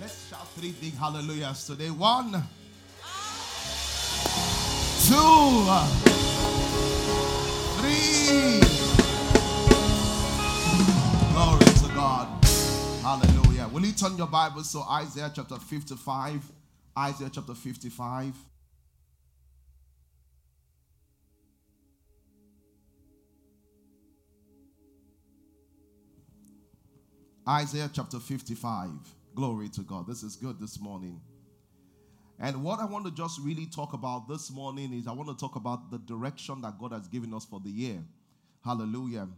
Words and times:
Let's 0.00 0.28
shout 0.28 0.46
three 0.50 0.70
big 0.80 0.94
hallelujahs 0.94 1.66
today. 1.66 1.90
One, 1.90 2.30
two, 5.08 5.66
three. 7.78 8.60
Glory 11.32 11.64
to 11.64 11.94
God. 11.96 12.44
Hallelujah. 13.02 13.66
Will 13.72 13.84
you 13.84 13.92
turn 13.92 14.16
your 14.16 14.28
Bibles 14.28 14.70
to 14.70 14.82
Isaiah 14.82 15.32
chapter 15.34 15.56
55? 15.56 16.44
Isaiah 16.96 17.30
chapter 17.32 17.54
55. 17.54 18.34
Isaiah 27.48 27.90
chapter 27.92 28.20
55. 28.20 29.17
Glory 29.38 29.68
to 29.68 29.82
God. 29.82 30.08
This 30.08 30.24
is 30.24 30.34
good 30.34 30.58
this 30.58 30.80
morning. 30.80 31.20
And 32.40 32.60
what 32.64 32.80
I 32.80 32.86
want 32.86 33.04
to 33.04 33.12
just 33.12 33.38
really 33.40 33.66
talk 33.66 33.92
about 33.92 34.28
this 34.28 34.50
morning 34.50 34.92
is 34.92 35.06
I 35.06 35.12
want 35.12 35.28
to 35.28 35.36
talk 35.36 35.54
about 35.54 35.92
the 35.92 35.98
direction 35.98 36.60
that 36.62 36.76
God 36.76 36.90
has 36.90 37.06
given 37.06 37.32
us 37.32 37.44
for 37.44 37.60
the 37.60 37.70
year. 37.70 38.02
Hallelujah. 38.64 39.28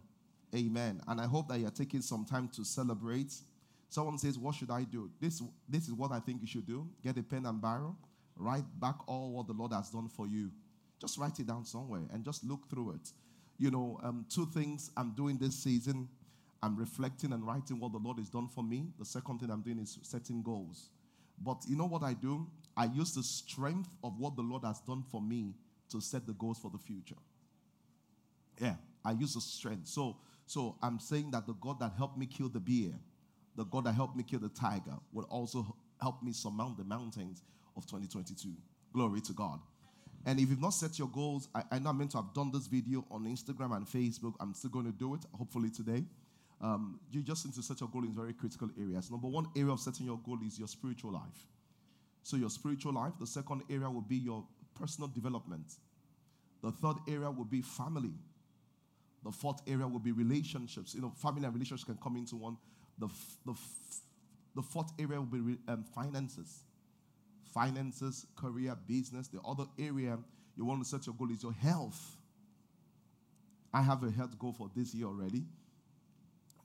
Amen. 0.57 1.03
And 1.07 1.21
I 1.21 1.27
hope 1.27 1.49
that 1.49 1.61
you're 1.61 1.71
taking 1.71 2.01
some 2.01 2.25
time 2.25 2.49
to 2.57 2.65
celebrate. 2.65 3.35
Someone 3.91 4.17
says, 4.17 4.39
What 4.39 4.55
should 4.55 4.71
I 4.71 4.85
do? 4.85 5.11
This, 5.21 5.43
this 5.69 5.87
is 5.87 5.93
what 5.93 6.13
I 6.13 6.21
think 6.21 6.41
you 6.41 6.47
should 6.47 6.67
do. 6.67 6.89
Get 7.05 7.19
a 7.19 7.23
pen 7.23 7.45
and 7.45 7.61
barrel, 7.61 7.95
write 8.37 8.65
back 8.81 9.07
all 9.07 9.33
what 9.33 9.49
the 9.49 9.53
Lord 9.53 9.75
has 9.75 9.91
done 9.91 10.09
for 10.09 10.27
you. 10.27 10.51
Just 10.99 11.19
write 11.19 11.39
it 11.41 11.47
down 11.47 11.67
somewhere 11.67 12.07
and 12.11 12.25
just 12.25 12.43
look 12.43 12.71
through 12.71 12.93
it. 12.93 13.11
You 13.59 13.71
know, 13.71 14.01
um, 14.03 14.25
two 14.31 14.47
things 14.47 14.93
I'm 14.97 15.11
doing 15.11 15.37
this 15.37 15.63
season 15.63 16.09
I'm 16.63 16.77
reflecting 16.77 17.33
and 17.33 17.47
writing 17.47 17.81
what 17.81 17.93
the 17.93 17.99
Lord 17.99 18.19
has 18.19 18.29
done 18.29 18.49
for 18.49 18.63
me. 18.63 18.89
The 18.99 19.05
second 19.05 19.39
thing 19.39 19.51
I'm 19.51 19.63
doing 19.63 19.79
is 19.79 19.99
setting 20.03 20.43
goals. 20.43 20.91
But 21.41 21.63
you 21.67 21.77
know 21.77 21.87
what 21.87 22.03
I 22.03 22.13
do? 22.13 22.47
I 22.77 22.85
use 22.85 23.15
the 23.15 23.23
strength 23.23 23.89
of 24.05 24.19
what 24.19 24.37
the 24.37 24.43
Lord 24.43 24.65
has 24.65 24.81
done 24.81 25.03
for 25.11 25.23
me 25.23 25.55
to 25.91 26.01
set 26.01 26.27
the 26.27 26.35
goals 26.35 26.59
for 26.59 26.71
the 26.71 26.79
future. 26.79 27.17
Yeah, 28.61 28.75
I 29.05 29.13
use 29.13 29.35
the 29.35 29.41
strength. 29.41 29.89
So, 29.89 30.17
so 30.47 30.77
I'm 30.83 31.01
saying 31.01 31.31
that 31.31 31.47
the 31.47 31.55
God 31.55 31.81
that 31.81 31.93
helped 31.97 32.19
me 32.19 32.27
kill 32.27 32.51
the 32.51 32.61
bear, 32.61 32.93
the 33.57 33.65
God 33.65 33.85
that 33.85 33.95
helped 33.95 34.17
me 34.17 34.23
kill 34.23 34.41
the 34.41 34.51
tiger, 34.51 34.97
will 35.13 35.25
also 35.25 35.75
help 36.01 36.23
me 36.23 36.33
surmount 36.33 36.77
the 36.77 36.85
mountains 36.85 37.43
of 37.77 37.87
2022. 37.87 38.51
Glory 38.93 39.21
to 39.23 39.33
God. 39.33 39.61
And 40.27 40.39
if 40.39 40.51
you've 40.51 40.61
not 40.61 40.75
set 40.75 40.99
your 40.99 41.09
goals, 41.09 41.49
I, 41.55 41.63
I 41.71 41.79
know 41.79 41.91
I'm 41.91 41.99
meant 41.99 42.11
to 42.11 42.19
have 42.19 42.35
done 42.35 42.51
this 42.53 42.67
video 42.67 43.07
on 43.11 43.25
Instagram 43.25 43.75
and 43.75 43.87
Facebook. 43.87 44.35
I'm 44.39 44.53
still 44.53 44.71
going 44.71 44.85
to 44.85 44.93
do 44.93 45.15
it, 45.15 45.21
hopefully 45.33 45.71
today. 45.71 46.05
Um, 46.61 47.01
you 47.11 47.23
just 47.23 47.47
need 47.47 47.55
to 47.55 47.63
set 47.63 47.81
your 47.81 47.89
goal 47.89 48.05
in 48.05 48.15
very 48.15 48.35
critical 48.35 48.69
areas. 48.79 49.11
Number 49.11 49.29
one 49.29 49.47
area 49.57 49.73
of 49.73 49.81
setting 49.81 50.07
your 50.07 50.19
goal 50.19 50.39
is 50.47 50.59
your 50.59 50.69
spiritual 50.69 51.13
life. 51.13 51.47
So, 52.23 52.37
your 52.37 52.51
spiritual 52.51 52.93
life. 52.93 53.15
The 53.19 53.27
second 53.27 53.63
area 53.71 53.89
will 53.89 54.03
be 54.03 54.17
your 54.17 54.45
personal 54.79 55.09
development. 55.09 55.73
The 56.63 56.71
third 56.71 56.97
area 57.09 57.31
will 57.31 57.47
be 57.47 57.63
family. 57.63 58.13
The 59.25 59.33
fourth 59.33 59.63
area 59.67 59.87
will 59.87 59.99
be 60.01 60.13
relationships. 60.13 60.95
You 60.95 61.01
know, 61.01 61.13
family 61.17 61.45
and 61.45 61.55
relationships 61.55 61.85
can 61.85 61.99
come 62.03 62.17
into 62.17 62.37
one. 62.37 62.59
The, 62.99 63.07
f- 63.07 63.37
the, 63.47 63.53
f- 63.53 64.01
the 64.55 64.63
fourth 64.63 64.93
area 64.99 65.19
will 65.19 65.27
be 65.27 65.41
re- 65.41 65.59
um, 65.69 65.85
finances. 65.95 66.65
Finances, 67.55 68.27
career, 68.37 68.77
business. 68.87 69.29
The 69.29 69.41
other 69.41 69.65
area 69.79 70.19
you 70.57 70.65
want 70.67 70.83
to 70.83 70.89
set 70.89 71.07
your 71.07 71.15
goal 71.15 71.31
is 71.31 71.43
your 71.43 71.53
health. 71.53 72.17
I 73.73 73.81
have 73.83 74.03
a 74.03 74.11
health 74.11 74.39
goal 74.39 74.53
for 74.53 74.71
this 74.75 74.95
year 74.95 75.07
already 75.07 75.45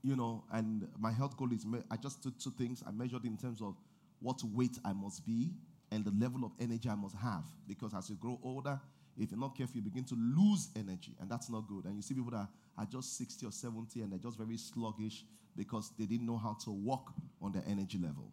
you 0.06 0.16
know, 0.16 0.44
and 0.52 0.88
my 1.00 1.12
health 1.12 1.36
goal 1.36 1.52
is 1.52 1.66
I 1.90 1.98
just 1.98 2.22
did 2.22 2.40
two 2.40 2.52
things. 2.52 2.84
I 2.88 2.92
measured 2.92 3.26
in 3.26 3.38
terms 3.38 3.60
of 3.60 3.76
what 4.20 4.40
weight 4.54 4.78
I 4.86 4.94
must 4.94 5.26
be 5.26 5.50
and 5.92 6.06
the 6.06 6.12
level 6.12 6.46
of 6.46 6.52
energy 6.60 6.88
I 6.88 6.94
must 6.94 7.16
have. 7.16 7.44
Because 7.68 7.96
as 7.96 8.08
you 8.12 8.16
grow 8.16 8.40
older, 8.44 8.80
if 9.18 9.32
you're 9.32 9.40
not 9.40 9.58
careful, 9.58 9.78
you 9.78 9.82
begin 9.82 10.04
to 10.04 10.16
lose 10.16 10.70
energy, 10.76 11.16
and 11.20 11.28
that's 11.28 11.50
not 11.50 11.68
good. 11.68 11.86
And 11.86 11.96
you 11.96 12.04
see 12.04 12.14
people 12.14 12.32
that 12.32 12.48
are 12.78 12.86
just 12.86 13.18
60 13.18 13.48
or 13.48 13.52
70 13.52 14.02
and 14.02 14.12
they're 14.12 14.20
just 14.20 14.38
very 14.38 14.58
sluggish 14.58 15.24
because 15.58 15.92
they 15.98 16.06
didn't 16.06 16.28
know 16.28 16.38
how 16.38 16.56
to 16.66 16.72
walk 16.72 17.12
on 17.42 17.52
their 17.52 17.64
energy 17.68 17.98
level. 17.98 18.32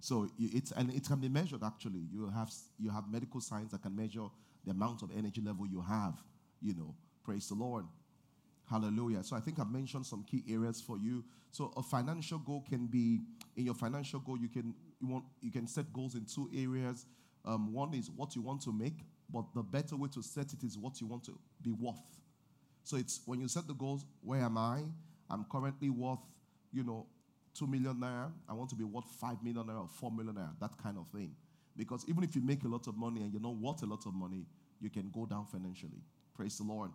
So 0.00 0.28
it's 0.38 0.70
and 0.72 0.92
it 0.92 1.06
can 1.06 1.18
be 1.18 1.30
measured 1.30 1.62
actually. 1.64 2.02
You 2.12 2.28
have 2.28 2.50
you 2.78 2.90
have 2.90 3.10
medical 3.10 3.40
science 3.40 3.72
that 3.72 3.80
can 3.80 3.96
measure 3.96 4.26
the 4.66 4.72
amount 4.72 5.00
of 5.00 5.10
energy 5.16 5.40
level 5.40 5.66
you 5.66 5.80
have. 5.80 6.22
You 6.60 6.74
know, 6.74 6.94
praise 7.24 7.48
the 7.48 7.54
Lord. 7.54 7.86
Hallelujah. 8.70 9.22
So 9.22 9.36
I 9.36 9.40
think 9.40 9.58
I've 9.60 9.70
mentioned 9.70 10.06
some 10.06 10.24
key 10.24 10.42
areas 10.48 10.80
for 10.80 10.96
you. 10.98 11.24
So 11.50 11.72
a 11.76 11.82
financial 11.82 12.38
goal 12.38 12.64
can 12.68 12.86
be 12.86 13.20
in 13.56 13.64
your 13.64 13.74
financial 13.74 14.20
goal, 14.20 14.38
you 14.38 14.48
can 14.48 14.74
you 15.00 15.06
want 15.06 15.24
you 15.40 15.50
can 15.50 15.66
set 15.66 15.92
goals 15.92 16.14
in 16.14 16.24
two 16.24 16.48
areas. 16.54 17.06
Um, 17.44 17.72
one 17.72 17.92
is 17.94 18.10
what 18.10 18.34
you 18.34 18.42
want 18.42 18.62
to 18.62 18.72
make, 18.72 19.04
but 19.30 19.44
the 19.54 19.62
better 19.62 19.96
way 19.96 20.08
to 20.14 20.22
set 20.22 20.52
it 20.52 20.64
is 20.64 20.78
what 20.78 21.00
you 21.00 21.06
want 21.06 21.24
to 21.24 21.38
be 21.62 21.72
worth. 21.72 22.00
So 22.82 22.96
it's 22.96 23.20
when 23.26 23.40
you 23.40 23.48
set 23.48 23.66
the 23.66 23.74
goals, 23.74 24.04
where 24.22 24.40
am 24.40 24.56
I? 24.56 24.82
I'm 25.30 25.44
currently 25.50 25.90
worth, 25.90 26.20
you 26.72 26.84
know, 26.84 27.06
two 27.54 27.66
million 27.66 27.96
naira. 27.96 28.32
I 28.48 28.54
want 28.54 28.70
to 28.70 28.76
be 28.76 28.84
worth 28.84 29.06
five 29.20 29.42
million 29.42 29.66
naira 29.66 29.82
or 29.82 29.88
four 29.88 30.10
million 30.10 30.34
naira, 30.34 30.58
that 30.60 30.76
kind 30.82 30.96
of 30.98 31.06
thing. 31.08 31.32
Because 31.76 32.04
even 32.08 32.24
if 32.24 32.34
you 32.34 32.42
make 32.42 32.64
a 32.64 32.68
lot 32.68 32.86
of 32.86 32.96
money 32.96 33.22
and 33.22 33.32
you're 33.32 33.42
not 33.42 33.56
worth 33.56 33.82
a 33.82 33.86
lot 33.86 34.06
of 34.06 34.14
money, 34.14 34.46
you 34.80 34.90
can 34.90 35.10
go 35.10 35.26
down 35.26 35.46
financially. 35.46 36.02
Praise 36.34 36.58
the 36.58 36.64
Lord. 36.64 36.90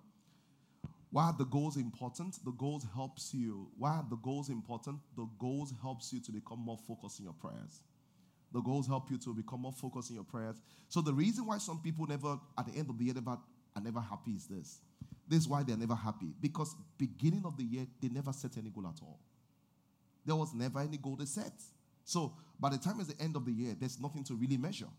Why 1.12 1.26
are 1.26 1.36
the 1.38 1.46
goals 1.46 1.76
important? 1.78 2.38
The 2.46 2.52
goals 2.52 2.86
helps 2.94 3.34
you. 3.34 3.68
Why 3.78 3.92
are 3.96 4.06
the 4.10 4.18
goals 4.18 4.50
important? 4.50 5.00
The 5.16 5.28
goals 5.40 5.74
helps 5.82 6.14
you 6.14 6.22
to 6.22 6.32
become 6.32 6.60
more 6.60 6.78
focused 6.88 7.20
in 7.20 7.26
your 7.26 7.34
prayers. 7.34 7.82
The 8.52 8.62
goals 8.62 8.88
help 8.88 9.10
you 9.10 9.18
to 9.20 9.34
become 9.34 9.62
more 9.62 9.74
focused 9.74 10.10
in 10.10 10.16
your 10.16 10.24
prayers. 10.24 10.62
So 10.88 11.02
the 11.02 11.14
reason 11.14 11.46
why 11.46 11.58
some 11.58 11.80
people 11.82 12.06
never, 12.06 12.40
at 12.58 12.66
the 12.68 12.78
end 12.78 12.90
of 12.90 12.98
the 12.98 13.06
year, 13.06 13.14
never 13.14 13.38
are 13.76 13.82
never 13.82 14.02
happy 14.02 14.32
is 14.32 14.48
this. 14.48 14.80
This 15.28 15.42
is 15.42 15.48
why 15.48 15.64
they're 15.64 15.78
never 15.78 15.96
happy. 15.96 16.34
Because 16.42 16.76
beginning 16.98 17.44
of 17.46 17.58
the 17.58 17.64
year, 17.64 17.86
they 18.02 18.10
never 18.10 18.34
set 18.34 18.58
any 18.58 18.70
goal 18.70 18.88
at 18.88 19.00
all. 19.02 19.20
There 20.26 20.36
was 20.36 20.54
never 20.54 20.80
any 20.80 20.98
goal 20.98 21.16
they 21.16 21.26
set. 21.26 21.54
So 22.04 22.34
by 22.60 22.70
the 22.70 22.78
time 22.78 23.00
it's 23.00 23.14
the 23.14 23.22
end 23.22 23.36
of 23.36 23.46
the 23.46 23.52
year, 23.52 23.76
there's 23.80 24.00
nothing 24.00 24.24
to 24.26 24.36
really 24.36 24.58
measure. 24.58 24.90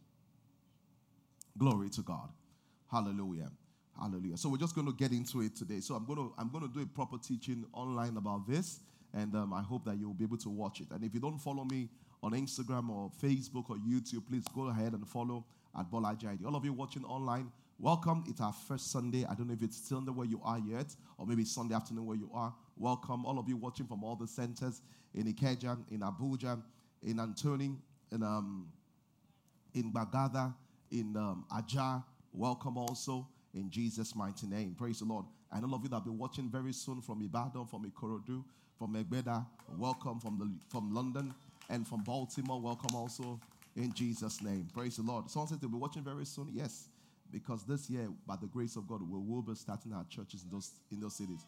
Glory 1.58 1.90
to 1.90 2.02
God. 2.02 2.30
Hallelujah. 2.90 3.50
Hallelujah. 4.00 4.38
So 4.38 4.48
we're 4.48 4.56
just 4.56 4.74
going 4.74 4.86
to 4.86 4.94
get 4.94 5.12
into 5.12 5.42
it 5.42 5.54
today. 5.54 5.80
So 5.80 5.94
I'm 5.94 6.06
going 6.06 6.18
to 6.18 6.32
I'm 6.38 6.48
going 6.50 6.66
to 6.66 6.72
do 6.72 6.80
a 6.80 6.86
proper 6.86 7.18
teaching 7.18 7.66
online 7.74 8.16
about 8.16 8.48
this, 8.48 8.80
and 9.12 9.34
um, 9.34 9.52
I 9.52 9.60
hope 9.60 9.84
that 9.84 9.98
you'll 9.98 10.14
be 10.14 10.24
able 10.24 10.38
to 10.38 10.48
watch 10.48 10.80
it. 10.80 10.86
And 10.90 11.04
if 11.04 11.12
you 11.12 11.20
don't 11.20 11.38
follow 11.38 11.64
me 11.64 11.90
on 12.22 12.32
Instagram 12.32 12.88
or 12.88 13.10
Facebook 13.22 13.68
or 13.68 13.76
YouTube, 13.76 14.26
please 14.26 14.44
go 14.54 14.68
ahead 14.68 14.94
and 14.94 15.06
follow 15.06 15.44
at 15.78 15.90
Bolaji. 15.90 16.44
All 16.46 16.56
of 16.56 16.64
you 16.64 16.72
watching 16.72 17.04
online, 17.04 17.52
welcome. 17.78 18.24
It's 18.26 18.40
our 18.40 18.54
first 18.54 18.90
Sunday. 18.90 19.26
I 19.28 19.34
don't 19.34 19.48
know 19.48 19.52
if 19.52 19.62
it's 19.62 19.76
still 19.76 20.00
where 20.00 20.26
you 20.26 20.40
are 20.44 20.58
yet, 20.58 20.94
or 21.18 21.26
maybe 21.26 21.44
Sunday 21.44 21.74
afternoon 21.74 22.06
where 22.06 22.16
you 22.16 22.30
are. 22.32 22.54
Welcome. 22.78 23.26
All 23.26 23.38
of 23.38 23.48
you 23.50 23.58
watching 23.58 23.86
from 23.86 24.02
all 24.02 24.16
the 24.16 24.26
centers 24.26 24.80
in 25.14 25.30
Ikeja, 25.30 25.76
in 25.90 26.00
Abuja, 26.00 26.62
in 27.02 27.20
Anthony, 27.20 27.76
in 28.12 28.22
um, 28.22 28.66
in 29.74 29.92
Gbagada, 29.92 30.54
in 30.90 31.14
um, 31.18 31.44
Aja. 31.54 32.02
Welcome 32.32 32.78
also 32.78 33.26
in 33.54 33.70
Jesus' 33.70 34.14
mighty 34.14 34.46
name. 34.46 34.74
Praise 34.78 35.00
the 35.00 35.04
Lord. 35.06 35.24
And 35.52 35.64
all 35.64 35.74
of 35.74 35.82
you 35.82 35.88
that 35.88 36.04
will 36.04 36.12
be 36.12 36.18
watching 36.18 36.48
very 36.48 36.72
soon 36.72 37.00
from 37.00 37.22
Ibadan, 37.22 37.66
from 37.66 37.90
Ikorodu, 37.90 38.44
from 38.78 38.94
Egbeda, 38.94 39.44
welcome 39.76 40.18
from, 40.20 40.38
the, 40.38 40.50
from 40.70 40.94
London 40.94 41.34
and 41.68 41.86
from 41.86 42.02
Baltimore. 42.02 42.60
Welcome 42.60 42.96
also 42.96 43.38
in 43.76 43.92
Jesus' 43.92 44.40
name. 44.42 44.68
Praise 44.72 44.96
the 44.96 45.02
Lord. 45.02 45.30
Someone 45.30 45.48
says 45.48 45.58
they'll 45.58 45.70
be 45.70 45.76
watching 45.76 46.02
very 46.02 46.24
soon. 46.24 46.48
Yes, 46.52 46.88
because 47.32 47.64
this 47.64 47.90
year, 47.90 48.08
by 48.26 48.36
the 48.40 48.46
grace 48.46 48.76
of 48.76 48.86
God, 48.88 49.02
we 49.02 49.18
will 49.18 49.42
be 49.42 49.54
starting 49.54 49.92
our 49.92 50.04
churches 50.08 50.44
in 50.44 50.50
those 50.50 50.70
in 50.90 51.00
those 51.00 51.14
cities. 51.16 51.44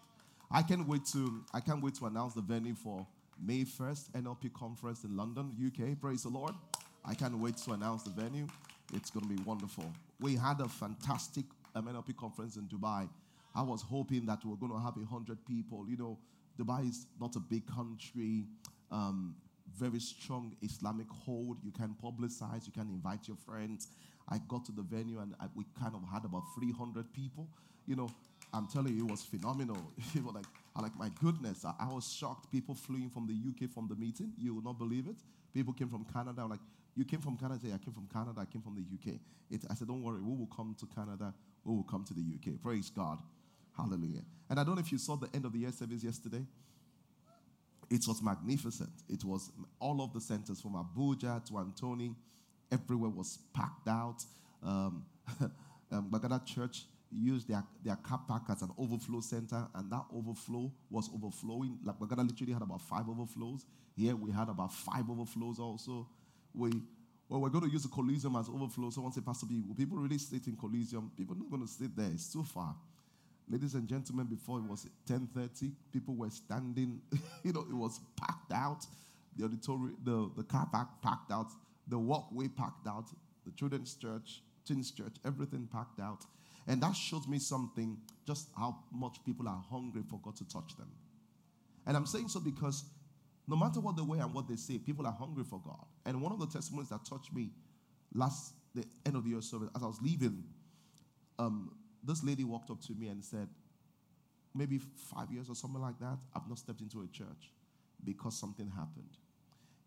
I 0.51 0.63
can't 0.63 0.87
wait 0.87 1.07
to 1.13 1.43
I 1.55 1.61
can't 1.61 1.83
wait 1.83 1.95
to 1.97 2.07
announce 2.07 2.35
the 2.35 2.43
venue 2.43 2.75
for 2.75 3.07
May 3.43 3.65
1st 3.65 4.11
NLP 4.13 4.53
conference 4.53 5.05
in 5.05 5.17
London, 5.17 5.51
UK. 5.67 5.99
Praise 6.01 6.25
the 6.25 6.29
Lord. 6.29 6.53
I 7.05 7.15
can't 7.15 7.37
wait 7.39 7.57
to 7.59 7.73
announce 7.73 8.03
the 8.03 8.11
venue. 8.11 8.47
It's 8.93 9.11
going 9.11 9.27
to 9.27 9.35
be 9.35 9.43
wonderful. 9.43 9.91
We 10.21 10.37
had 10.37 10.61
a 10.61 10.69
fantastic 10.69 11.47
MNLP 11.77 12.17
conference 12.17 12.57
in 12.57 12.63
Dubai. 12.65 13.09
I 13.55 13.63
was 13.63 13.83
hoping 13.83 14.27
that 14.27 14.45
we 14.45 14.51
were 14.51 14.57
going 14.57 14.73
to 14.73 14.79
have 14.79 14.97
a 14.97 15.05
hundred 15.05 15.45
people. 15.47 15.87
You 15.89 15.97
know, 15.97 16.19
Dubai 16.59 16.89
is 16.89 17.07
not 17.21 17.37
a 17.37 17.41
big 17.41 17.67
country. 17.67 18.47
Um, 18.91 19.35
very 19.77 20.01
strong 20.01 20.55
Islamic 20.63 21.07
hold. 21.09 21.59
You 21.65 21.71
can 21.71 21.95
publicize. 22.03 22.67
You 22.67 22.73
can 22.73 22.89
invite 22.89 23.29
your 23.29 23.37
friends. 23.37 23.89
I 24.29 24.39
got 24.49 24.65
to 24.67 24.73
the 24.73 24.83
venue 24.83 25.19
and 25.21 25.35
I, 25.41 25.47
we 25.55 25.65
kind 25.79 25.95
of 25.95 26.03
had 26.13 26.25
about 26.25 26.45
300 26.55 27.13
people. 27.13 27.49
You 27.87 27.97
know, 27.97 28.11
I'm 28.53 28.67
telling 28.67 28.97
you, 28.97 29.07
it 29.07 29.11
was 29.11 29.23
phenomenal. 29.23 29.93
were 30.23 30.33
like, 30.33 30.47
I'm 30.77 30.83
like, 30.83 30.97
my 30.97 31.11
goodness, 31.21 31.65
I, 31.65 31.73
I, 31.81 31.93
was 31.93 32.13
shocked. 32.13 32.51
People 32.53 32.75
flew 32.75 32.97
in 32.97 33.11
from 33.11 33.27
the 33.27 33.35
UK 33.35 33.71
from 33.71 33.89
the 33.89 33.97
meeting. 33.97 34.33
You 34.39 34.55
will 34.55 34.63
not 34.63 34.79
believe 34.79 35.07
it. 35.09 35.17
People 35.53 35.73
came 35.73 35.89
from 35.89 36.05
Canada. 36.13 36.43
I'm 36.43 36.51
like, 36.51 36.61
you 36.95 37.05
came 37.05 37.21
from 37.21 37.37
Canada? 37.37 37.69
I 37.75 37.79
came 37.79 37.95
from 37.95 38.09
Canada. 38.13 38.41
I 38.41 38.45
came 38.45 38.63
from 38.63 38.75
the 38.77 38.83
UK. 38.83 39.19
It, 39.51 39.63
I 39.71 39.75
said, 39.75 39.89
don't 39.89 40.03
worry, 40.03 40.21
we 40.23 40.37
will 40.37 40.49
come 40.55 40.77
to 40.79 40.87
Canada 40.87 41.35
who 41.65 41.77
will 41.77 41.85
come 41.85 42.05
to 42.05 42.15
the 42.15 42.21
UK. 42.21 42.61
Praise 42.63 42.91
God. 42.91 43.19
Hallelujah. 43.77 44.23
And 44.51 44.61
I 44.61 44.65
don't 44.65 44.75
know 44.75 44.81
if 44.81 44.93
you 44.93 44.99
saw 44.99 45.17
the 45.17 45.29
end 45.35 45.45
of 45.45 45.53
the 45.53 45.61
year 45.61 45.73
service 45.73 46.05
yesterday. 46.05 46.45
it 47.91 48.01
was 48.07 48.23
magnificent. 48.23 48.91
It 49.09 49.25
was 49.25 49.51
all 49.79 50.03
of 50.03 50.13
the 50.13 50.21
centers 50.21 50.61
from 50.61 50.73
Abuja 50.75 51.45
to 51.49 51.59
Anthony, 51.59 52.15
everywhere 52.71 53.11
was 53.11 53.39
packed 53.55 53.89
out. 53.89 54.25
Um, 54.63 55.05
um, 55.91 56.11
Gbagada 56.11 56.45
Church 56.47 56.85
used 57.11 57.49
their, 57.49 57.63
their 57.85 57.97
car 57.97 58.21
park 58.27 58.45
as 58.49 58.63
an 58.63 58.71
overflow 58.79 59.21
center, 59.21 59.67
and 59.75 59.91
that 59.93 60.05
overflow 60.15 60.73
was 60.91 61.11
overflowing. 61.15 61.79
Like 61.85 61.99
Gbagada 61.99 62.27
literally 62.27 62.53
had 62.55 62.63
about 62.63 62.81
five 62.81 63.09
overflows. 63.09 63.67
Here 63.95 64.17
we 64.17 64.31
had 64.33 64.49
about 64.49 64.73
five 64.73 65.09
overflows 65.11 65.59
also. 65.59 66.09
We 66.55 66.73
well, 67.33 67.41
we're 67.41 67.49
going 67.49 67.65
to 67.65 67.71
use 67.71 67.83
the 67.83 67.89
Coliseum 67.89 68.37
as 68.37 68.47
overflow. 68.51 68.91
Someone 68.91 69.11
said, 69.11 69.25
Pastor 69.25 69.47
B, 69.47 69.63
will 69.67 69.75
people 69.75 69.97
really 69.97 70.19
sit 70.19 70.47
in 70.49 70.55
Coliseum? 70.55 71.11
People 71.17 71.35
are 71.35 71.39
not 71.39 71.51
going 71.51 71.63
to 71.63 71.69
sit 71.69 71.97
there. 71.97 72.11
It's 72.13 72.31
too 72.31 72.45
far. 72.45 72.77
Ladies 73.49 73.73
and 73.73 73.89
gentlemen, 73.89 74.27
before 74.27 74.59
it 74.59 74.65
was 74.65 74.87
10:30, 75.09 75.73
people 75.91 76.15
were 76.15 76.29
standing. 76.29 77.01
you 77.43 77.55
know, 77.55 77.63
it 77.63 77.73
was 77.75 78.01
packed 78.21 78.53
out. 78.53 78.85
The 79.35 79.47
auditorium, 79.47 79.97
the, 80.05 80.31
the 80.37 80.43
car 80.43 80.69
park 80.71 80.89
packed 81.01 81.33
out. 81.33 81.47
The 81.89 81.99
walkway 81.99 82.49
packed 82.49 82.87
out. 82.87 83.07
The 83.47 83.53
children's 83.53 83.95
church, 83.95 84.43
teens 84.67 84.91
church, 84.91 85.17
everything 85.25 85.67
packed 85.73 86.01
out. 86.01 86.27
And 86.67 86.83
that 86.83 86.93
shows 86.93 87.27
me 87.27 87.39
something, 87.39 87.97
just 88.27 88.51
how 88.59 88.77
much 88.93 89.25
people 89.25 89.49
are 89.49 89.65
hungry 89.71 90.03
for 90.11 90.21
God 90.23 90.37
to 90.37 90.45
touch 90.47 90.77
them. 90.77 90.91
And 91.87 91.97
I'm 91.97 92.05
saying 92.05 92.29
so 92.29 92.41
because 92.41 92.85
no 93.53 93.59
matter 93.59 93.81
what 93.81 93.97
they 93.97 94.03
wear 94.03 94.23
and 94.23 94.33
what 94.33 94.49
they 94.49 94.57
say, 94.57 94.79
people 94.79 95.07
are 95.07 95.13
hungry 95.13 95.45
for 95.45 95.61
God. 95.63 95.85
And 96.07 96.23
one 96.23 96.33
of 96.33 96.41
the 96.41 96.47
testimonies 96.47 96.89
that 96.89 97.05
touched 97.05 97.35
me 97.35 97.51
last 98.15 98.55
the 98.75 98.83
end 99.05 99.15
of 99.15 99.25
the 99.25 99.31
year 99.31 99.43
service, 99.43 99.69
as 99.77 99.83
I 99.83 99.87
was 99.87 100.01
leaving, 100.01 100.43
um, 101.39 101.71
this 102.03 102.25
lady 102.25 102.45
walked 102.45 102.71
up 102.71 102.81
to 102.87 102.95
me 102.95 103.09
and 103.09 103.23
said, 103.23 103.47
maybe 104.55 104.81
five 105.15 105.31
years 105.31 105.51
or 105.51 105.55
something 105.55 105.83
like 105.83 105.99
that, 106.01 106.17
I've 106.35 106.49
not 106.49 106.61
stepped 106.61 106.81
into 106.81 107.03
a 107.03 107.07
church 107.09 107.53
because 108.03 108.41
something 108.41 108.71
happened. 108.71 109.19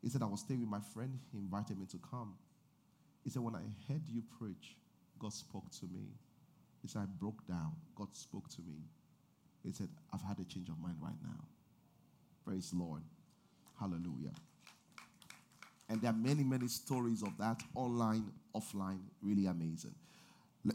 He 0.04 0.10
said, 0.10 0.22
I 0.22 0.28
was 0.28 0.42
staying 0.42 0.60
with 0.60 0.70
my 0.70 0.82
friend. 0.94 1.18
He 1.32 1.40
invited 1.40 1.80
me 1.80 1.88
to 1.88 1.98
come. 1.98 2.36
He 3.24 3.32
said, 3.32 3.42
When 3.42 3.56
I 3.56 3.64
heard 3.88 4.04
you 4.08 4.22
preach, 4.38 4.76
God 5.18 5.34
spoke 5.34 5.72
to 5.80 5.86
me. 5.86 6.06
He 6.84 6.88
said, 6.88 7.02
I 7.02 7.06
broke 7.20 7.48
down. 7.48 7.72
God 7.96 8.16
spoke 8.16 8.48
to 8.50 8.62
me. 8.62 8.84
He 9.64 9.72
said, 9.72 9.90
I've 10.14 10.22
had 10.22 10.38
a 10.38 10.44
change 10.44 10.70
of 10.70 10.78
mind 10.78 10.98
right 11.02 11.18
now. 11.24 11.46
Praise 12.46 12.72
Lord. 12.72 13.02
Hallelujah. 13.80 14.32
And 15.90 16.02
there 16.02 16.10
are 16.10 16.16
many, 16.16 16.44
many 16.44 16.68
stories 16.68 17.22
of 17.22 17.38
that 17.38 17.62
online, 17.76 18.32
offline, 18.56 19.00
really 19.22 19.46
amazing. 19.46 19.94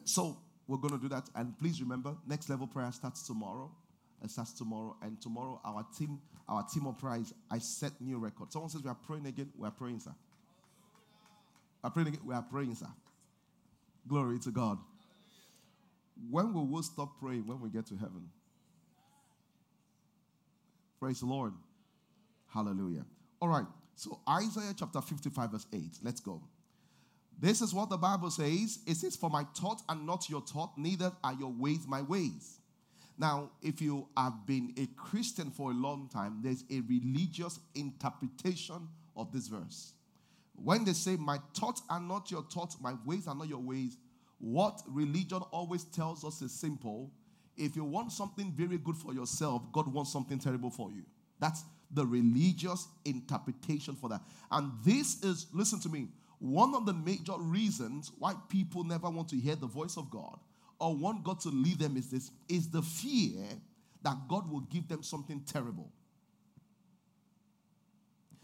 So 0.04 0.38
we're 0.68 0.78
going 0.78 0.94
to 0.94 1.00
do 1.00 1.08
that. 1.08 1.28
And 1.34 1.58
please 1.58 1.80
remember, 1.80 2.14
next 2.28 2.48
level 2.48 2.66
prayer 2.66 2.92
starts 2.92 3.26
tomorrow. 3.26 3.70
It 4.22 4.30
starts 4.30 4.52
tomorrow. 4.52 4.96
And 5.02 5.20
tomorrow, 5.20 5.60
our 5.64 5.84
team, 5.98 6.20
our 6.48 6.64
team 6.72 6.86
of 6.86 6.98
prayer 6.98 7.20
is 7.20 7.34
I 7.50 7.58
set 7.58 7.92
new 8.00 8.18
record. 8.18 8.52
Someone 8.52 8.70
says 8.70 8.82
we 8.82 8.90
are 8.90 8.94
praying 9.06 9.26
again. 9.26 9.50
We 9.58 9.66
are 9.66 9.72
praying, 9.72 10.00
sir. 10.00 10.14
We 11.82 11.88
are 11.88 11.90
praying 11.90 12.08
again. 12.08 12.20
We 12.24 12.34
are 12.34 12.42
praying, 12.42 12.74
sir. 12.76 12.86
Glory 14.06 14.38
to 14.40 14.50
God. 14.50 14.78
When 16.30 16.52
will 16.52 16.66
we 16.66 16.82
stop 16.82 17.18
praying? 17.18 17.46
When 17.46 17.60
we 17.60 17.70
get 17.70 17.86
to 17.86 17.96
heaven? 17.96 18.28
Praise 21.00 21.20
the 21.20 21.26
Lord. 21.26 21.54
Hallelujah. 22.52 23.04
All 23.40 23.48
right. 23.48 23.66
So 23.94 24.20
Isaiah 24.28 24.74
chapter 24.76 25.00
55, 25.00 25.50
verse 25.50 25.66
8. 25.72 25.98
Let's 26.02 26.20
go. 26.20 26.42
This 27.38 27.62
is 27.62 27.72
what 27.72 27.88
the 27.88 27.96
Bible 27.96 28.30
says. 28.30 28.80
It 28.86 28.96
says, 28.96 29.16
For 29.16 29.30
my 29.30 29.44
thought 29.56 29.82
are 29.88 29.96
not 29.96 30.28
your 30.28 30.42
thought, 30.42 30.76
neither 30.76 31.12
are 31.24 31.34
your 31.34 31.50
ways 31.50 31.86
my 31.86 32.02
ways. 32.02 32.58
Now, 33.18 33.50
if 33.62 33.80
you 33.80 34.08
have 34.16 34.46
been 34.46 34.74
a 34.78 34.86
Christian 34.98 35.50
for 35.50 35.70
a 35.70 35.74
long 35.74 36.08
time, 36.12 36.40
there's 36.42 36.64
a 36.70 36.80
religious 36.80 37.58
interpretation 37.74 38.88
of 39.16 39.32
this 39.32 39.48
verse. 39.48 39.92
When 40.54 40.84
they 40.84 40.92
say, 40.92 41.16
My 41.16 41.38
thoughts 41.54 41.82
are 41.88 42.00
not 42.00 42.30
your 42.30 42.42
thoughts, 42.42 42.76
my 42.80 42.94
ways 43.06 43.26
are 43.26 43.34
not 43.34 43.48
your 43.48 43.60
ways, 43.60 43.96
what 44.38 44.82
religion 44.86 45.42
always 45.50 45.84
tells 45.84 46.24
us 46.24 46.42
is 46.42 46.52
simple. 46.52 47.10
If 47.56 47.76
you 47.76 47.84
want 47.84 48.12
something 48.12 48.52
very 48.56 48.78
good 48.78 48.96
for 48.96 49.12
yourself, 49.12 49.62
God 49.72 49.92
wants 49.92 50.12
something 50.12 50.38
terrible 50.38 50.70
for 50.70 50.90
you. 50.90 51.02
That's 51.38 51.62
the 51.92 52.06
religious 52.06 52.88
interpretation 53.04 53.96
for 53.96 54.08
that. 54.08 54.20
And 54.50 54.72
this 54.84 55.22
is, 55.22 55.46
listen 55.52 55.80
to 55.80 55.88
me, 55.88 56.08
one 56.38 56.74
of 56.74 56.86
the 56.86 56.94
major 56.94 57.34
reasons 57.38 58.12
why 58.18 58.34
people 58.48 58.84
never 58.84 59.10
want 59.10 59.28
to 59.30 59.36
hear 59.36 59.56
the 59.56 59.66
voice 59.66 59.96
of 59.96 60.10
God 60.10 60.38
or 60.78 60.96
want 60.96 61.22
God 61.22 61.40
to 61.40 61.50
lead 61.50 61.78
them 61.78 61.96
is 61.96 62.10
this 62.10 62.30
is 62.48 62.70
the 62.70 62.82
fear 62.82 63.44
that 64.02 64.16
God 64.28 64.50
will 64.50 64.60
give 64.62 64.88
them 64.88 65.02
something 65.02 65.40
terrible. 65.40 65.92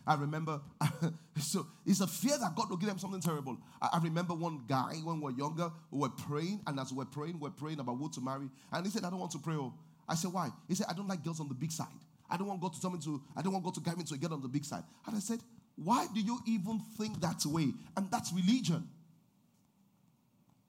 I 0.06 0.14
remember, 0.14 0.60
so 1.40 1.66
it's 1.84 2.00
a 2.00 2.06
fear 2.06 2.38
that 2.38 2.54
God 2.54 2.70
will 2.70 2.76
give 2.76 2.88
them 2.88 2.98
something 2.98 3.20
terrible. 3.20 3.58
I, 3.82 3.98
remember 4.00 4.34
one 4.34 4.62
guy 4.69 4.94
when 5.02 5.16
we 5.16 5.32
were 5.32 5.37
younger, 5.37 5.72
we 5.90 5.98
were 5.98 6.10
praying, 6.10 6.60
and 6.66 6.78
as 6.78 6.93
we 6.93 6.98
were 6.98 7.06
praying, 7.06 7.40
we 7.40 7.48
are 7.48 7.52
praying 7.52 7.81
about 7.81 7.96
who 7.96 8.08
to 8.10 8.20
marry. 8.20 8.48
And 8.70 8.87
he 8.87 8.93
said, 8.93 9.02
I 9.04 9.10
don't 9.10 9.19
want 9.19 9.32
to 9.32 9.38
pray. 9.38 9.54
Oh. 9.54 9.75
I 10.08 10.14
said, 10.14 10.32
Why? 10.32 10.50
He 10.69 10.76
said, 10.76 10.87
I 10.88 10.93
don't 10.93 11.08
like 11.08 11.25
girls 11.25 11.40
on 11.40 11.48
the 11.48 11.54
big 11.54 11.72
side. 11.72 11.88
I 12.28 12.37
don't 12.37 12.49
want 12.49 12.61
God 12.61 12.75
to 12.75 12.81
tell 12.81 12.90
me 12.90 12.99
to, 13.05 13.23
I 13.37 13.43
don't 13.43 13.52
want 13.52 13.64
God 13.64 13.75
to 13.75 13.81
guide 13.81 13.96
me 13.96 14.05
to 14.05 14.19
get 14.19 14.32
on 14.32 14.40
the 14.40 14.49
big 14.49 14.64
side. 14.64 14.82
And 15.06 15.17
I 15.17 15.20
said, 15.20 15.40
why 15.76 16.06
do 16.14 16.20
you 16.20 16.38
even 16.46 16.81
think 16.96 17.20
that 17.20 17.44
way? 17.46 17.73
And 17.96 18.11
that's 18.11 18.32
religion. 18.32 18.88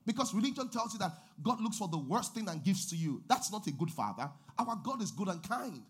Because 0.06 0.34
religion 0.34 0.70
tells 0.70 0.94
you 0.94 1.00
that 1.00 1.12
God 1.42 1.60
looks 1.62 1.78
for 1.78 1.88
the 1.88 1.98
worst 1.98 2.34
thing 2.34 2.48
and 2.48 2.64
gives 2.64 2.90
to 2.90 2.96
you. 2.96 3.22
That's 3.28 3.52
not 3.52 3.68
a 3.68 3.72
good 3.72 3.92
father. 3.92 4.30
Our 4.58 4.80
God 4.84 5.02
is 5.02 5.12
good 5.12 5.28
and 5.28 5.42
kind. 5.48 5.82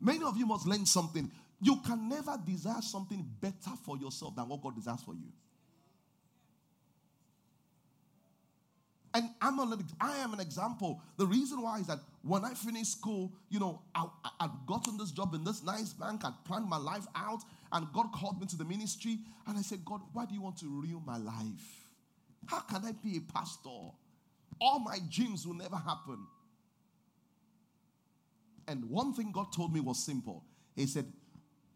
Many 0.00 0.24
of 0.24 0.36
you 0.36 0.46
must 0.46 0.66
learn 0.66 0.86
something. 0.86 1.30
You 1.60 1.76
can 1.86 2.08
never 2.08 2.38
desire 2.44 2.80
something 2.80 3.24
better 3.40 3.76
for 3.84 3.98
yourself 3.98 4.34
than 4.34 4.48
what 4.48 4.62
God 4.62 4.74
desires 4.74 5.02
for 5.02 5.14
you. 5.14 5.28
And 9.12 9.30
I'm 9.40 9.58
a, 9.58 9.78
I 10.00 10.18
am 10.18 10.32
an 10.32 10.40
example. 10.40 11.00
The 11.16 11.26
reason 11.26 11.62
why 11.62 11.80
is 11.80 11.86
that 11.88 11.98
when 12.22 12.44
I 12.44 12.54
finished 12.54 12.92
school, 12.92 13.32
you 13.48 13.58
know, 13.58 13.82
I, 13.94 14.06
I, 14.38 14.46
would 14.46 14.66
gotten 14.66 14.96
this 14.96 15.10
job 15.10 15.34
in 15.34 15.42
this 15.42 15.64
nice 15.64 15.92
bank. 15.92 16.24
I'd 16.24 16.44
planned 16.44 16.66
my 16.66 16.76
life 16.76 17.06
out, 17.16 17.40
and 17.72 17.86
God 17.92 18.12
called 18.12 18.40
me 18.40 18.46
to 18.46 18.56
the 18.56 18.64
ministry. 18.64 19.18
And 19.48 19.58
I 19.58 19.62
said, 19.62 19.84
God, 19.84 20.00
why 20.12 20.26
do 20.26 20.34
you 20.34 20.40
want 20.40 20.58
to 20.58 20.66
ruin 20.66 21.02
my 21.04 21.16
life? 21.16 21.86
How 22.46 22.60
can 22.60 22.84
I 22.84 22.92
be 22.92 23.16
a 23.16 23.32
pastor? 23.32 23.68
All 24.60 24.78
my 24.78 24.98
dreams 25.10 25.46
will 25.46 25.54
never 25.54 25.76
happen. 25.76 26.18
And 28.68 28.84
one 28.88 29.12
thing 29.12 29.32
God 29.32 29.52
told 29.52 29.72
me 29.72 29.80
was 29.80 30.04
simple. 30.04 30.44
He 30.76 30.86
said, 30.86 31.06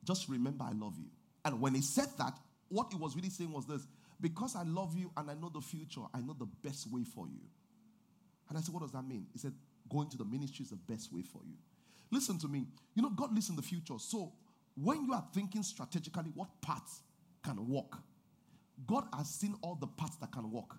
just 0.05 0.29
remember 0.29 0.65
I 0.65 0.73
love 0.73 0.95
you. 0.99 1.07
And 1.45 1.61
when 1.61 1.75
he 1.75 1.83
said 1.83 2.09
that, 2.19 2.39
what 2.69 2.89
he 2.93 2.97
was 2.97 3.17
really 3.17 3.31
saying 3.31 3.53
was 3.53 3.67
this 3.67 3.87
because 4.21 4.57
I 4.57 4.63
love 4.63 4.97
you 4.97 5.11
and 5.17 5.31
I 5.31 5.35
know 5.35 5.51
the 5.53 5.61
future, 5.61 6.03
I 6.13 6.21
know 6.21 6.35
the 6.39 6.49
best 6.63 6.91
way 6.91 7.05
for 7.05 7.27
you. 7.27 7.41
And 8.49 8.59
I 8.59 8.61
said, 8.61 8.73
What 8.75 8.83
does 8.83 8.93
that 8.93 9.03
mean? 9.03 9.27
He 9.33 9.39
said, 9.39 9.53
Going 9.89 10.09
to 10.11 10.17
the 10.17 10.25
ministry 10.25 10.65
is 10.65 10.71
the 10.71 10.77
best 10.77 11.13
way 11.13 11.23
for 11.23 11.41
you. 11.45 11.55
Listen 12.11 12.39
to 12.39 12.49
me. 12.49 12.67
You 12.95 13.03
know, 13.03 13.11
God 13.11 13.35
lives 13.35 13.51
in 13.51 13.57
the 13.57 13.63
future. 13.63 13.95
So 13.99 14.33
when 14.77 15.05
you 15.05 15.13
are 15.13 15.25
thinking 15.35 15.63
strategically, 15.63 16.31
what 16.35 16.49
paths 16.61 17.01
can 17.43 17.69
work? 17.69 17.97
God 18.87 19.05
has 19.17 19.29
seen 19.29 19.55
all 19.63 19.77
the 19.77 19.87
paths 19.87 20.17
that 20.17 20.33
can 20.33 20.51
work. 20.51 20.77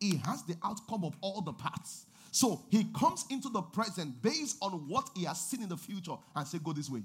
He 0.00 0.16
has 0.24 0.44
the 0.44 0.56
outcome 0.64 1.04
of 1.04 1.16
all 1.20 1.40
the 1.40 1.52
paths. 1.52 2.06
So 2.30 2.62
he 2.70 2.86
comes 2.98 3.24
into 3.30 3.48
the 3.48 3.62
present 3.62 4.22
based 4.22 4.56
on 4.60 4.72
what 4.88 5.10
he 5.16 5.24
has 5.24 5.40
seen 5.40 5.62
in 5.62 5.68
the 5.68 5.76
future 5.76 6.14
and 6.34 6.46
say, 6.46 6.58
Go 6.58 6.72
this 6.72 6.88
way. 6.88 7.02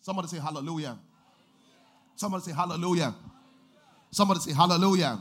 Somebody 0.00 0.28
say 0.28 0.38
hallelujah. 0.38 0.98
Somebody 2.22 2.44
say 2.44 2.52
hallelujah. 2.52 3.16
Somebody 4.12 4.38
say 4.38 4.52
hallelujah. 4.52 5.20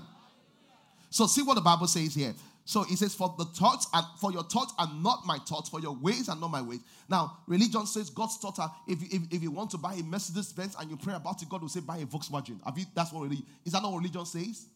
So 1.10 1.26
see 1.26 1.42
what 1.42 1.56
the 1.56 1.62
Bible 1.62 1.88
says 1.88 2.14
here. 2.14 2.36
So 2.64 2.84
it 2.84 2.96
says, 2.96 3.16
For 3.16 3.34
the 3.40 3.46
thoughts 3.46 3.88
and 3.92 4.06
for 4.20 4.32
your 4.32 4.44
thoughts 4.44 4.72
are 4.78 4.88
not 5.02 5.26
my 5.26 5.40
thoughts, 5.40 5.68
for 5.68 5.80
your 5.80 5.96
ways 5.96 6.30
are 6.30 6.36
not 6.36 6.52
my 6.52 6.62
ways. 6.62 6.82
Now, 7.10 7.40
religion 7.48 7.88
says 7.88 8.12
God's 8.12 8.38
thoughts 8.38 8.60
are 8.60 8.72
if 8.88 9.02
you, 9.02 9.08
if, 9.12 9.34
if 9.34 9.42
you 9.42 9.50
want 9.50 9.72
to 9.72 9.80
buy 9.80 9.96
a 9.96 10.04
Mercedes 10.04 10.54
Benz 10.54 10.76
and 10.80 10.92
you 10.92 10.96
pray 10.96 11.16
about 11.16 11.42
it, 11.42 11.50
God 11.50 11.64
will 11.64 11.70
say, 11.70 11.80
buy 11.80 11.98
a 11.98 12.06
Volkswagen. 12.06 12.64
Have 12.64 12.78
you 12.78 12.86
that's 12.94 13.12
what 13.12 13.24
religion 13.24 13.48
is 13.66 13.74
that 13.74 13.82
not 13.82 13.92
what 13.92 13.98
religion 13.98 14.24
says? 14.24 14.68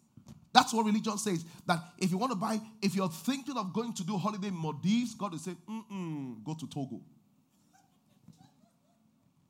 That's 0.51 0.73
what 0.73 0.83
religion 0.83 1.19
says. 1.19 1.45
That 1.67 1.77
if 1.99 2.09
you 2.09 2.17
want 2.17 2.31
to 2.31 2.39
buy, 2.39 2.59
if 2.81 2.95
you're 2.95 3.07
thinking 3.07 3.55
of 3.55 3.71
going 3.71 3.93
to 3.93 4.03
do 4.03 4.17
holiday 4.17 4.47
in 4.47 4.55
Maldives, 4.55 5.13
God 5.13 5.33
will 5.33 5.37
say, 5.37 5.51
mm 5.69 6.43
go 6.43 6.55
to 6.55 6.65
Togo. 6.65 7.01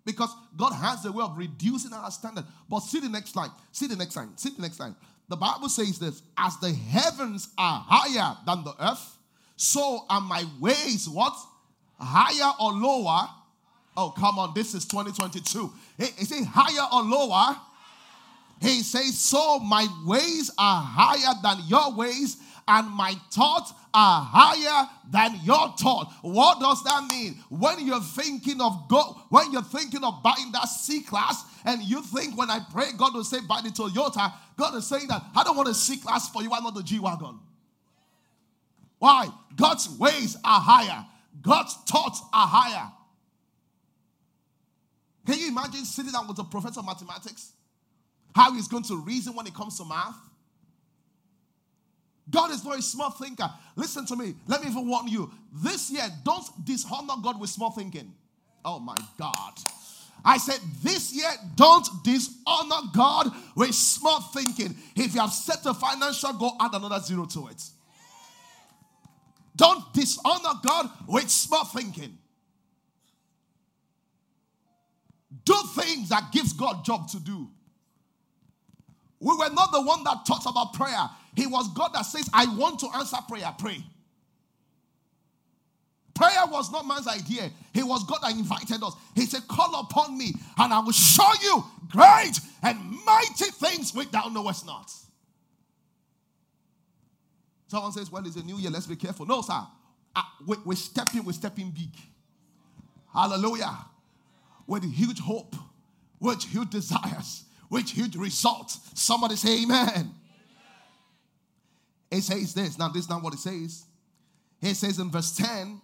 Because 0.05 0.29
God 0.55 0.71
has 0.73 1.03
a 1.05 1.11
way 1.11 1.23
of 1.23 1.37
reducing 1.37 1.91
our 1.91 2.11
standard. 2.11 2.45
But 2.69 2.81
see 2.81 2.99
the 2.99 3.09
next 3.09 3.35
line. 3.35 3.49
See 3.71 3.87
the 3.87 3.95
next 3.95 4.15
line. 4.15 4.29
See 4.37 4.49
the 4.49 4.61
next 4.61 4.79
line. 4.79 4.95
The 5.27 5.35
Bible 5.35 5.69
says 5.69 5.97
this 5.97 6.21
as 6.37 6.57
the 6.57 6.71
heavens 6.71 7.49
are 7.57 7.83
higher 7.87 8.37
than 8.45 8.63
the 8.63 8.75
earth, 8.79 9.17
so 9.57 10.05
are 10.09 10.21
my 10.21 10.45
ways 10.59 11.09
what? 11.09 11.35
Higher 11.99 12.53
or 12.59 12.73
lower? 12.73 13.27
Oh, 13.97 14.11
come 14.11 14.37
on, 14.37 14.53
this 14.53 14.75
is 14.75 14.85
2022. 14.85 15.71
Is 15.97 16.31
it 16.31 16.45
higher 16.45 16.87
or 16.93 17.01
lower? 17.01 17.55
He 18.61 18.83
says, 18.83 19.17
So 19.17 19.59
my 19.59 19.87
ways 20.05 20.51
are 20.57 20.81
higher 20.83 21.33
than 21.41 21.65
your 21.67 21.93
ways, 21.93 22.37
and 22.67 22.89
my 22.89 23.13
thoughts 23.31 23.73
are 23.93 24.21
higher 24.23 24.89
than 25.09 25.39
your 25.43 25.73
thought. 25.77 26.11
What 26.21 26.59
does 26.59 26.83
that 26.83 27.07
mean? 27.09 27.35
When 27.49 27.85
you're 27.85 28.01
thinking 28.01 28.59
of 28.59 28.87
go, 28.89 29.21
when 29.29 29.51
you're 29.51 29.61
thinking 29.61 30.03
of 30.03 30.23
buying 30.23 30.51
that 30.53 30.65
C 30.65 31.01
class, 31.01 31.43
and 31.63 31.81
you 31.83 32.01
think 32.01 32.37
when 32.37 32.49
I 32.49 32.59
pray, 32.71 32.87
God 32.97 33.13
will 33.13 33.23
say 33.23 33.37
buy 33.47 33.61
the 33.61 33.69
Toyota, 33.69 34.33
God 34.57 34.75
is 34.75 34.87
saying 34.87 35.07
that 35.07 35.23
I 35.35 35.43
don't 35.43 35.55
want 35.55 35.69
a 35.69 35.73
C 35.73 35.97
class 35.97 36.29
for 36.29 36.41
you, 36.41 36.49
why 36.49 36.59
not 36.59 36.75
the 36.75 36.83
G 36.83 36.99
Wagon? 36.99 37.39
Why? 38.97 39.27
God's 39.55 39.89
ways 39.97 40.35
are 40.43 40.59
higher, 40.59 41.05
God's 41.41 41.75
thoughts 41.87 42.21
are 42.33 42.47
higher. 42.47 42.91
Can 45.25 45.39
you 45.39 45.47
imagine 45.49 45.85
sitting 45.85 46.11
down 46.11 46.27
with 46.27 46.37
a 46.39 46.43
professor 46.43 46.79
of 46.79 46.85
mathematics? 46.85 47.51
How 48.35 48.53
he's 48.53 48.67
going 48.67 48.83
to 48.83 48.97
reason 48.97 49.33
when 49.35 49.47
it 49.47 49.55
comes 49.55 49.77
to 49.77 49.85
math? 49.85 50.15
God 52.29 52.51
is 52.51 52.63
not 52.65 52.79
a 52.79 52.81
smart 52.81 53.17
thinker. 53.17 53.49
Listen 53.75 54.05
to 54.07 54.15
me. 54.15 54.35
Let 54.47 54.63
me 54.63 54.69
even 54.69 54.87
warn 54.87 55.07
you. 55.07 55.31
This 55.51 55.91
year, 55.91 56.07
don't 56.23 56.65
dishonor 56.65 57.15
God 57.21 57.39
with 57.39 57.49
small 57.49 57.71
thinking. 57.71 58.13
Oh 58.63 58.79
my 58.79 58.95
God. 59.17 59.53
I 60.23 60.37
said, 60.37 60.59
this 60.81 61.13
year, 61.13 61.29
don't 61.55 61.87
dishonor 62.03 62.89
God 62.93 63.31
with 63.55 63.75
smart 63.75 64.23
thinking. 64.33 64.75
If 64.95 65.13
you 65.13 65.21
have 65.21 65.31
set 65.31 65.63
a 65.65 65.73
financial 65.73 66.33
goal, 66.33 66.55
add 66.59 66.73
another 66.73 66.99
zero 66.99 67.25
to 67.25 67.47
it. 67.47 67.61
Don't 69.55 69.93
dishonor 69.93 70.59
God 70.63 70.89
with 71.07 71.29
smart 71.29 71.71
thinking. 71.71 72.17
Do 75.43 75.55
things 75.75 76.09
that 76.09 76.31
gives 76.31 76.53
God 76.53 76.83
job 76.83 77.07
to 77.09 77.19
do. 77.19 77.49
We 79.25 79.35
were 79.35 79.49
not 79.49 79.71
the 79.71 79.81
one 79.81 80.03
that 80.03 80.23
talks 80.23 80.45
about 80.45 80.73
prayer. 80.73 81.09
He 81.35 81.47
was 81.47 81.67
God 81.73 81.95
that 81.95 82.03
says, 82.03 82.29
I 82.31 82.45
want 82.57 82.79
to 82.81 82.87
answer 82.95 83.17
prayer. 83.27 83.51
Pray. 83.57 83.83
Prayer 86.13 86.45
was 86.45 86.71
not 86.71 86.87
man's 86.87 87.07
idea. 87.07 87.49
He 87.73 87.81
was 87.81 88.03
God 88.03 88.19
that 88.21 88.33
invited 88.33 88.83
us. 88.83 88.93
He 89.15 89.25
said, 89.25 89.47
Call 89.47 89.79
upon 89.79 90.15
me, 90.15 90.31
and 90.59 90.71
I 90.71 90.79
will 90.79 90.91
show 90.91 91.27
you 91.41 91.63
great 91.89 92.39
and 92.61 92.79
mighty 93.03 93.45
things 93.45 93.95
which 93.95 94.11
thou 94.11 94.27
knowest 94.27 94.67
not. 94.67 94.91
Someone 97.65 97.93
says, 97.93 98.11
Well, 98.11 98.27
it's 98.27 98.35
a 98.35 98.43
new 98.43 98.57
year. 98.57 98.69
Let's 98.69 98.85
be 98.85 98.95
careful. 98.95 99.25
No, 99.25 99.41
sir. 99.41 99.59
Uh, 100.15 100.21
we, 100.45 100.55
we're 100.65 100.75
stepping, 100.75 101.25
we're 101.25 101.31
stepping 101.33 101.71
big. 101.71 101.89
Hallelujah. 103.11 103.75
With 104.67 104.83
huge 104.83 105.19
hope, 105.19 105.55
with 106.19 106.43
huge 106.43 106.69
desires, 106.69 107.44
with 107.69 107.89
huge 107.89 108.15
results. 108.15 108.79
Somebody 108.93 109.35
say, 109.35 109.63
Amen. 109.63 110.13
It 112.11 112.21
says 112.21 112.53
this. 112.53 112.77
Now, 112.77 112.89
this 112.89 113.03
is 113.03 113.09
not 113.09 113.23
what 113.23 113.33
it 113.33 113.39
says. 113.39 113.85
It 114.61 114.75
says 114.75 114.99
in 114.99 115.11
verse 115.11 115.35
10 115.35 115.81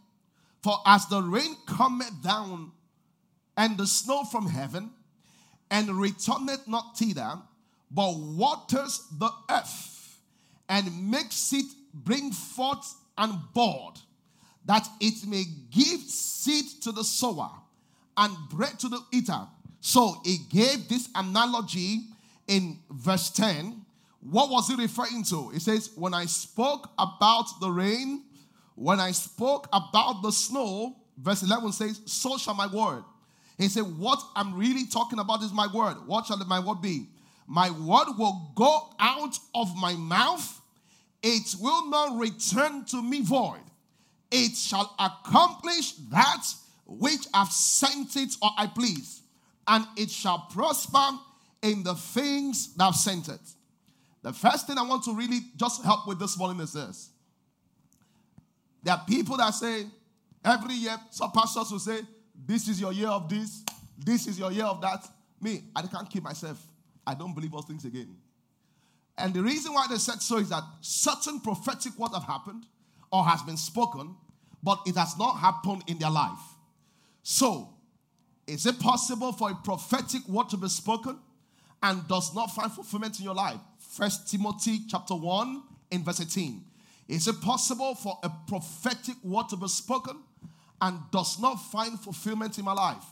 For 0.63 0.75
as 0.85 1.05
the 1.07 1.21
rain 1.21 1.55
cometh 1.65 2.21
down 2.23 2.71
and 3.57 3.77
the 3.77 3.85
snow 3.85 4.23
from 4.23 4.47
heaven, 4.47 4.91
and 5.69 5.89
returneth 5.89 6.67
not 6.67 6.97
thither, 6.97 7.33
but 7.89 8.17
waters 8.17 9.07
the 9.17 9.29
earth, 9.49 10.19
and 10.69 11.09
makes 11.09 11.53
it 11.53 11.65
bring 11.93 12.31
forth 12.31 12.95
and 13.17 13.33
bud, 13.53 13.93
that 14.65 14.87
it 14.99 15.27
may 15.27 15.43
give 15.69 16.01
seed 16.01 16.65
to 16.81 16.91
the 16.91 17.03
sower 17.03 17.51
and 18.17 18.35
bread 18.49 18.79
to 18.79 18.89
the 18.89 18.99
eater. 19.11 19.47
So 19.81 20.15
he 20.23 20.37
gave 20.49 20.87
this 20.87 21.09
analogy 21.13 22.03
in 22.47 22.79
verse 22.89 23.29
10 23.31 23.85
what 24.21 24.51
was 24.51 24.67
he 24.67 24.75
referring 24.75 25.23
to? 25.25 25.51
It 25.53 25.61
says, 25.61 25.91
When 25.95 26.13
I 26.13 26.25
spoke 26.25 26.89
about 26.97 27.59
the 27.59 27.69
rain, 27.69 28.23
when 28.75 28.99
I 28.99 29.11
spoke 29.11 29.67
about 29.73 30.21
the 30.21 30.31
snow, 30.31 30.95
verse 31.17 31.43
11 31.43 31.71
says, 31.71 32.01
So 32.05 32.37
shall 32.37 32.53
my 32.53 32.67
word. 32.67 33.03
He 33.57 33.67
said, 33.67 33.83
What 33.83 34.21
I'm 34.35 34.55
really 34.55 34.85
talking 34.85 35.19
about 35.19 35.41
is 35.41 35.51
my 35.51 35.67
word. 35.73 35.95
What 36.05 36.27
shall 36.27 36.37
my 36.45 36.59
word 36.59 36.81
be? 36.81 37.07
My 37.47 37.71
word 37.71 38.15
will 38.17 38.51
go 38.55 38.89
out 38.99 39.37
of 39.55 39.75
my 39.75 39.93
mouth, 39.95 40.61
it 41.23 41.55
will 41.59 41.89
not 41.89 42.17
return 42.17 42.85
to 42.85 43.01
me 43.01 43.21
void. 43.21 43.59
It 44.31 44.55
shall 44.55 44.95
accomplish 44.97 45.93
that 46.11 46.43
which 46.85 47.27
I've 47.33 47.51
sent 47.51 48.15
it 48.15 48.35
or 48.41 48.51
I 48.57 48.67
please, 48.67 49.20
and 49.71 49.85
it 49.95 50.11
shall 50.11 50.47
prosper 50.51 51.17
in 51.61 51.81
the 51.81 51.95
things 51.95 52.75
that 52.75 52.83
I've 52.83 52.95
sent 52.95 53.29
it. 53.29 53.39
The 54.21 54.33
first 54.33 54.67
thing 54.67 54.77
I 54.77 54.83
want 54.83 55.05
to 55.05 55.15
really 55.15 55.39
just 55.55 55.81
help 55.85 56.07
with 56.07 56.19
this 56.19 56.37
morning 56.37 56.59
is 56.59 56.73
this. 56.73 57.09
There 58.83 58.93
are 58.93 59.01
people 59.07 59.37
that 59.37 59.51
say, 59.51 59.85
every 60.43 60.73
year, 60.73 60.97
some 61.09 61.31
pastors 61.31 61.71
will 61.71 61.79
say, 61.79 62.01
This 62.45 62.67
is 62.67 62.81
your 62.81 62.91
year 62.91 63.07
of 63.07 63.29
this, 63.29 63.63
this 63.97 64.27
is 64.27 64.37
your 64.37 64.51
year 64.51 64.65
of 64.65 64.81
that. 64.81 65.07
Me, 65.39 65.63
I 65.73 65.83
can't 65.83 66.09
keep 66.09 66.23
myself. 66.23 66.61
I 67.07 67.13
don't 67.13 67.33
believe 67.33 67.51
those 67.51 67.65
things 67.65 67.85
again. 67.85 68.13
And 69.17 69.33
the 69.33 69.41
reason 69.41 69.73
why 69.73 69.87
they 69.89 69.97
said 69.97 70.21
so 70.21 70.37
is 70.37 70.49
that 70.49 70.63
certain 70.81 71.39
prophetic 71.39 71.97
words 71.97 72.13
have 72.13 72.23
happened 72.23 72.65
or 73.09 73.23
has 73.23 73.41
been 73.43 73.57
spoken, 73.57 74.15
but 74.61 74.81
it 74.85 74.97
has 74.97 75.17
not 75.17 75.35
happened 75.37 75.83
in 75.87 75.97
their 75.97 76.11
life. 76.11 76.39
So, 77.23 77.69
is 78.51 78.65
it 78.65 78.81
possible 78.81 79.31
for 79.31 79.49
a 79.49 79.55
prophetic 79.55 80.27
word 80.27 80.49
to 80.49 80.57
be 80.57 80.67
spoken 80.67 81.17
and 81.81 82.05
does 82.09 82.35
not 82.35 82.47
find 82.47 82.69
fulfillment 82.69 83.17
in 83.17 83.23
your 83.23 83.33
life? 83.33 83.57
First 83.79 84.29
Timothy 84.29 84.79
chapter 84.89 85.15
1 85.15 85.63
in 85.91 86.03
verse 86.03 86.19
18. 86.19 86.61
Is 87.07 87.29
it 87.29 87.39
possible 87.39 87.95
for 87.95 88.19
a 88.23 88.29
prophetic 88.49 89.15
word 89.23 89.47
to 89.49 89.55
be 89.55 89.69
spoken 89.69 90.17
and 90.81 90.99
does 91.13 91.39
not 91.39 91.55
find 91.55 91.97
fulfillment 91.97 92.57
in 92.57 92.65
my 92.65 92.73
life? 92.73 93.05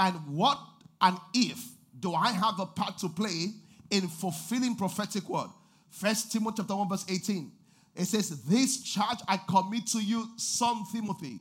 And 0.00 0.16
what 0.26 0.58
and 1.00 1.16
if 1.34 1.64
do 2.00 2.12
I 2.12 2.32
have 2.32 2.58
a 2.58 2.66
part 2.66 2.98
to 2.98 3.08
play 3.08 3.52
in 3.92 4.08
fulfilling 4.08 4.74
prophetic 4.74 5.28
word? 5.28 5.50
First 5.88 6.32
Timothy 6.32 6.56
chapter 6.58 6.74
1, 6.74 6.88
verse 6.88 7.06
18. 7.08 7.52
It 7.94 8.06
says, 8.06 8.42
This 8.42 8.82
charge 8.82 9.18
I 9.28 9.36
commit 9.36 9.86
to 9.88 10.02
you, 10.02 10.26
son 10.36 10.82
Timothy, 10.92 11.38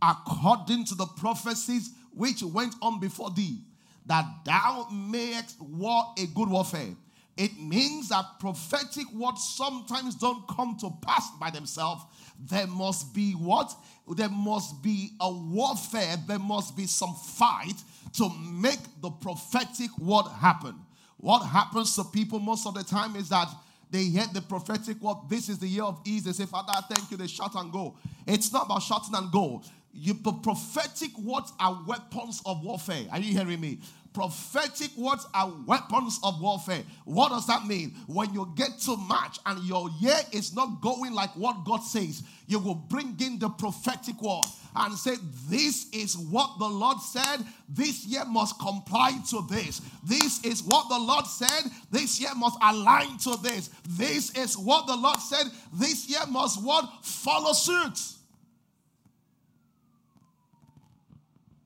according 0.00 0.86
to 0.86 0.94
the 0.94 1.06
prophecies 1.06 1.90
which 2.14 2.42
went 2.42 2.74
on 2.82 3.00
before 3.00 3.30
thee, 3.30 3.60
that 4.06 4.24
thou 4.44 4.88
mayest 4.90 5.60
war 5.60 6.14
a 6.18 6.26
good 6.26 6.48
warfare 6.48 6.94
it 7.38 7.56
means 7.56 8.08
that 8.08 8.40
prophetic 8.40 9.10
words 9.14 9.54
sometimes 9.56 10.16
don't 10.16 10.46
come 10.48 10.76
to 10.80 10.90
pass 11.06 11.30
by 11.38 11.50
themselves. 11.50 12.02
There 12.50 12.66
must 12.66 13.14
be 13.14 13.30
what? 13.32 13.72
There 14.08 14.28
must 14.28 14.82
be 14.82 15.10
a 15.20 15.32
warfare. 15.32 16.16
There 16.26 16.40
must 16.40 16.76
be 16.76 16.86
some 16.86 17.14
fight 17.14 17.80
to 18.14 18.28
make 18.28 18.80
the 19.00 19.10
prophetic 19.10 19.96
word 19.98 20.24
happen. 20.40 20.74
What 21.18 21.46
happens 21.46 21.94
to 21.94 22.04
people 22.04 22.40
most 22.40 22.66
of 22.66 22.74
the 22.74 22.82
time 22.82 23.14
is 23.14 23.28
that 23.28 23.48
they 23.88 24.04
hear 24.04 24.26
the 24.34 24.42
prophetic 24.42 25.00
word. 25.00 25.18
This 25.28 25.48
is 25.48 25.60
the 25.60 25.68
year 25.68 25.84
of 25.84 26.00
ease. 26.04 26.24
They 26.24 26.32
say, 26.32 26.44
Father, 26.44 26.72
thank 26.90 27.08
you. 27.12 27.16
They 27.16 27.28
shout 27.28 27.54
and 27.54 27.70
go. 27.70 27.96
It's 28.26 28.52
not 28.52 28.66
about 28.66 28.82
shouting 28.82 29.14
and 29.14 29.30
go. 29.30 29.62
You, 29.92 30.14
prophetic 30.14 31.16
words 31.18 31.52
are 31.58 31.82
weapons 31.86 32.42
of 32.46 32.62
warfare. 32.62 33.04
Are 33.10 33.18
you 33.18 33.36
hearing 33.36 33.60
me? 33.60 33.78
prophetic 34.18 34.90
words 34.96 35.28
are 35.32 35.52
weapons 35.64 36.18
of 36.24 36.40
warfare. 36.40 36.82
What 37.04 37.28
does 37.28 37.46
that 37.46 37.66
mean? 37.66 37.94
When 38.08 38.34
you 38.34 38.52
get 38.56 38.78
to 38.80 38.96
March 38.96 39.38
and 39.46 39.62
your 39.64 39.88
year 40.00 40.18
is 40.32 40.56
not 40.56 40.80
going 40.80 41.12
like 41.12 41.30
what 41.36 41.64
God 41.64 41.84
says, 41.84 42.24
you 42.48 42.58
will 42.58 42.74
bring 42.74 43.16
in 43.20 43.38
the 43.38 43.48
prophetic 43.48 44.20
word 44.20 44.42
and 44.74 44.94
say, 44.94 45.14
This 45.48 45.88
is 45.92 46.18
what 46.18 46.58
the 46.58 46.66
Lord 46.66 46.98
said. 47.00 47.44
This 47.68 48.06
year 48.06 48.24
must 48.24 48.58
comply 48.58 49.12
to 49.30 49.46
this. 49.48 49.80
This 50.02 50.44
is 50.44 50.64
what 50.64 50.88
the 50.88 50.98
Lord 50.98 51.26
said. 51.26 51.70
This 51.92 52.20
year 52.20 52.34
must 52.34 52.58
align 52.60 53.18
to 53.18 53.36
this. 53.40 53.70
This 53.88 54.36
is 54.36 54.58
what 54.58 54.88
the 54.88 54.96
Lord 54.96 55.20
said. 55.20 55.46
This 55.72 56.08
year 56.08 56.26
must 56.28 56.60
what? 56.62 57.04
Follow 57.04 57.52
suit. 57.52 58.17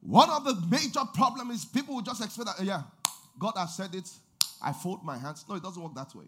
One 0.03 0.29
of 0.31 0.45
the 0.45 0.55
major 0.69 1.01
problems 1.15 1.61
is 1.61 1.65
people 1.65 1.95
will 1.95 2.03
just 2.03 2.23
expect 2.23 2.47
that, 2.47 2.65
yeah, 2.65 2.83
God 3.39 3.53
has 3.57 3.77
said 3.77 3.95
it, 3.95 4.09
I 4.61 4.73
fold 4.73 5.05
my 5.05 5.17
hands. 5.17 5.45
No, 5.49 5.55
it 5.55 5.63
doesn't 5.63 5.83
work 5.83 5.95
that 5.95 6.15
way. 6.15 6.27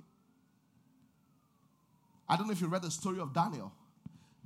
I 2.28 2.36
don't 2.36 2.46
know 2.46 2.52
if 2.52 2.60
you 2.60 2.68
read 2.68 2.82
the 2.82 2.90
story 2.90 3.18
of 3.20 3.34
Daniel. 3.34 3.72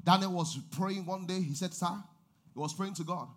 Daniel 0.02 0.32
was 0.32 0.58
praying 0.73 1.04
one 1.04 1.26
day. 1.26 1.40
He 1.40 1.54
said, 1.54 1.75
Sir, 1.75 1.94
he 2.54 2.58
was 2.58 2.73
praying 2.75 2.94
to 2.94 3.04
God. 3.04 3.28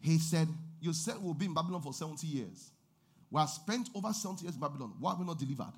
He 0.00 0.18
said, 0.18 0.48
You 0.80 0.92
said 0.92 1.16
we'll 1.20 1.34
be 1.34 1.46
in 1.46 1.54
Babylon 1.54 1.82
for 1.82 1.92
70 1.92 2.26
years. 2.26 2.70
We 3.30 3.40
have 3.40 3.50
spent 3.50 3.88
over 3.94 4.12
70 4.12 4.44
years 4.44 4.54
in 4.54 4.60
Babylon. 4.60 4.94
Why 4.98 5.10
have 5.10 5.18
we 5.18 5.26
not 5.26 5.38
delivered? 5.38 5.72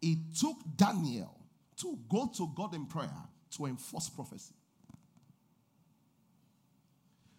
It 0.00 0.18
took 0.38 0.56
Daniel 0.76 1.34
to 1.80 1.98
go 2.08 2.30
to 2.36 2.50
God 2.56 2.74
in 2.74 2.86
prayer 2.86 3.10
to 3.56 3.66
enforce 3.66 4.08
prophecy. 4.08 4.54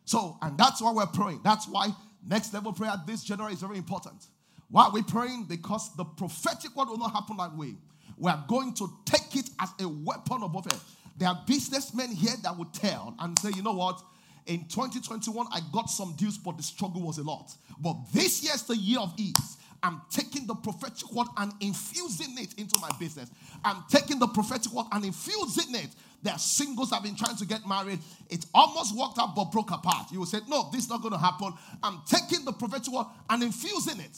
So, 0.05 0.37
and 0.41 0.57
that's 0.57 0.81
why 0.81 0.91
we're 0.91 1.05
praying. 1.07 1.41
That's 1.43 1.67
why 1.67 1.89
next 2.27 2.53
level 2.53 2.73
prayer 2.73 2.93
this 3.05 3.23
January 3.23 3.53
is 3.53 3.61
very 3.61 3.77
important. 3.77 4.25
Why 4.69 4.85
are 4.85 4.91
we 4.91 5.03
praying? 5.03 5.45
Because 5.45 5.95
the 5.95 6.03
prophetic 6.03 6.75
word 6.75 6.89
will 6.89 6.97
not 6.97 7.13
happen 7.13 7.37
that 7.37 7.55
way. 7.55 7.75
We 8.17 8.29
are 8.31 8.43
going 8.47 8.73
to 8.75 8.87
take 9.05 9.35
it 9.35 9.49
as 9.59 9.69
a 9.79 9.87
weapon 9.87 10.43
of 10.43 10.53
warfare. 10.53 10.79
There 11.17 11.27
are 11.29 11.39
businessmen 11.45 12.11
here 12.11 12.33
that 12.43 12.57
will 12.57 12.65
tell 12.65 13.15
and 13.19 13.37
say, 13.37 13.51
you 13.55 13.61
know 13.61 13.73
what? 13.73 14.01
In 14.45 14.65
2021, 14.65 15.47
I 15.51 15.61
got 15.71 15.89
some 15.89 16.15
deals, 16.17 16.37
but 16.37 16.57
the 16.57 16.63
struggle 16.63 17.01
was 17.01 17.17
a 17.17 17.23
lot. 17.23 17.55
But 17.79 17.95
this 18.13 18.43
year's 18.43 18.63
the 18.63 18.75
year 18.75 18.99
of 18.99 19.13
ease. 19.17 19.57
I'm 19.83 20.01
taking 20.09 20.47
the 20.47 20.55
prophetic 20.55 21.11
word 21.11 21.27
and 21.37 21.51
infusing 21.59 22.37
it 22.37 22.53
into 22.57 22.79
my 22.79 22.89
business. 22.99 23.29
I'm 23.65 23.83
taking 23.89 24.17
the 24.17 24.27
prophetic 24.27 24.71
word 24.71 24.85
and 24.91 25.03
infusing 25.03 25.75
it. 25.75 25.89
There 26.23 26.33
are 26.33 26.39
singles 26.39 26.89
that 26.89 26.97
have 26.97 27.03
been 27.03 27.15
trying 27.15 27.35
to 27.35 27.45
get 27.45 27.67
married. 27.67 27.99
It 28.29 28.45
almost 28.53 28.95
worked 28.97 29.19
out 29.19 29.35
but 29.35 29.51
broke 29.51 29.71
apart. 29.71 30.11
You 30.11 30.19
will 30.19 30.25
say, 30.25 30.39
No, 30.47 30.69
this 30.71 30.85
is 30.85 30.89
not 30.89 31.01
going 31.01 31.11
to 31.13 31.19
happen. 31.19 31.53
I'm 31.83 32.01
taking 32.07 32.45
the 32.45 32.53
prophetic 32.53 32.91
word 32.91 33.05
and 33.29 33.43
infusing 33.43 33.99
it. 33.99 34.17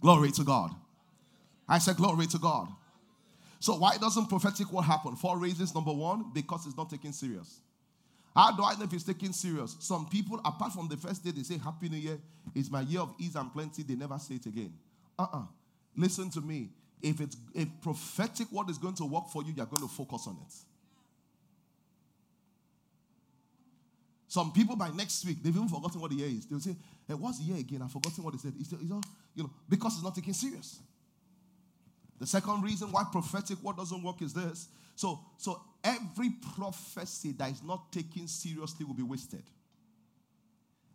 Glory 0.00 0.30
to 0.32 0.44
God. 0.44 0.70
I 1.68 1.78
said, 1.78 1.96
Glory 1.96 2.26
to 2.28 2.38
God. 2.38 2.68
So, 3.60 3.76
why 3.76 3.96
doesn't 3.98 4.26
prophetic 4.26 4.72
word 4.72 4.82
happen? 4.82 5.14
Four 5.16 5.38
reasons. 5.38 5.74
Number 5.74 5.92
one, 5.92 6.30
because 6.32 6.66
it's 6.66 6.76
not 6.76 6.88
taken 6.88 7.12
serious. 7.12 7.60
How 8.34 8.56
do 8.56 8.62
I 8.64 8.76
know 8.76 8.84
if 8.84 8.92
it's 8.92 9.04
taken 9.04 9.32
serious? 9.32 9.76
Some 9.80 10.08
people, 10.08 10.40
apart 10.44 10.72
from 10.72 10.88
the 10.88 10.96
first 10.96 11.22
day, 11.22 11.32
they 11.32 11.42
say, 11.42 11.58
Happy 11.58 11.88
New 11.90 11.98
Year. 11.98 12.18
It's 12.54 12.70
my 12.70 12.80
year 12.80 13.00
of 13.00 13.14
ease 13.18 13.36
and 13.36 13.52
plenty. 13.52 13.82
They 13.82 13.94
never 13.94 14.18
say 14.18 14.36
it 14.36 14.46
again. 14.46 14.72
Uh 15.18 15.26
uh 15.32 15.42
Listen 15.96 16.30
to 16.30 16.40
me. 16.40 16.70
If 17.02 17.20
it's 17.20 17.36
if 17.54 17.68
prophetic 17.82 18.50
word 18.50 18.70
is 18.70 18.78
going 18.78 18.94
to 18.94 19.04
work 19.04 19.28
for 19.28 19.42
you, 19.42 19.52
you're 19.56 19.66
going 19.66 19.82
to 19.82 19.88
focus 19.88 20.26
on 20.26 20.36
it. 20.46 20.54
Some 24.28 24.52
people 24.52 24.76
by 24.76 24.90
next 24.90 25.24
week, 25.24 25.42
they've 25.42 25.56
even 25.56 25.68
forgotten 25.68 26.00
what 26.00 26.10
the 26.10 26.16
year 26.16 26.28
is. 26.28 26.46
They'll 26.46 26.60
say, 26.60 26.76
hey, 27.06 27.14
What's 27.14 27.38
the 27.38 27.44
year 27.44 27.56
again? 27.56 27.80
I've 27.82 27.90
forgotten 27.90 28.22
what 28.22 28.34
they 28.34 28.38
said. 28.38 28.52
It's, 28.60 28.70
it's 28.70 28.92
all, 28.92 29.02
you 29.34 29.44
know, 29.44 29.50
because 29.68 29.94
it's 29.94 30.04
not 30.04 30.14
taken 30.14 30.34
serious. 30.34 30.80
The 32.18 32.26
second 32.26 32.62
reason 32.62 32.92
why 32.92 33.04
prophetic 33.10 33.62
word 33.62 33.76
doesn't 33.76 34.02
work 34.02 34.20
is 34.20 34.34
this. 34.34 34.68
So, 34.96 35.20
so 35.38 35.62
every 35.82 36.30
prophecy 36.56 37.32
that 37.38 37.52
is 37.52 37.62
not 37.62 37.90
taken 37.92 38.28
seriously 38.28 38.84
will 38.84 38.94
be 38.94 39.02
wasted. 39.02 39.44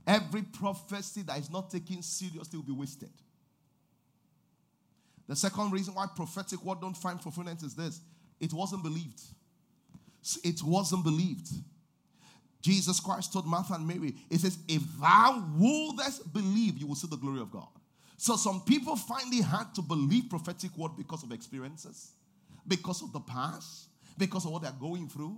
Every 0.05 0.41
prophecy 0.41 1.21
that 1.23 1.39
is 1.39 1.49
not 1.49 1.71
taken 1.71 2.03
seriously 2.03 2.57
will 2.57 2.65
be 2.65 2.73
wasted. 2.73 3.09
The 5.27 5.35
second 5.35 5.71
reason 5.71 5.93
why 5.95 6.07
prophetic 6.15 6.63
word 6.63 6.81
don't 6.81 6.97
find 6.97 7.19
fulfillment 7.19 7.63
is 7.63 7.75
this 7.75 8.01
it 8.39 8.53
wasn't 8.53 8.83
believed. 8.83 9.21
It 10.43 10.61
wasn't 10.63 11.03
believed. 11.03 11.49
Jesus 12.61 13.01
Christ 13.01 13.33
told 13.33 13.45
Martha 13.45 13.73
and 13.73 13.85
Mary, 13.85 14.15
He 14.29 14.37
says, 14.37 14.57
If 14.67 14.81
thou 14.99 15.43
wouldest 15.57 16.31
believe, 16.33 16.77
you 16.77 16.87
will 16.87 16.95
see 16.95 17.07
the 17.07 17.17
glory 17.17 17.41
of 17.41 17.51
God. 17.51 17.67
So 18.17 18.37
some 18.37 18.61
people 18.61 18.95
find 18.95 19.33
it 19.33 19.43
hard 19.43 19.75
to 19.75 19.81
believe 19.81 20.29
prophetic 20.29 20.77
word 20.77 20.91
because 20.97 21.23
of 21.23 21.33
experiences, 21.33 22.11
because 22.65 23.01
of 23.01 23.11
the 23.11 23.19
past, 23.19 23.89
because 24.17 24.45
of 24.45 24.51
what 24.51 24.61
they're 24.61 24.71
going 24.71 25.09
through. 25.09 25.37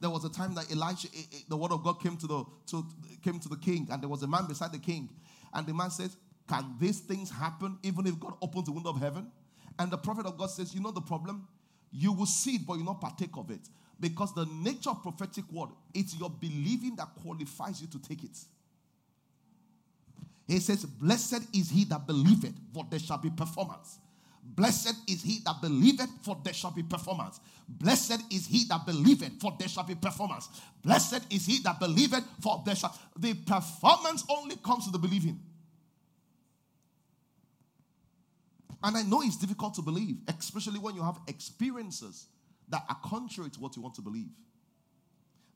There 0.00 0.10
was 0.10 0.24
a 0.24 0.30
time 0.30 0.54
that 0.54 0.70
Elijah, 0.70 1.08
eh, 1.16 1.22
eh, 1.32 1.38
the 1.48 1.56
word 1.56 1.72
of 1.72 1.82
God 1.82 1.94
came 2.02 2.16
to 2.18 2.26
the 2.26 2.44
to, 2.68 2.86
came 3.22 3.38
to 3.40 3.48
the 3.48 3.56
king, 3.56 3.88
and 3.90 4.02
there 4.02 4.08
was 4.08 4.22
a 4.22 4.26
man 4.26 4.46
beside 4.46 4.72
the 4.72 4.78
king, 4.78 5.08
and 5.54 5.66
the 5.66 5.72
man 5.72 5.90
says, 5.90 6.16
"Can 6.50 6.76
these 6.78 7.00
things 7.00 7.30
happen 7.30 7.78
even 7.82 8.06
if 8.06 8.18
God 8.18 8.34
opens 8.42 8.66
the 8.66 8.72
window 8.72 8.90
of 8.90 8.98
heaven?" 8.98 9.30
And 9.78 9.90
the 9.90 9.98
prophet 9.98 10.26
of 10.26 10.36
God 10.36 10.50
says, 10.50 10.74
"You 10.74 10.80
know 10.80 10.90
the 10.90 11.00
problem? 11.00 11.46
You 11.92 12.12
will 12.12 12.26
see 12.26 12.56
it, 12.56 12.66
but 12.66 12.74
you 12.74 12.84
not 12.84 13.00
partake 13.00 13.36
of 13.36 13.50
it, 13.50 13.68
because 13.98 14.34
the 14.34 14.46
nature 14.46 14.90
of 14.90 15.02
prophetic 15.02 15.50
word 15.52 15.70
it's 15.94 16.14
your 16.18 16.30
believing 16.30 16.96
that 16.96 17.14
qualifies 17.22 17.80
you 17.80 17.86
to 17.88 17.98
take 17.98 18.24
it." 18.24 18.36
He 20.50 20.58
says, 20.58 20.84
Blessed 20.84 21.46
is 21.52 21.70
he 21.70 21.84
that 21.84 22.08
believeth, 22.08 22.56
for 22.74 22.84
there 22.90 22.98
shall 22.98 23.18
be 23.18 23.30
performance. 23.30 24.00
Blessed 24.42 24.96
is 25.06 25.22
he 25.22 25.38
that 25.44 25.60
believeth, 25.60 26.10
for 26.22 26.36
there 26.42 26.52
shall 26.52 26.72
be 26.72 26.82
performance. 26.82 27.38
Blessed 27.68 28.24
is 28.30 28.46
he 28.46 28.64
that 28.64 28.84
believeth, 28.84 29.40
for 29.40 29.56
there 29.58 29.68
shall 29.68 29.84
be 29.84 29.94
performance. 29.94 30.48
Blessed 30.82 31.22
is 31.30 31.46
he 31.46 31.60
that 31.60 31.78
believeth, 31.78 32.24
for 32.40 32.60
there 32.66 32.74
shall 32.74 32.92
the 33.16 33.34
performance 33.34 34.24
only 34.28 34.56
comes 34.56 34.86
to 34.86 34.90
the 34.90 34.98
believing. 34.98 35.38
And 38.82 38.96
I 38.96 39.02
know 39.02 39.22
it's 39.22 39.36
difficult 39.36 39.74
to 39.74 39.82
believe, 39.82 40.16
especially 40.38 40.78
when 40.78 40.94
you 40.94 41.02
have 41.02 41.18
experiences 41.28 42.26
that 42.68 42.82
are 42.88 42.98
contrary 43.04 43.50
to 43.50 43.60
what 43.60 43.76
you 43.76 43.82
want 43.82 43.94
to 43.96 44.02
believe. 44.02 44.30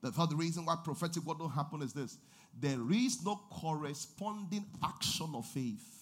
The 0.03 0.12
third 0.12 0.35
reason 0.35 0.66
why 0.66 0.77
prophetic 0.85 1.25
word 1.25 1.38
don't 1.38 1.51
happen 1.51 1.81
is 1.81 1.94
this 1.94 2.18
there 2.61 2.92
is 2.92 3.25
no 3.25 3.40
corresponding 3.51 4.66
action 4.83 5.31
of 5.35 5.46
faith. 5.46 5.94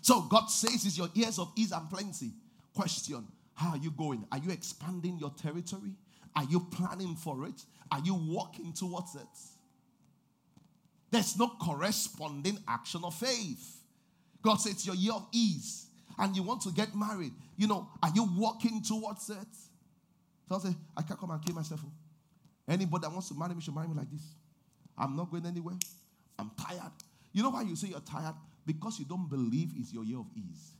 So 0.00 0.22
God 0.22 0.46
says, 0.46 0.84
Is 0.84 0.96
your 0.96 1.10
years 1.14 1.38
of 1.38 1.52
ease 1.56 1.72
and 1.72 1.90
plenty? 1.90 2.30
Question 2.74 3.26
How 3.54 3.70
are 3.70 3.76
you 3.76 3.90
going? 3.90 4.24
Are 4.30 4.38
you 4.38 4.50
expanding 4.50 5.18
your 5.18 5.30
territory? 5.30 5.96
Are 6.36 6.44
you 6.44 6.60
planning 6.60 7.16
for 7.16 7.46
it? 7.46 7.64
Are 7.90 8.00
you 8.00 8.14
walking 8.14 8.72
towards 8.72 9.16
it? 9.16 9.26
There's 11.10 11.38
no 11.38 11.48
corresponding 11.48 12.58
action 12.68 13.00
of 13.02 13.14
faith. 13.14 13.77
God 14.42 14.56
says 14.56 14.72
it's 14.72 14.86
your 14.86 14.94
year 14.94 15.12
of 15.12 15.26
ease 15.32 15.86
and 16.18 16.34
you 16.36 16.42
want 16.42 16.62
to 16.62 16.72
get 16.72 16.94
married. 16.94 17.32
You 17.56 17.66
know, 17.66 17.88
are 18.02 18.10
you 18.14 18.28
walking 18.36 18.82
towards 18.82 19.30
it? 19.30 19.36
I 20.50 20.58
say, 20.58 20.74
I 20.96 21.02
can't 21.02 21.20
come 21.20 21.30
and 21.30 21.44
kill 21.44 21.54
myself. 21.54 21.80
Oh. 21.84 21.92
Anybody 22.68 23.02
that 23.02 23.10
wants 23.10 23.28
to 23.28 23.34
marry 23.34 23.54
me 23.54 23.60
should 23.60 23.74
marry 23.74 23.88
me 23.88 23.94
like 23.94 24.10
this. 24.10 24.22
I'm 24.96 25.14
not 25.16 25.30
going 25.30 25.46
anywhere. 25.46 25.74
I'm 26.38 26.50
tired. 26.58 26.92
You 27.32 27.42
know 27.42 27.50
why 27.50 27.62
you 27.62 27.76
say 27.76 27.88
you're 27.88 28.00
tired? 28.00 28.34
Because 28.64 28.98
you 28.98 29.04
don't 29.04 29.28
believe 29.28 29.70
it's 29.76 29.92
your 29.92 30.04
year 30.04 30.18
of 30.18 30.26
ease. 30.36 30.72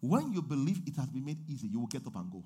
When 0.00 0.32
you 0.32 0.42
believe 0.42 0.80
it 0.86 0.96
has 0.96 1.06
been 1.08 1.24
made 1.24 1.38
easy, 1.48 1.68
you 1.68 1.80
will 1.80 1.86
get 1.86 2.06
up 2.06 2.16
and 2.16 2.30
go. 2.30 2.42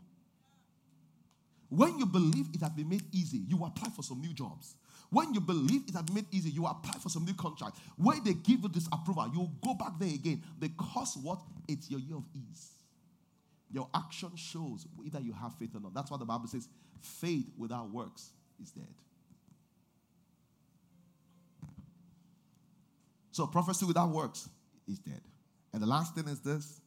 When 1.71 1.99
you 1.99 2.07
believe 2.07 2.49
it 2.53 2.61
has 2.61 2.71
been 2.71 2.89
made 2.89 3.05
easy, 3.13 3.39
you 3.49 3.65
apply 3.65 3.91
for 3.91 4.03
some 4.03 4.21
new 4.21 4.35
jobs. 4.35 4.75
When 5.11 5.33
you 5.35 5.41
believe 5.41 5.83
it 5.89 5.95
has 5.95 6.03
been 6.03 6.17
made 6.17 6.27
easy, 6.33 6.51
you 6.51 6.67
apply 6.67 6.95
for 7.01 7.09
some 7.09 7.25
new 7.25 7.35
contract. 7.35 7.79
When 7.97 8.23
they 8.25 8.35
give 8.35 8.61
you 8.63 8.69
this 8.69 8.89
approval, 8.93 9.31
you 9.35 9.49
go 9.65 9.75
back 9.75 9.93
there 9.99 10.09
again 10.09 10.43
because 10.59 11.17
what? 11.17 11.41
It's 11.69 11.91
your 11.91 12.01
year 12.01 12.17
of 12.17 12.25
ease. 12.35 12.71
Your 13.73 13.89
action 13.95 14.31
shows 14.35 14.87
whether 14.97 15.21
you 15.21 15.33
have 15.33 15.55
faith 15.55 15.71
or 15.75 15.81
not. 15.81 15.95
That's 15.95 16.11
what 16.11 16.19
the 16.21 16.27
Bible 16.27 16.49
says 16.49 16.69
faith 17.01 17.47
without 17.57 17.91
works 17.91 18.31
is 18.61 18.71
dead. 18.73 18.85
So 23.31 23.47
prophecy 23.47 23.87
without 23.87 24.11
works 24.11 24.49
is 24.89 24.99
dead. 24.99 25.21
And 25.73 25.81
the 25.81 25.87
last 25.87 26.15
thing 26.17 26.27
is 26.27 26.41
this. 26.41 26.81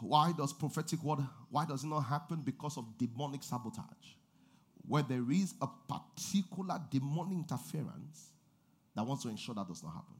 Why 0.00 0.32
does 0.36 0.52
prophetic 0.52 1.02
word, 1.02 1.20
why 1.50 1.64
does 1.64 1.84
it 1.84 1.88
not 1.88 2.00
happen? 2.00 2.42
Because 2.44 2.76
of 2.76 2.98
demonic 2.98 3.42
sabotage. 3.42 4.14
Where 4.86 5.02
there 5.02 5.30
is 5.30 5.54
a 5.60 5.66
particular 5.88 6.80
demonic 6.90 7.38
interference 7.38 8.30
that 8.94 9.04
wants 9.04 9.24
to 9.24 9.28
ensure 9.28 9.54
that 9.54 9.66
does 9.68 9.82
not 9.82 9.92
happen. 9.92 10.14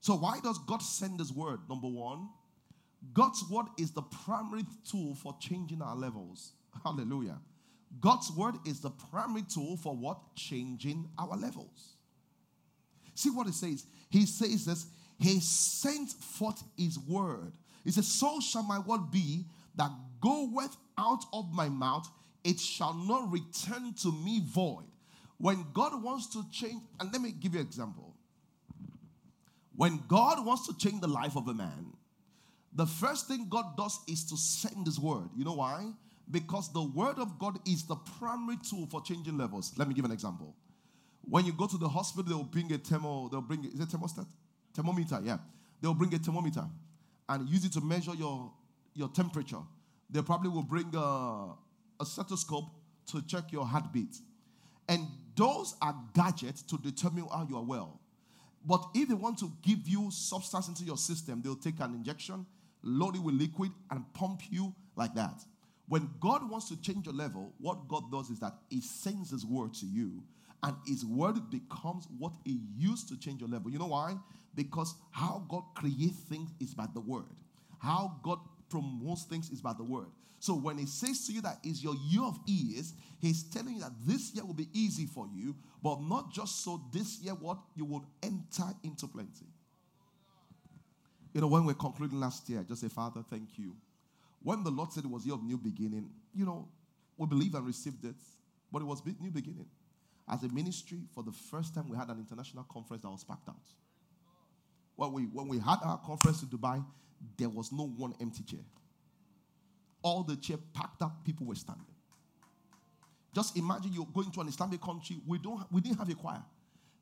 So 0.00 0.14
why 0.14 0.40
does 0.42 0.58
God 0.58 0.82
send 0.82 1.20
this 1.20 1.30
word? 1.30 1.60
Number 1.68 1.88
one, 1.88 2.28
God's 3.12 3.44
word 3.50 3.66
is 3.78 3.92
the 3.92 4.02
primary 4.02 4.64
tool 4.88 5.14
for 5.14 5.34
changing 5.40 5.82
our 5.82 5.96
levels. 5.96 6.52
Hallelujah. 6.84 7.38
God's 8.00 8.30
word 8.32 8.54
is 8.66 8.80
the 8.80 8.90
primary 8.90 9.42
tool 9.42 9.76
for 9.76 9.96
what? 9.96 10.18
Changing 10.36 11.08
our 11.18 11.36
levels. 11.36 11.94
See 13.14 13.30
what 13.30 13.48
it 13.48 13.54
says. 13.54 13.84
He 14.08 14.26
says 14.26 14.64
this 14.64 14.86
He 15.18 15.40
sent 15.40 16.10
forth 16.10 16.62
his 16.76 16.98
word. 16.98 17.52
He 17.84 17.90
says, 17.90 18.08
So 18.08 18.40
shall 18.40 18.62
my 18.62 18.78
word 18.78 19.10
be 19.10 19.44
that 19.76 19.90
goeth 20.20 20.76
out 20.98 21.24
of 21.32 21.52
my 21.52 21.68
mouth, 21.68 22.08
it 22.44 22.60
shall 22.60 22.94
not 22.94 23.30
return 23.32 23.94
to 24.02 24.12
me 24.12 24.42
void. 24.44 24.84
When 25.38 25.64
God 25.72 26.02
wants 26.02 26.26
to 26.28 26.44
change, 26.50 26.82
and 26.98 27.12
let 27.12 27.22
me 27.22 27.32
give 27.32 27.54
you 27.54 27.60
an 27.60 27.66
example. 27.66 28.14
When 29.74 30.02
God 30.08 30.44
wants 30.44 30.66
to 30.66 30.76
change 30.76 31.00
the 31.00 31.08
life 31.08 31.36
of 31.36 31.48
a 31.48 31.54
man, 31.54 31.86
the 32.74 32.86
first 32.86 33.26
thing 33.26 33.46
God 33.48 33.76
does 33.76 33.98
is 34.06 34.24
to 34.26 34.36
send 34.36 34.86
his 34.86 35.00
word. 35.00 35.30
You 35.34 35.44
know 35.44 35.54
why? 35.54 35.90
Because 36.30 36.72
the 36.72 36.82
word 36.82 37.18
of 37.18 37.38
God 37.38 37.58
is 37.66 37.84
the 37.84 37.96
primary 37.96 38.58
tool 38.68 38.86
for 38.90 39.00
changing 39.00 39.38
levels. 39.38 39.72
Let 39.76 39.88
me 39.88 39.94
give 39.94 40.04
an 40.04 40.12
example. 40.12 40.54
When 41.22 41.46
you 41.46 41.52
go 41.52 41.66
to 41.66 41.78
the 41.78 41.88
hospital, 41.88 42.24
they'll 42.24 42.44
bring 42.44 42.72
a 42.72 42.78
thermo, 42.78 43.28
they'll 43.28 43.40
bring 43.40 43.64
is 43.64 43.80
it 43.80 43.88
thermostat? 43.88 44.26
Thermometer, 44.74 45.20
yeah. 45.24 45.38
They'll 45.80 45.94
bring 45.94 46.14
a 46.14 46.18
thermometer 46.18 46.66
and 47.30 47.48
use 47.48 47.64
it 47.64 47.72
to 47.72 47.80
measure 47.80 48.14
your, 48.14 48.52
your 48.94 49.08
temperature. 49.08 49.60
They 50.10 50.20
probably 50.20 50.50
will 50.50 50.64
bring 50.64 50.90
a, 50.94 51.54
a 52.00 52.04
stethoscope 52.04 52.66
to 53.06 53.22
check 53.26 53.52
your 53.52 53.64
heartbeat. 53.64 54.16
And 54.88 55.06
those 55.36 55.76
are 55.80 55.94
gadgets 56.12 56.62
to 56.62 56.76
determine 56.76 57.26
how 57.32 57.46
you 57.48 57.56
are 57.56 57.64
well. 57.64 58.00
But 58.66 58.84
if 58.94 59.08
they 59.08 59.14
want 59.14 59.38
to 59.38 59.50
give 59.62 59.88
you 59.88 60.10
substance 60.10 60.68
into 60.68 60.84
your 60.84 60.98
system, 60.98 61.40
they'll 61.42 61.56
take 61.56 61.80
an 61.80 61.94
injection, 61.94 62.44
load 62.82 63.16
it 63.16 63.22
with 63.22 63.36
liquid, 63.36 63.70
and 63.90 64.04
pump 64.12 64.42
you 64.50 64.74
like 64.96 65.14
that. 65.14 65.40
When 65.88 66.10
God 66.20 66.50
wants 66.50 66.68
to 66.68 66.80
change 66.80 67.06
your 67.06 67.14
level, 67.14 67.54
what 67.58 67.88
God 67.88 68.12
does 68.12 68.28
is 68.28 68.40
that 68.40 68.54
He 68.68 68.80
sends 68.80 69.30
His 69.30 69.46
word 69.46 69.72
to 69.74 69.86
you 69.86 70.22
and 70.62 70.76
his 70.86 71.04
word 71.04 71.50
becomes 71.50 72.06
what 72.18 72.32
he 72.44 72.60
used 72.76 73.08
to 73.08 73.18
change 73.18 73.40
your 73.40 73.48
level. 73.48 73.70
You 73.70 73.78
know 73.78 73.86
why? 73.86 74.16
Because 74.54 74.94
how 75.10 75.44
God 75.48 75.62
creates 75.74 76.18
things 76.28 76.50
is 76.60 76.74
by 76.74 76.86
the 76.92 77.00
word. 77.00 77.24
How 77.78 78.18
God 78.22 78.38
promotes 78.68 79.24
things 79.24 79.50
is 79.50 79.60
by 79.60 79.72
the 79.72 79.84
word. 79.84 80.08
So 80.40 80.54
when 80.54 80.78
he 80.78 80.86
says 80.86 81.26
to 81.26 81.32
you 81.32 81.42
that 81.42 81.58
is 81.62 81.84
your 81.84 81.94
year 82.08 82.22
of 82.22 82.38
ease, 82.46 82.94
he's 83.20 83.42
telling 83.42 83.74
you 83.74 83.80
that 83.80 83.92
this 84.06 84.34
year 84.34 84.44
will 84.44 84.54
be 84.54 84.68
easy 84.72 85.04
for 85.04 85.28
you, 85.34 85.54
but 85.82 86.00
not 86.00 86.32
just 86.32 86.64
so 86.64 86.80
this 86.92 87.20
year 87.20 87.34
what 87.34 87.58
you 87.76 87.84
will 87.84 88.06
enter 88.22 88.72
into 88.82 89.06
plenty. 89.06 89.46
You 91.34 91.42
know, 91.42 91.46
when 91.46 91.66
we're 91.66 91.74
concluding 91.74 92.18
last 92.18 92.48
year, 92.48 92.60
I 92.60 92.62
just 92.62 92.80
say, 92.80 92.88
Father, 92.88 93.22
thank 93.28 93.58
you. 93.58 93.76
When 94.42 94.64
the 94.64 94.70
Lord 94.70 94.92
said 94.92 95.04
it 95.04 95.10
was 95.10 95.26
year 95.26 95.34
of 95.34 95.42
new 95.42 95.58
beginning, 95.58 96.08
you 96.34 96.46
know, 96.46 96.66
we 97.18 97.26
believe 97.26 97.54
and 97.54 97.66
received 97.66 98.04
it, 98.04 98.16
but 98.72 98.80
it 98.80 98.86
was 98.86 99.02
new 99.04 99.30
beginning. 99.30 99.66
As 100.26 100.42
a 100.42 100.48
ministry, 100.48 101.00
for 101.14 101.22
the 101.22 101.32
first 101.32 101.74
time, 101.74 101.88
we 101.88 101.96
had 101.96 102.08
an 102.08 102.18
international 102.18 102.64
conference 102.64 103.02
that 103.02 103.10
was 103.10 103.24
packed 103.24 103.48
out. 103.48 103.56
When 105.00 105.12
we, 105.12 105.22
when 105.22 105.48
we 105.48 105.58
had 105.58 105.78
our 105.82 105.96
conference 105.96 106.42
in 106.42 106.50
Dubai, 106.50 106.84
there 107.38 107.48
was 107.48 107.72
no 107.72 107.86
one 107.86 108.12
empty 108.20 108.42
chair. 108.42 108.60
All 110.02 110.22
the 110.22 110.36
chair 110.36 110.58
packed 110.74 111.00
up, 111.00 111.24
people 111.24 111.46
were 111.46 111.54
standing. 111.54 111.86
Just 113.34 113.56
imagine 113.56 113.94
you're 113.94 114.06
going 114.12 114.30
to 114.30 114.42
an 114.42 114.48
Islamic 114.48 114.82
country. 114.82 115.16
We 115.26 115.38
don't 115.38 115.64
we 115.72 115.80
didn't 115.80 115.96
have 115.96 116.10
a 116.10 116.14
choir. 116.14 116.42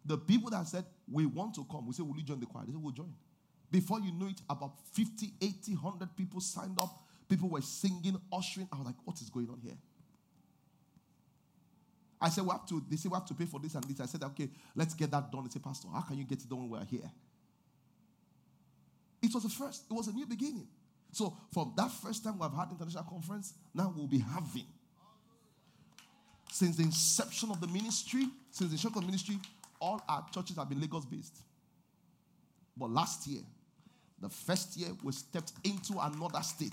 The 0.05 0.17
people 0.17 0.49
that 0.51 0.69
said 0.69 0.85
we 1.11 1.27
want 1.27 1.57
to 1.57 1.67
come, 1.69 1.89
we 1.89 1.93
said, 1.93 2.07
Will 2.07 2.17
you 2.17 2.23
join 2.23 2.39
the 2.39 2.47
choir? 2.47 2.63
They 2.67 2.73
said, 2.73 2.81
We'll 2.81 2.93
join. 2.93 3.13
Before 3.69 3.99
you 3.99 4.13
knew 4.13 4.29
it, 4.29 4.43
about 4.49 4.75
50, 4.93 5.33
80, 5.43 5.75
100 5.75 6.17
people 6.17 6.41
signed 6.41 6.79
up. 6.81 7.03
People 7.29 7.49
were 7.49 7.63
singing, 7.63 8.17
ushering. 8.33 8.69
I 8.73 8.77
was 8.77 8.87
like, 8.87 8.97
What 9.05 9.21
is 9.21 9.29
going 9.29 9.49
on 9.51 9.59
here? 9.61 9.77
I 12.21 12.29
said, 12.29 12.45
we 12.45 12.51
have 12.51 12.67
to, 12.67 12.85
they 12.89 12.97
said, 12.97 13.11
we 13.11 13.17
have 13.17 13.27
to 13.27 13.35
pay 13.35 13.45
for 13.45 13.59
this 13.59 13.75
and 13.75 13.83
this. 13.85 14.01
I 14.01 14.07
said, 14.07 14.25
okay, 14.25 14.49
let's 14.75 14.93
get 14.93 15.09
that 15.13 15.31
done. 15.31 15.45
They 15.45 15.51
said, 15.51 15.63
Pastor, 15.63 15.87
how 15.93 16.01
can 16.01 16.19
you 16.19 16.25
get 16.25 16.43
it 16.43 16.49
done 16.49 16.69
when 16.69 16.81
we're 16.81 16.85
here? 16.85 17.09
It 19.23 19.35
was 19.35 19.43
the 19.43 19.49
first, 19.49 19.85
it 19.91 19.95
was 19.95 20.09
a 20.09 20.13
new 20.13 20.27
beginning. 20.27 20.67
So 21.13 21.37
from 21.53 21.73
that 21.77 21.91
first 21.91 22.23
time 22.25 22.39
we've 22.39 22.53
had 22.53 22.71
international 22.71 23.05
conference, 23.05 23.55
now 23.75 23.93
we'll 23.97 24.07
be 24.07 24.19
having. 24.19 24.67
Since 26.51 26.77
the 26.77 26.85
inception 26.85 27.51
of 27.51 27.61
the 27.61 27.67
ministry, 27.67 28.27
since 28.51 28.71
the 28.71 28.75
inception 28.75 28.99
of 28.99 29.05
the 29.05 29.07
ministry, 29.07 29.39
all 29.81 30.03
our 30.09 30.27
churches 30.33 30.57
have 30.57 30.69
been 30.69 30.81
Lagos 30.81 31.05
based. 31.05 31.37
But 32.77 32.91
last 32.91 33.27
year, 33.27 33.43
the 34.21 34.29
first 34.29 34.77
year, 34.77 34.91
we 35.03 35.13
stepped 35.13 35.53
into 35.65 35.99
another 36.01 36.43
state. 36.43 36.73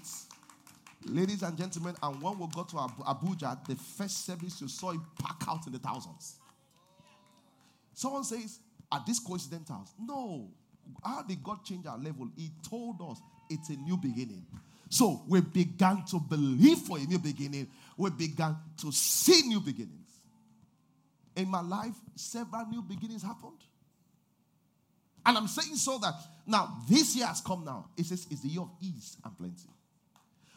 Ladies 1.05 1.43
and 1.43 1.57
gentlemen, 1.57 1.95
and 2.01 2.21
when 2.21 2.39
we 2.39 2.47
got 2.47 2.69
to 2.69 2.75
Abuja, 2.75 3.65
the 3.67 3.75
first 3.75 4.25
service 4.25 4.59
you 4.61 4.67
saw 4.67 4.91
it 4.91 4.99
pack 5.21 5.43
out 5.47 5.65
in 5.67 5.73
the 5.73 5.79
thousands. 5.79 6.37
Someone 7.93 8.23
says, 8.23 8.59
Are 8.91 9.03
these 9.05 9.19
coincidental? 9.19 9.87
No. 9.99 10.49
How 11.03 11.21
did 11.23 11.43
God 11.43 11.63
change 11.63 11.85
our 11.85 11.97
level? 11.97 12.29
He 12.35 12.51
told 12.67 13.01
us 13.01 13.19
it's 13.49 13.69
a 13.69 13.75
new 13.75 13.97
beginning. 13.97 14.45
So 14.89 15.23
we 15.27 15.41
began 15.41 16.03
to 16.11 16.19
believe 16.19 16.79
for 16.79 16.97
a 16.97 17.01
new 17.01 17.19
beginning. 17.19 17.67
We 17.97 18.09
began 18.11 18.55
to 18.81 18.91
see 18.91 19.47
new 19.47 19.59
beginnings. 19.59 20.09
In 21.35 21.49
my 21.49 21.61
life, 21.61 21.95
several 22.15 22.65
new 22.67 22.81
beginnings 22.81 23.23
happened. 23.23 23.59
And 25.25 25.37
I'm 25.37 25.47
saying 25.47 25.75
so 25.75 25.97
that 25.97 26.13
now 26.45 26.77
this 26.87 27.15
year 27.15 27.25
has 27.25 27.41
come 27.41 27.65
now. 27.65 27.89
It 27.97 28.05
says 28.05 28.27
it's 28.29 28.41
the 28.41 28.47
year 28.49 28.61
of 28.61 28.69
ease 28.79 29.17
and 29.23 29.35
plenty. 29.37 29.69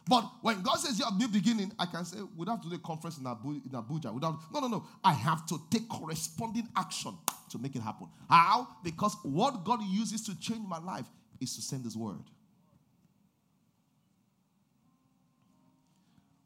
But 0.08 0.24
when 0.40 0.62
God 0.62 0.76
says 0.76 0.98
you 0.98 1.04
have 1.04 1.18
new 1.18 1.28
beginning, 1.28 1.70
I 1.78 1.84
can 1.84 2.04
say, 2.04 2.16
we 2.34 2.46
have 2.48 2.62
to 2.62 2.68
do 2.70 2.76
a 2.76 2.78
conference 2.78 3.18
in, 3.18 3.26
Abu, 3.26 3.50
in 3.50 3.72
Abuja. 3.72 4.12
Without, 4.12 4.38
no, 4.52 4.60
no, 4.60 4.66
no. 4.68 4.86
I 5.04 5.12
have 5.12 5.46
to 5.48 5.60
take 5.70 5.86
corresponding 5.86 6.66
action 6.74 7.14
to 7.50 7.58
make 7.58 7.76
it 7.76 7.82
happen. 7.82 8.06
How? 8.28 8.68
Because 8.82 9.16
what 9.22 9.64
God 9.64 9.80
uses 9.82 10.22
to 10.22 10.40
change 10.40 10.66
my 10.66 10.78
life 10.78 11.04
is 11.40 11.54
to 11.56 11.62
send 11.62 11.84
His 11.84 11.94
word. 11.94 12.22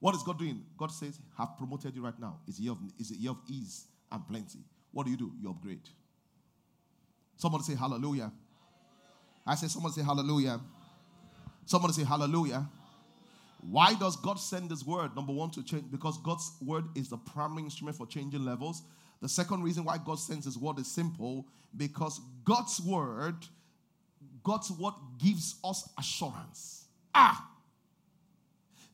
What 0.00 0.16
is 0.16 0.24
God 0.24 0.40
doing? 0.40 0.64
God 0.76 0.90
says, 0.90 1.20
have 1.38 1.56
promoted 1.56 1.94
you 1.94 2.02
right 2.02 2.18
now. 2.18 2.40
It's 2.48 2.58
a 2.58 2.62
year 2.62 2.72
of, 2.72 2.78
it's 2.98 3.12
a 3.12 3.16
year 3.16 3.30
of 3.30 3.38
ease 3.48 3.84
and 4.10 4.26
plenty. 4.26 4.58
What 4.90 5.04
do 5.04 5.12
you 5.12 5.16
do? 5.16 5.30
You 5.40 5.50
upgrade. 5.50 5.88
Somebody 7.36 7.62
say 7.62 7.76
hallelujah. 7.76 8.32
I 9.46 9.54
say, 9.54 9.68
someone 9.68 9.92
say 9.92 10.02
hallelujah. 10.02 10.60
Somebody 11.64 11.94
say 11.94 12.02
hallelujah. 12.04 12.68
Why 13.62 13.94
does 13.94 14.16
God 14.16 14.40
send 14.40 14.70
His 14.70 14.84
word? 14.84 15.14
Number 15.14 15.32
one, 15.32 15.50
to 15.52 15.62
change, 15.62 15.90
because 15.90 16.18
God's 16.18 16.50
word 16.60 16.84
is 16.96 17.08
the 17.08 17.16
primary 17.16 17.62
instrument 17.62 17.96
for 17.96 18.06
changing 18.06 18.44
levels. 18.44 18.82
The 19.20 19.28
second 19.28 19.62
reason 19.62 19.84
why 19.84 19.98
God 20.04 20.18
sends 20.18 20.44
His 20.46 20.58
word 20.58 20.78
is 20.80 20.88
simple 20.88 21.46
because 21.76 22.20
God's 22.44 22.80
word, 22.80 23.36
God's 24.42 24.70
word 24.72 24.94
gives 25.18 25.56
us 25.64 25.88
assurance. 25.96 26.86
Ah! 27.14 27.48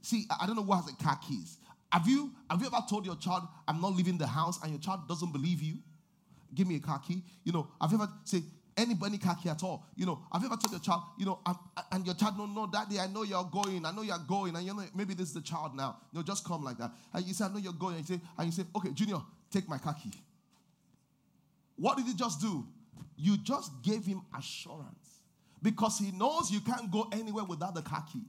See, 0.02 0.26
I 0.40 0.46
don't 0.46 0.56
know 0.56 0.62
who 0.62 0.74
has 0.74 0.88
a 0.88 0.96
car 1.02 1.18
keys. 1.26 1.56
Have 1.90 2.06
you 2.06 2.32
have 2.50 2.60
you 2.60 2.66
ever 2.66 2.84
told 2.88 3.06
your 3.06 3.16
child, 3.16 3.44
I'm 3.66 3.80
not 3.80 3.94
leaving 3.94 4.18
the 4.18 4.26
house, 4.26 4.62
and 4.62 4.70
your 4.70 4.80
child 4.80 5.08
doesn't 5.08 5.32
believe 5.32 5.62
you? 5.62 5.78
Give 6.54 6.66
me 6.66 6.76
a 6.76 6.80
car 6.80 6.98
key. 6.98 7.22
You 7.44 7.52
know, 7.52 7.68
have 7.80 7.90
you 7.90 7.98
ever 7.98 8.10
say, 8.24 8.42
anybody 8.78 9.18
khaki 9.18 9.50
at 9.50 9.62
all. 9.62 9.84
You 9.96 10.06
know, 10.06 10.20
have 10.32 10.40
you 10.40 10.48
ever 10.48 10.56
told 10.56 10.70
your 10.70 10.80
child, 10.80 11.02
you 11.18 11.26
know, 11.26 11.40
and 11.92 12.06
your 12.06 12.14
child, 12.14 12.38
no, 12.38 12.46
no, 12.46 12.66
daddy, 12.66 12.98
I 12.98 13.08
know 13.08 13.24
you're 13.24 13.48
going. 13.52 13.84
I 13.84 13.90
know 13.90 14.02
you're 14.02 14.16
going. 14.26 14.56
And 14.56 14.64
you 14.64 14.72
know, 14.72 14.84
maybe 14.94 15.12
this 15.12 15.28
is 15.28 15.34
the 15.34 15.40
child 15.42 15.76
now. 15.76 15.96
You 16.12 16.20
know, 16.20 16.22
just 16.22 16.46
come 16.46 16.62
like 16.62 16.78
that. 16.78 16.92
And 17.12 17.26
you 17.26 17.34
say, 17.34 17.44
I 17.44 17.48
know 17.48 17.58
you're 17.58 17.72
going. 17.72 17.96
And 17.96 18.08
you 18.08 18.16
say, 18.16 18.22
and 18.38 18.46
you 18.46 18.52
say, 18.52 18.62
okay, 18.74 18.90
Junior, 18.92 19.18
take 19.50 19.68
my 19.68 19.76
khaki. 19.76 20.12
What 21.76 21.96
did 21.96 22.06
he 22.06 22.14
just 22.14 22.40
do? 22.40 22.66
You 23.16 23.36
just 23.36 23.72
gave 23.82 24.06
him 24.06 24.22
assurance 24.36 25.22
because 25.62 25.98
he 25.98 26.12
knows 26.12 26.50
you 26.50 26.60
can't 26.60 26.90
go 26.90 27.08
anywhere 27.12 27.44
without 27.44 27.74
the 27.74 27.82
khaki. 27.82 28.22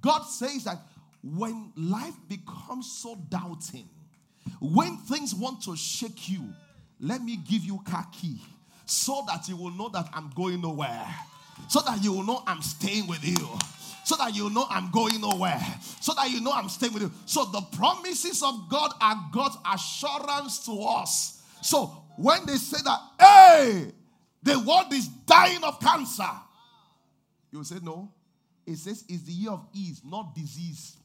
God 0.00 0.22
says 0.22 0.64
that 0.64 0.78
when 1.22 1.72
life 1.76 2.14
becomes 2.28 2.90
so 2.90 3.16
doubting, 3.28 3.88
when 4.60 4.96
things 4.96 5.34
want 5.34 5.62
to 5.64 5.76
shake 5.76 6.28
you, 6.28 6.42
let 7.00 7.22
me 7.22 7.36
give 7.36 7.64
you 7.64 7.80
key 8.12 8.40
so 8.92 9.24
that 9.26 9.48
you 9.48 9.56
will 9.56 9.70
know 9.70 9.88
that 9.88 10.08
I'm 10.12 10.30
going 10.34 10.60
nowhere. 10.60 11.06
So 11.68 11.80
that 11.80 12.02
you 12.04 12.12
will 12.12 12.24
know 12.24 12.42
I'm 12.46 12.60
staying 12.60 13.06
with 13.06 13.24
you. 13.24 13.48
So 14.04 14.16
that 14.16 14.34
you 14.34 14.50
know 14.50 14.66
I'm 14.68 14.90
going 14.90 15.20
nowhere. 15.20 15.60
So 16.00 16.12
that 16.14 16.30
you 16.30 16.40
know 16.40 16.52
I'm 16.52 16.68
staying 16.68 16.92
with 16.92 17.02
you. 17.02 17.12
So 17.24 17.44
the 17.46 17.62
promises 17.76 18.42
of 18.42 18.68
God 18.68 18.92
are 19.00 19.16
God's 19.32 19.56
assurance 19.72 20.64
to 20.66 20.72
us. 20.82 21.42
So 21.62 21.86
when 22.16 22.44
they 22.46 22.56
say 22.56 22.78
that, 22.84 22.98
hey, 23.18 23.92
the 24.42 24.58
world 24.58 24.92
is 24.92 25.08
dying 25.08 25.62
of 25.64 25.80
cancer, 25.80 26.30
you 27.50 27.58
will 27.58 27.64
say, 27.64 27.76
no. 27.82 28.10
It 28.66 28.76
says 28.76 29.04
it's 29.08 29.22
the 29.22 29.32
year 29.32 29.50
of 29.50 29.66
ease, 29.72 30.02
not 30.04 30.34
disease. 30.34 30.96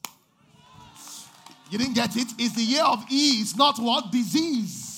You 1.69 1.77
didn't 1.77 1.95
get 1.95 2.15
it? 2.15 2.27
It's 2.37 2.55
the 2.55 2.61
year 2.61 2.83
of 2.83 3.03
ease, 3.09 3.55
not 3.55 3.79
what? 3.79 4.11
Disease. 4.11 4.96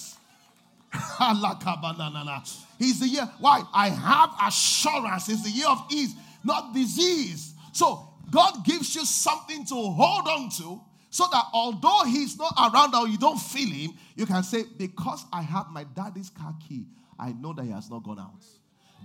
He's 2.80 2.99
the 2.99 3.08
year. 3.08 3.30
Why? 3.39 3.62
I 3.73 3.89
have 3.89 4.32
assurance. 4.47 5.30
It's 5.30 5.43
the 5.43 5.49
year 5.49 5.67
of 5.67 5.86
ease, 5.91 6.15
not 6.43 6.73
disease. 6.73 7.54
So 7.73 8.10
God 8.32 8.65
gives 8.65 8.95
you 8.95 9.06
something 9.06 9.65
to 9.65 9.75
hold 9.75 10.28
on 10.28 10.49
to 10.58 10.82
so 11.10 11.25
that 11.32 11.45
although 11.54 12.04
he's 12.06 12.38
not 12.38 12.54
around 12.58 12.93
or 12.95 13.08
you 13.08 13.17
don't 13.17 13.39
feel 13.39 13.69
him, 13.69 13.91
you 14.15 14.25
can 14.25 14.43
say, 14.43 14.63
Because 14.78 15.25
I 15.34 15.41
have 15.41 15.67
my 15.71 15.84
daddy's 15.84 16.30
car 16.30 16.56
key, 16.67 16.86
I 17.19 17.34
know 17.34 17.54
that 17.54 17.65
he 17.65 17.71
has 17.71 17.89
not 17.89 18.04
gone 18.04 18.19
out. 18.19 18.43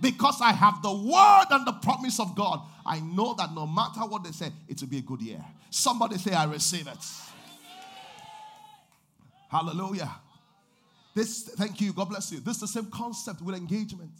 Because 0.01 0.41
I 0.41 0.51
have 0.51 0.81
the 0.81 0.91
word 0.93 1.45
and 1.51 1.65
the 1.65 1.71
promise 1.81 2.19
of 2.19 2.35
God, 2.35 2.61
I 2.85 2.99
know 2.99 3.33
that 3.35 3.53
no 3.53 3.65
matter 3.65 4.01
what 4.01 4.23
they 4.23 4.31
say, 4.31 4.51
it 4.67 4.79
will 4.81 4.89
be 4.89 4.97
a 4.97 5.01
good 5.01 5.21
year. 5.21 5.43
Somebody 5.69 6.17
say, 6.17 6.33
I 6.33 6.45
receive 6.45 6.87
it. 6.87 6.97
Hallelujah. 9.49 10.11
This, 11.15 11.43
thank 11.55 11.79
you, 11.79 11.93
God 11.93 12.09
bless 12.09 12.31
you. 12.31 12.41
This 12.41 12.55
is 12.55 12.61
the 12.61 12.67
same 12.67 12.91
concept 12.91 13.41
with 13.41 13.55
engagement. 13.55 14.11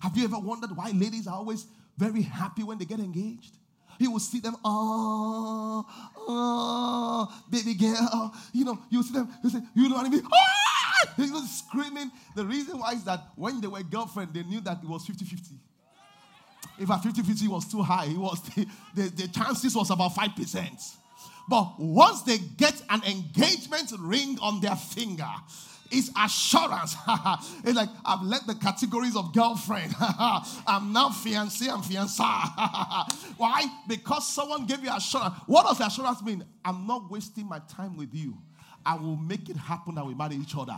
Have 0.00 0.16
you 0.16 0.24
ever 0.24 0.38
wondered 0.38 0.74
why 0.74 0.90
ladies 0.90 1.26
are 1.26 1.34
always 1.34 1.66
very 1.98 2.22
happy 2.22 2.62
when 2.62 2.78
they 2.78 2.86
get 2.86 2.98
engaged? 2.98 3.56
You 3.98 4.10
will 4.12 4.20
see 4.20 4.40
them, 4.40 4.56
oh, 4.64 5.84
oh, 6.16 7.42
baby 7.50 7.74
girl. 7.74 8.34
You 8.54 8.64
know, 8.64 8.78
you 8.88 9.02
see 9.02 9.12
them, 9.12 9.28
you 9.44 9.50
say, 9.50 9.58
you 9.74 9.90
know 9.90 9.96
what 9.96 10.06
I 10.06 10.08
mean? 10.08 10.22
Ah! 10.32 11.12
They 11.18 11.28
go 11.28 11.40
screaming. 11.42 12.10
The 12.34 12.46
reason 12.46 12.78
why 12.78 12.92
is 12.92 13.04
that 13.04 13.20
when 13.36 13.60
they 13.60 13.66
were 13.66 13.82
girlfriend, 13.82 14.32
they 14.32 14.42
knew 14.42 14.62
that 14.62 14.78
it 14.82 14.88
was 14.88 15.04
50 15.06 15.26
50. 15.26 15.54
If 16.78 16.88
a 16.88 16.96
50 16.96 17.20
50 17.22 17.48
was 17.48 17.70
too 17.70 17.82
high, 17.82 18.06
it 18.06 18.16
was 18.16 18.40
the, 18.54 18.66
the, 18.94 19.02
the 19.10 19.28
chances 19.28 19.76
was 19.76 19.90
about 19.90 20.14
5%. 20.14 20.96
But 21.46 21.74
once 21.78 22.22
they 22.22 22.38
get 22.38 22.80
an 22.88 23.02
engagement 23.04 23.92
ring 23.98 24.38
on 24.40 24.60
their 24.60 24.76
finger, 24.76 25.28
is 25.90 26.10
assurance. 26.16 26.96
it's 27.64 27.74
like 27.74 27.88
I've 28.04 28.22
let 28.22 28.46
the 28.46 28.54
categories 28.54 29.16
of 29.16 29.32
girlfriend. 29.32 29.94
I'm 30.00 30.92
now 30.92 31.08
fiancé 31.08 31.72
and 31.72 31.82
fiancé. 31.82 32.20
Why? 33.36 33.64
Because 33.88 34.28
someone 34.28 34.66
gave 34.66 34.82
you 34.82 34.90
assurance. 34.94 35.34
What 35.46 35.66
does 35.66 35.80
assurance 35.80 36.22
mean? 36.22 36.44
I'm 36.64 36.86
not 36.86 37.10
wasting 37.10 37.48
my 37.48 37.60
time 37.60 37.96
with 37.96 38.14
you. 38.14 38.36
I 38.84 38.94
will 38.94 39.16
make 39.16 39.48
it 39.48 39.56
happen 39.56 39.94
that 39.96 40.06
we 40.06 40.14
marry 40.14 40.36
each 40.36 40.56
other. 40.56 40.76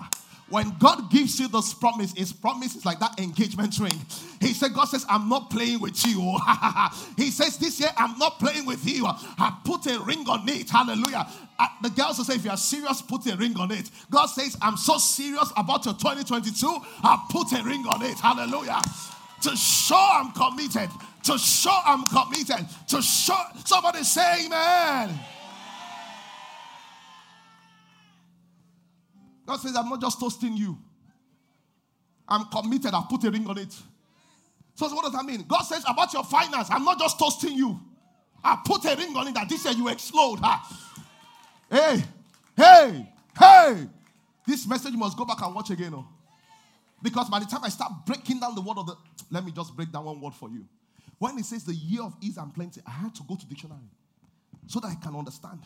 When 0.53 0.77
God 0.79 1.11
gives 1.11 1.41
you 1.41 1.49
this 1.49 1.73
promise, 1.73 2.12
his 2.12 2.31
promise 2.31 2.77
is 2.77 2.85
like 2.85 3.01
that 3.01 3.19
engagement 3.19 3.79
ring. 3.79 3.99
He 4.38 4.53
said, 4.53 4.75
God 4.75 4.85
says, 4.85 5.07
I'm 5.09 5.27
not 5.27 5.49
playing 5.49 5.81
with 5.81 6.07
you. 6.07 6.38
he 7.17 7.31
says, 7.31 7.57
This 7.57 7.81
year 7.81 7.88
I'm 7.97 8.19
not 8.19 8.38
playing 8.38 8.67
with 8.67 8.87
you. 8.87 9.07
I 9.07 9.57
put 9.65 9.87
a 9.87 9.99
ring 10.01 10.29
on 10.29 10.47
it. 10.47 10.69
Hallelujah. 10.69 11.27
Uh, 11.59 11.69
the 11.83 11.88
girls 11.88 12.19
will 12.19 12.27
say, 12.27 12.35
if 12.35 12.45
you 12.45 12.51
are 12.51 12.59
serious, 12.59 13.01
put 13.01 13.25
a 13.33 13.37
ring 13.37 13.59
on 13.59 13.71
it. 13.71 13.91
God 14.11 14.27
says, 14.27 14.55
I'm 14.61 14.77
so 14.77 14.99
serious 14.99 15.51
about 15.57 15.87
your 15.87 15.95
2022, 15.95 16.67
I 17.03 17.25
put 17.31 17.51
a 17.59 17.62
ring 17.62 17.87
on 17.87 18.03
it. 18.03 18.19
Hallelujah. 18.19 18.83
To 19.45 19.57
show 19.57 20.11
I'm 20.12 20.33
committed. 20.33 20.91
To 21.23 21.38
show 21.38 21.79
I'm 21.87 22.05
committed. 22.09 22.67
To 22.88 23.01
show 23.01 23.41
somebody 23.65 24.05
say 24.05 24.45
amen. 24.45 25.19
God 29.53 29.61
says, 29.61 29.77
I'm 29.77 29.91
not 29.91 30.01
just 30.01 30.19
toasting 30.19 30.57
you. 30.57 30.79
I'm 32.27 32.47
committed. 32.47 32.95
I've 32.95 33.07
put 33.07 33.23
a 33.25 33.31
ring 33.31 33.47
on 33.47 33.59
it. 33.59 33.71
So, 34.75 34.88
what 34.95 35.05
does 35.05 35.12
that 35.12 35.27
mean? 35.27 35.45
God 35.47 35.61
says 35.61 35.85
about 35.87 36.11
your 36.15 36.25
finance, 36.25 36.71
I'm 36.71 36.83
not 36.87 36.99
just 36.99 37.19
toasting 37.19 37.53
you. 37.53 37.79
I 38.43 38.59
put 38.65 38.83
a 38.87 38.97
ring 38.97 39.15
on 39.15 39.29
it 39.29 39.35
that 39.35 39.51
this 39.51 39.62
year 39.67 39.75
you 39.75 39.88
explode. 39.88 40.41
Hey, 41.71 42.03
hey, 42.57 43.12
hey. 43.38 43.87
This 44.47 44.67
message 44.67 44.95
must 44.95 45.19
go 45.19 45.27
back 45.27 45.43
and 45.43 45.55
watch 45.55 45.69
again. 45.69 45.93
Oh. 45.97 46.09
Because 47.03 47.29
by 47.29 47.38
the 47.38 47.45
time 47.45 47.61
I 47.62 47.69
start 47.69 47.93
breaking 48.07 48.41
down 48.41 48.55
the 48.55 48.62
word 48.62 48.79
of 48.79 48.87
the, 48.87 48.97
let 49.31 49.45
me 49.45 49.53
just 49.53 49.77
break 49.77 49.93
down 49.93 50.07
one 50.07 50.19
word 50.19 50.33
for 50.33 50.49
you. 50.49 50.65
When 51.19 51.37
it 51.37 51.45
says 51.45 51.65
the 51.65 51.75
year 51.75 52.05
of 52.05 52.17
ease 52.23 52.38
and 52.38 52.55
plenty, 52.55 52.81
I 52.87 52.91
had 52.91 53.15
to 53.17 53.23
go 53.29 53.37
to 53.37 53.47
dictionary 53.47 53.81
so 54.67 54.81
that 54.81 54.88
I 54.88 54.95
can 54.95 55.15
understand. 55.15 55.61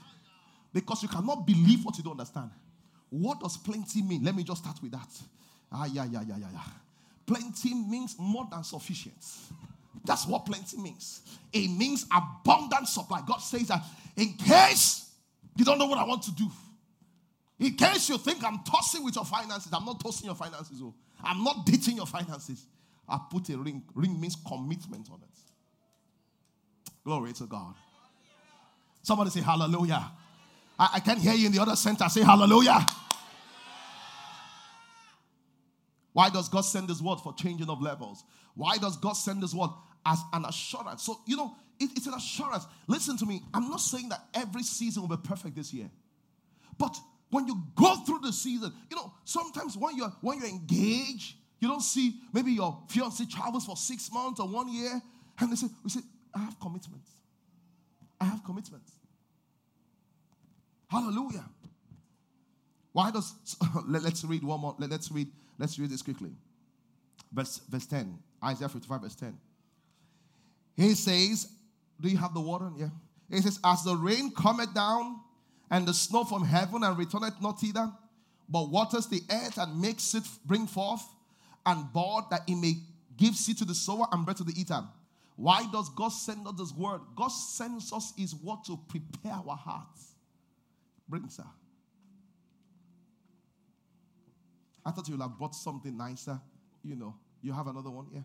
Because 0.73 1.05
you 1.05 1.09
cannot 1.09 1.47
believe 1.47 1.85
what 1.85 1.97
you 1.97 2.03
don't 2.03 2.15
understand. 2.15 2.51
What 3.11 3.41
does 3.41 3.57
plenty 3.57 4.03
mean? 4.03 4.25
Let 4.25 4.35
me 4.35 4.43
just 4.43 4.63
start 4.63 4.79
with 4.83 4.93
that. 4.93 5.09
Ah, 5.73 5.87
yeah, 5.87 6.05
yeah, 6.05 6.23
yeah, 6.27 6.37
yeah, 6.39 6.47
yeah. 6.53 6.61
Plenty 7.27 7.75
means 7.75 8.17
more 8.19 8.47
than 8.51 8.63
sufficient. 8.65 9.25
That's 10.05 10.27
what 10.27 10.47
plenty 10.47 10.77
means. 10.79 11.23
It 11.53 11.69
means 11.69 12.07
abundant 12.15 12.89
supply. 12.89 13.23
God 13.27 13.39
says 13.39 13.69
that 13.69 13.83
in 14.17 14.35
case 14.35 15.11
you 15.57 15.65
don't 15.65 15.79
know 15.79 15.87
what 15.87 15.99
I 15.99 16.05
want 16.05 16.23
to 16.25 16.33
do. 16.33 16.49
In 17.59 17.75
case 17.75 18.09
you 18.11 18.19
think 18.19 18.45
I'm 18.45 18.63
tossing 18.63 19.03
with 19.03 19.17
your 19.17 19.25
finances, 19.25 19.73
I'm 19.73 19.85
not 19.85 19.99
tossing 20.01 20.27
your 20.27 20.35
finances. 20.35 20.81
Oh. 20.83 20.95
I'm 21.25 21.43
not 21.43 21.65
dating 21.65 21.97
your 21.97 22.07
finances. 22.07 22.67
I 23.09 23.19
put 23.31 23.49
a 23.49 23.57
ring. 23.57 23.83
Ring 23.95 24.21
means 24.21 24.37
commitment 24.47 25.09
on 25.11 25.21
it. 25.23 26.93
Glory 27.05 27.33
to 27.35 27.45
God. 27.45 27.75
Somebody 29.03 29.31
say 29.31 29.41
hallelujah. 29.41 30.11
I, 30.79 30.91
I 30.95 31.01
can't 31.01 31.19
hear 31.19 31.35
you 31.35 31.47
in 31.47 31.53
the 31.53 31.61
other 31.61 31.77
center. 31.77 32.09
Say 32.09 32.23
hallelujah. 32.23 32.87
Why 36.13 36.31
does 36.31 36.49
God 36.49 36.63
send 36.63 36.89
this 36.89 37.03
word 37.03 37.19
for 37.21 37.35
changing 37.35 37.69
of 37.69 37.83
levels? 37.83 38.25
Why 38.55 38.79
does 38.79 38.97
God 38.97 39.13
send 39.13 39.43
this 39.43 39.53
word 39.53 39.69
as 40.07 40.19
an 40.33 40.47
assurance? 40.47 41.03
So, 41.03 41.21
you 41.27 41.37
know, 41.37 41.55
it, 41.79 41.91
it's 41.95 42.07
an 42.07 42.15
assurance. 42.15 42.67
Listen 42.87 43.19
to 43.19 43.27
me. 43.27 43.43
I'm 43.53 43.69
not 43.69 43.81
saying 43.81 44.09
that 44.09 44.25
every 44.33 44.63
season 44.63 45.03
will 45.03 45.15
be 45.15 45.23
perfect 45.23 45.57
this 45.57 45.75
year. 45.75 45.91
But 46.79 46.97
when 47.29 47.47
you 47.47 47.63
go 47.75 47.97
through 47.97 48.21
the 48.21 48.33
season, 48.33 48.73
you 48.91 48.97
know, 48.97 49.13
sometimes 49.25 49.77
when 49.77 49.97
you're 49.97 50.13
when 50.23 50.39
you're 50.39 50.49
engaged, 50.49 51.37
you 51.61 51.69
don't 51.69 51.83
see 51.83 52.15
maybe 52.33 52.53
your 52.53 52.83
fiance 52.89 53.25
travels 53.27 53.67
for 53.67 53.77
six 53.77 54.11
months 54.13 54.41
or 54.41 54.49
one 54.49 54.73
year, 54.73 55.01
and 55.39 55.53
they 55.53 55.57
say, 55.57 55.67
we 55.85 55.91
say, 55.91 56.01
I 56.35 56.39
have 56.39 56.59
commitments. 56.59 57.11
I 58.21 58.25
have 58.25 58.43
commitments. 58.45 58.93
Hallelujah. 60.89 61.45
Why 62.93 63.11
does 63.11 63.35
let, 63.87 64.05
us 64.05 64.25
read 64.25 64.43
one 64.43 64.61
more? 64.61 64.75
Let, 64.79 64.93
us 64.93 65.11
read, 65.11 65.29
let's 65.59 65.79
read 65.79 65.91
this 65.91 66.03
quickly. 66.03 66.31
Verse, 67.33 67.61
verse 67.69 67.87
10. 67.87 68.19
Isaiah 68.45 68.69
55, 68.69 69.03
verse 69.03 69.15
10. 69.15 69.37
He 70.77 70.95
says, 70.95 71.49
do 72.01 72.09
you 72.09 72.17
have 72.19 72.35
the 72.35 72.41
water? 72.41 72.71
Yeah. 72.77 72.89
He 73.31 73.41
says, 73.41 73.59
As 73.65 73.83
the 73.83 73.97
rain 73.97 74.31
cometh 74.31 74.75
down 74.75 75.21
and 75.71 75.87
the 75.87 75.95
snow 75.95 76.25
from 76.25 76.45
heaven 76.45 76.85
and 76.85 76.97
returneth 76.97 77.41
not 77.41 77.61
thither, 77.61 77.91
but 78.49 78.71
waters 78.71 79.07
the 79.07 79.21
earth 79.31 79.59
and 79.59 79.81
makes 79.81 80.15
it 80.15 80.23
bring 80.45 80.67
forth 80.67 81.03
and 81.65 81.93
bud 81.93 82.25
that 82.31 82.43
it 82.47 82.55
may 82.55 82.75
give 83.17 83.35
seed 83.35 83.59
to 83.59 83.65
the 83.65 83.75
sower 83.75 84.07
and 84.13 84.25
bread 84.25 84.37
to 84.37 84.45
the 84.45 84.59
eater. 84.59 84.81
Why 85.35 85.67
does 85.73 85.89
God 85.91 86.11
send 86.11 86.47
us 86.47 86.55
this 86.57 86.73
word? 86.73 87.01
God 87.17 87.29
sends 87.29 87.93
us 87.93 88.13
His 88.17 88.35
word 88.35 88.59
to 88.67 88.79
prepare 88.89 89.33
our 89.33 89.57
hearts. 89.57 90.13
Bring, 91.09 91.29
sir. 91.29 91.45
I 94.85 94.91
thought 94.91 95.09
you 95.09 95.15
would 95.15 95.23
have 95.23 95.37
brought 95.37 95.55
something 95.55 95.97
nicer. 95.97 96.41
You 96.85 96.97
know, 96.97 97.15
you 97.43 97.53
have 97.53 97.67
another 97.67 97.91
one? 97.91 98.07
Here. 98.13 98.25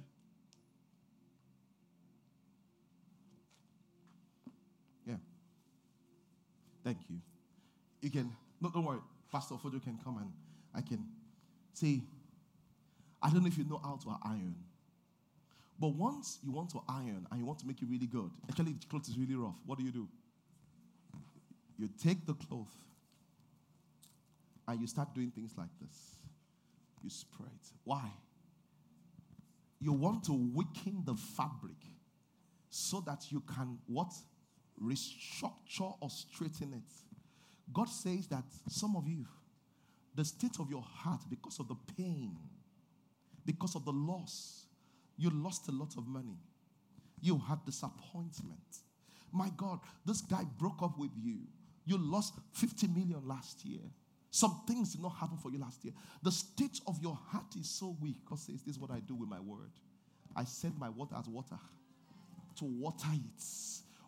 Yeah. 5.07 5.15
Thank 6.83 6.97
you. 7.09 7.17
You 8.01 8.11
can, 8.11 8.31
no, 8.59 8.69
don't 8.69 8.85
worry. 8.85 8.99
Pastor 9.31 9.55
Fojo 9.55 9.81
can 9.81 9.97
come 10.03 10.17
and 10.17 10.31
I 10.75 10.81
can 10.81 11.05
say, 11.73 12.01
I 13.21 13.29
don't 13.29 13.41
know 13.41 13.47
if 13.47 13.57
you 13.57 13.63
know 13.63 13.79
how 13.83 13.99
to 14.03 14.15
iron. 14.23 14.55
But 15.79 15.95
once 15.95 16.37
you 16.43 16.51
want 16.51 16.69
to 16.71 16.81
iron 16.87 17.25
and 17.31 17.39
you 17.39 17.45
want 17.45 17.59
to 17.59 17.67
make 17.67 17.81
it 17.81 17.87
really 17.89 18.05
good, 18.05 18.29
actually 18.47 18.73
the 18.73 18.85
cloth 18.87 19.07
is 19.07 19.17
really 19.17 19.35
rough, 19.35 19.55
what 19.65 19.79
do 19.79 19.83
you 19.83 19.91
do? 19.91 20.07
You 21.81 21.89
take 22.01 22.27
the 22.27 22.35
cloth 22.35 22.71
and 24.67 24.79
you 24.79 24.85
start 24.85 25.15
doing 25.15 25.31
things 25.31 25.53
like 25.57 25.71
this. 25.81 26.15
You 27.03 27.09
it. 27.09 27.67
Why? 27.83 28.07
You 29.79 29.93
want 29.93 30.25
to 30.25 30.33
weaken 30.33 31.01
the 31.05 31.15
fabric 31.15 31.81
so 32.69 33.01
that 33.01 33.31
you 33.31 33.41
can 33.41 33.79
what? 33.87 34.13
restructure 34.81 35.95
or 35.99 36.09
straighten 36.09 36.73
it. 36.73 36.93
God 37.73 37.89
says 37.89 38.27
that 38.27 38.43
some 38.67 38.95
of 38.95 39.07
you, 39.07 39.25
the 40.15 40.25
state 40.25 40.59
of 40.59 40.69
your 40.69 40.81
heart, 40.81 41.21
because 41.29 41.59
of 41.59 41.67
the 41.67 41.75
pain, 41.95 42.35
because 43.45 43.75
of 43.75 43.85
the 43.85 43.91
loss, 43.91 44.65
you 45.17 45.29
lost 45.29 45.67
a 45.67 45.71
lot 45.71 45.95
of 45.97 46.07
money. 46.07 46.37
You 47.21 47.37
had 47.37 47.63
disappointment. 47.65 48.59
My 49.31 49.49
God, 49.55 49.79
this 50.05 50.21
guy 50.21 50.43
broke 50.57 50.81
up 50.81 50.97
with 50.97 51.11
you. 51.21 51.39
You 51.91 51.97
lost 51.97 52.33
50 52.53 52.87
million 52.87 53.21
last 53.25 53.65
year. 53.65 53.81
Some 54.29 54.61
things 54.65 54.93
did 54.93 55.01
not 55.01 55.09
happen 55.09 55.37
for 55.37 55.51
you 55.51 55.59
last 55.59 55.83
year. 55.83 55.93
The 56.23 56.31
state 56.31 56.79
of 56.87 57.01
your 57.01 57.19
heart 57.27 57.53
is 57.59 57.69
so 57.69 57.97
weak. 58.01 58.17
God 58.25 58.39
says, 58.39 58.61
This 58.61 58.75
is 58.75 58.79
what 58.79 58.91
I 58.91 58.99
do 58.99 59.15
with 59.15 59.27
my 59.27 59.39
word. 59.39 59.71
I 60.35 60.45
send 60.45 60.79
my 60.79 60.89
water 60.89 61.15
as 61.19 61.27
water 61.27 61.59
to 62.59 62.65
water 62.65 63.07
it 63.13 63.43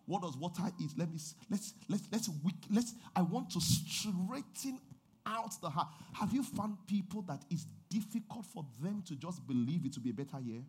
what 0.05 0.21
does 0.21 0.35
water 0.35 0.63
is? 0.83 0.93
Let 0.97 1.09
me 1.11 1.19
let's 1.49 1.73
let's 1.87 2.03
let's 2.11 2.29
let's 2.69 2.93
I 3.15 3.21
want 3.21 3.51
to 3.51 3.61
straighten 3.61 4.79
out 5.25 5.59
the 5.61 5.69
heart. 5.69 5.87
Have 6.13 6.33
you 6.33 6.43
found 6.43 6.77
people 6.87 7.21
that 7.23 7.43
it's 7.49 7.65
difficult 7.89 8.45
for 8.45 8.65
them 8.81 9.01
to 9.07 9.15
just 9.15 9.45
believe 9.47 9.85
it 9.85 9.93
to 9.93 9.99
be 9.99 10.09
a 10.09 10.13
better 10.13 10.39
year? 10.41 10.61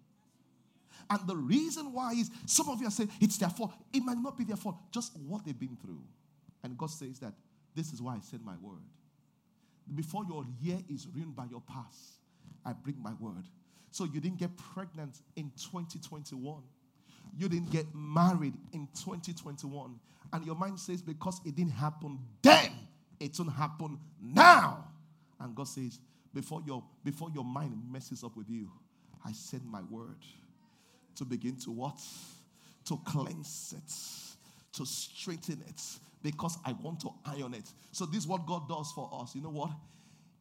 And 1.10 1.26
the 1.26 1.36
reason 1.36 1.92
why 1.92 2.12
is 2.12 2.30
some 2.46 2.68
of 2.68 2.80
you 2.80 2.86
are 2.86 2.90
saying 2.90 3.10
it's 3.20 3.36
their 3.38 3.48
fault. 3.48 3.72
It 3.92 4.04
might 4.04 4.18
not 4.18 4.38
be 4.38 4.44
their 4.44 4.56
fault, 4.56 4.76
just 4.92 5.16
what 5.16 5.44
they've 5.44 5.58
been 5.58 5.76
through. 5.82 6.00
And 6.64 6.76
God 6.76 6.90
says 6.90 7.20
that 7.20 7.34
this 7.76 7.92
is 7.92 8.02
why 8.02 8.16
I 8.16 8.20
send 8.20 8.44
my 8.44 8.56
word. 8.60 8.82
Before 9.94 10.24
your 10.28 10.44
year 10.60 10.78
is 10.88 11.06
ruined 11.14 11.36
by 11.36 11.44
your 11.44 11.60
past, 11.60 12.18
I 12.64 12.72
bring 12.72 12.96
my 13.00 13.12
word. 13.20 13.44
So 13.92 14.04
you 14.04 14.20
didn't 14.20 14.38
get 14.38 14.56
pregnant 14.56 15.20
in 15.36 15.52
2021 15.56 16.62
you 17.36 17.48
didn't 17.48 17.70
get 17.70 17.86
married 17.94 18.54
in 18.72 18.88
2021. 18.94 19.98
And 20.32 20.46
your 20.46 20.54
mind 20.54 20.78
says, 20.78 21.02
because 21.02 21.40
it 21.44 21.54
didn't 21.54 21.72
happen 21.72 22.18
then, 22.42 22.70
it 23.20 23.36
won't 23.38 23.52
happen 23.52 23.98
now. 24.20 24.84
And 25.40 25.54
God 25.54 25.68
says, 25.68 25.98
before 26.32 26.62
your, 26.66 26.82
before 27.04 27.30
your 27.34 27.44
mind 27.44 27.80
messes 27.90 28.24
up 28.24 28.36
with 28.36 28.48
you, 28.48 28.70
I 29.24 29.32
send 29.32 29.64
my 29.64 29.82
word 29.90 30.18
to 31.16 31.24
begin 31.24 31.56
to 31.60 31.70
what? 31.70 32.00
To 32.86 33.00
cleanse 33.04 33.74
it, 33.76 34.76
to 34.76 34.84
straighten 34.84 35.62
it, 35.68 35.80
because 36.24 36.56
I 36.64 36.72
want 36.72 37.00
to 37.00 37.10
iron 37.26 37.52
it. 37.52 37.70
So 37.92 38.06
this 38.06 38.20
is 38.22 38.26
what 38.26 38.46
God 38.46 38.66
does 38.66 38.90
for 38.92 39.10
us. 39.20 39.34
You 39.34 39.42
know 39.42 39.50
what? 39.50 39.70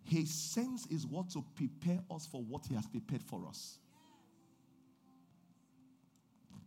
He 0.05 0.25
sends 0.25 0.87
his 0.89 1.05
word 1.05 1.29
to 1.33 1.43
prepare 1.55 1.99
us 2.09 2.25
for 2.25 2.41
what 2.41 2.65
he 2.65 2.73
has 2.73 2.87
prepared 2.87 3.21
for 3.21 3.45
us. 3.47 3.77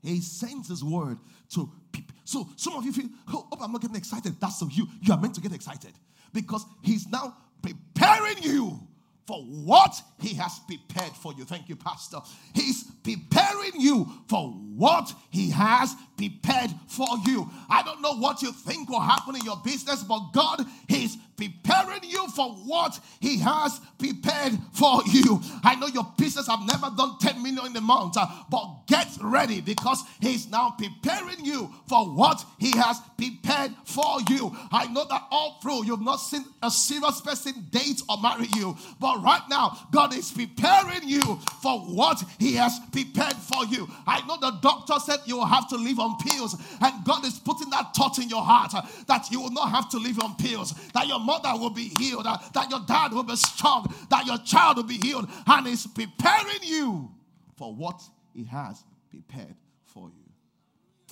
He 0.03 0.21
sends 0.21 0.69
his 0.69 0.85
word 0.85 1.19
to 1.55 1.73
people. 1.91 2.15
So 2.25 2.47
some 2.57 2.75
of 2.75 2.85
you 2.85 2.93
feel, 2.93 3.09
oh, 3.33 3.49
I'm 3.61 3.73
not 3.73 3.81
getting 3.81 3.97
excited. 3.97 4.39
That's 4.39 4.61
so 4.61 4.69
you. 4.71 4.87
You 5.01 5.15
are 5.15 5.21
meant 5.21 5.35
to 5.37 5.41
get 5.41 5.53
excited 5.53 5.93
because 6.33 6.65
he's 6.83 7.09
now 7.09 7.35
preparing 7.63 8.43
you 8.43 8.79
for 9.27 9.43
what 9.43 10.01
he 10.21 10.35
has 10.35 10.61
prepared 10.61 11.13
for 11.13 11.33
you. 11.35 11.45
Thank 11.45 11.69
you, 11.69 11.77
Pastor. 11.77 12.19
He's 12.55 12.85
preparing 13.03 13.73
you 13.81 14.07
for 14.29 14.51
what 14.51 15.13
he 15.31 15.51
has 15.51 15.95
prepared 16.17 16.71
for 16.87 17.09
you. 17.25 17.51
I 17.69 17.83
don't 17.83 18.01
know 18.03 18.17
what 18.17 18.43
you 18.43 18.53
think 18.53 18.89
will 18.89 19.01
happen 19.01 19.35
in 19.35 19.45
your 19.45 19.61
business, 19.65 20.05
but 20.05 20.31
God 20.33 20.65
is 20.89 21.19
preparing 21.37 22.03
you 22.03 22.29
for 22.29 22.51
what 22.51 22.99
He 23.21 23.39
has 23.39 23.81
prepared 23.99 24.53
for 24.73 25.01
you. 25.07 25.41
I 25.63 25.75
know 25.77 25.87
your 25.87 26.07
business 26.17 26.47
have 26.49 26.61
never 26.67 26.95
done 26.97 27.19
10 27.21 27.43
million 27.43 27.67
in 27.67 27.77
a 27.77 27.81
month, 27.81 28.17
uh, 28.17 28.27
but 28.51 28.83
get 28.87 29.09
ready 29.21 29.61
because 29.61 30.03
He's 30.21 30.51
now 30.51 30.75
preparing 30.79 31.45
you 31.45 31.73
for 31.89 32.07
what 32.07 32.45
He 32.59 32.73
has 32.77 33.01
prepared 33.17 33.73
for 33.85 34.19
you. 34.29 34.55
I 34.73 34.87
know 34.87 35.05
that 35.09 35.27
all 35.31 35.59
through 35.63 35.85
you've 35.87 36.01
not 36.01 36.17
seen 36.17 36.45
a 36.63 36.71
serious 36.71 37.21
person 37.21 37.67
date 37.71 38.03
or 38.09 38.21
marry 38.21 38.47
you, 38.55 38.77
but 39.01 39.23
right 39.23 39.43
now, 39.49 39.77
God 39.93 40.15
is 40.15 40.31
preparing 40.31 41.09
you 41.09 41.23
for 41.63 41.81
what 41.81 42.23
He 42.39 42.55
has 42.55 42.79
prepared 42.93 43.37
for 43.37 43.65
you. 43.67 43.89
I 44.07 44.27
know 44.27 44.37
the 44.39 44.59
doctor 44.63 44.95
said 44.99 45.21
you 45.27 45.37
will 45.37 45.47
have 45.47 45.69
to 45.69 45.77
live 45.77 45.99
on 45.99 46.17
pills, 46.19 46.57
and 46.81 47.05
God 47.05 47.25
is 47.25 47.39
putting 47.39 47.71
that 47.71 47.95
thought 47.95 48.19
in 48.19 48.29
your 48.29 48.43
heart 48.43 48.75
uh, 48.75 48.83
that 49.07 49.31
you 49.31 49.41
will 49.41 49.51
not 49.51 49.71
have 49.71 49.89
to 49.91 49.99
live 49.99 50.21
on 50.21 50.37
pills, 50.37 50.75
that 50.95 51.07
your 51.07 51.21
mother 51.27 51.53
will 51.59 51.71
be 51.71 51.89
healed, 51.89 52.27
uh, 52.27 52.39
that 52.55 52.71
your 52.71 52.81
dad 52.87 53.13
will 53.13 53.25
be 53.25 53.37
strong, 53.37 53.93
that 54.09 54.25
your 54.25 54.39
child 54.39 54.77
will 54.77 54.85
be 54.85 54.99
healed, 54.99 55.29
and 55.47 55.67
is 55.67 55.87
preparing 55.87 56.63
you 56.63 57.11
for 57.57 57.75
what 57.75 58.01
he 58.33 58.45
has 58.45 58.85
prepared 59.11 59.57
for 59.85 60.09
you. 60.09 60.25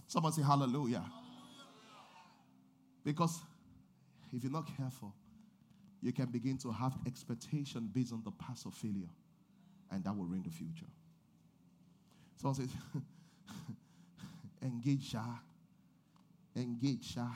Someone 0.07 0.33
say 0.33 0.43
hallelujah. 0.43 1.05
Because 3.05 3.41
if 4.33 4.43
you're 4.43 4.53
not 4.53 4.69
careful, 4.77 5.13
you 6.01 6.13
can 6.13 6.27
begin 6.27 6.57
to 6.59 6.71
have 6.71 6.95
expectation 7.07 7.91
based 7.93 8.13
on 8.13 8.23
the 8.25 8.31
past 8.31 8.67
of 8.67 8.75
failure, 8.75 9.11
and 9.91 10.05
that 10.05 10.17
will 10.17 10.25
ruin 10.25 10.43
the 10.43 10.51
future. 10.51 10.87
Someone 12.37 12.55
says, 12.55 12.71
engage, 14.63 15.11
Shah. 15.11 15.39
Engage, 16.57 17.13
Shah 17.13 17.33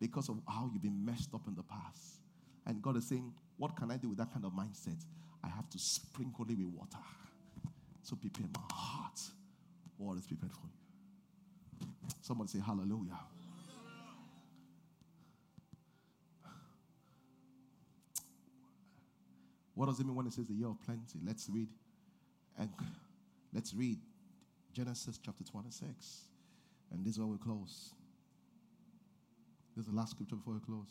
because 0.00 0.28
of 0.28 0.40
how 0.48 0.68
you've 0.72 0.82
been 0.82 1.04
messed 1.04 1.30
up 1.34 1.46
in 1.46 1.54
the 1.54 1.62
past. 1.62 2.20
And 2.66 2.82
God 2.82 2.96
is 2.96 3.08
saying, 3.08 3.32
What 3.56 3.76
can 3.76 3.90
I 3.90 3.96
do 3.96 4.08
with 4.10 4.18
that 4.18 4.32
kind 4.32 4.44
of 4.44 4.52
mindset? 4.52 5.02
I 5.42 5.48
have 5.48 5.68
to 5.70 5.78
sprinkle 5.78 6.44
it 6.48 6.58
with 6.58 6.66
water. 6.66 6.98
So 8.02 8.16
prepare 8.16 8.46
my 8.54 8.74
heart. 8.74 9.20
All 9.98 10.16
is 10.16 10.26
prepared 10.26 10.52
for 10.52 10.66
you. 10.66 11.88
Someone 12.20 12.48
say 12.48 12.58
hallelujah. 12.58 13.18
What 19.74 19.86
does 19.86 20.00
it 20.00 20.06
mean 20.06 20.14
when 20.14 20.26
it 20.26 20.32
says 20.32 20.46
the 20.46 20.54
year 20.54 20.68
of 20.68 20.82
plenty? 20.82 21.20
Let's 21.24 21.48
read 21.50 21.68
and 22.58 22.70
let's 23.52 23.74
read 23.74 23.98
Genesis 24.72 25.20
chapter 25.22 25.44
26. 25.44 26.24
And 26.92 27.04
this 27.04 27.14
is 27.14 27.18
where 27.18 27.28
we 27.28 27.36
close. 27.36 27.90
This 29.76 29.84
is 29.84 29.90
the 29.90 29.96
last 29.96 30.12
scripture 30.12 30.36
before 30.36 30.54
we 30.54 30.60
close. 30.60 30.88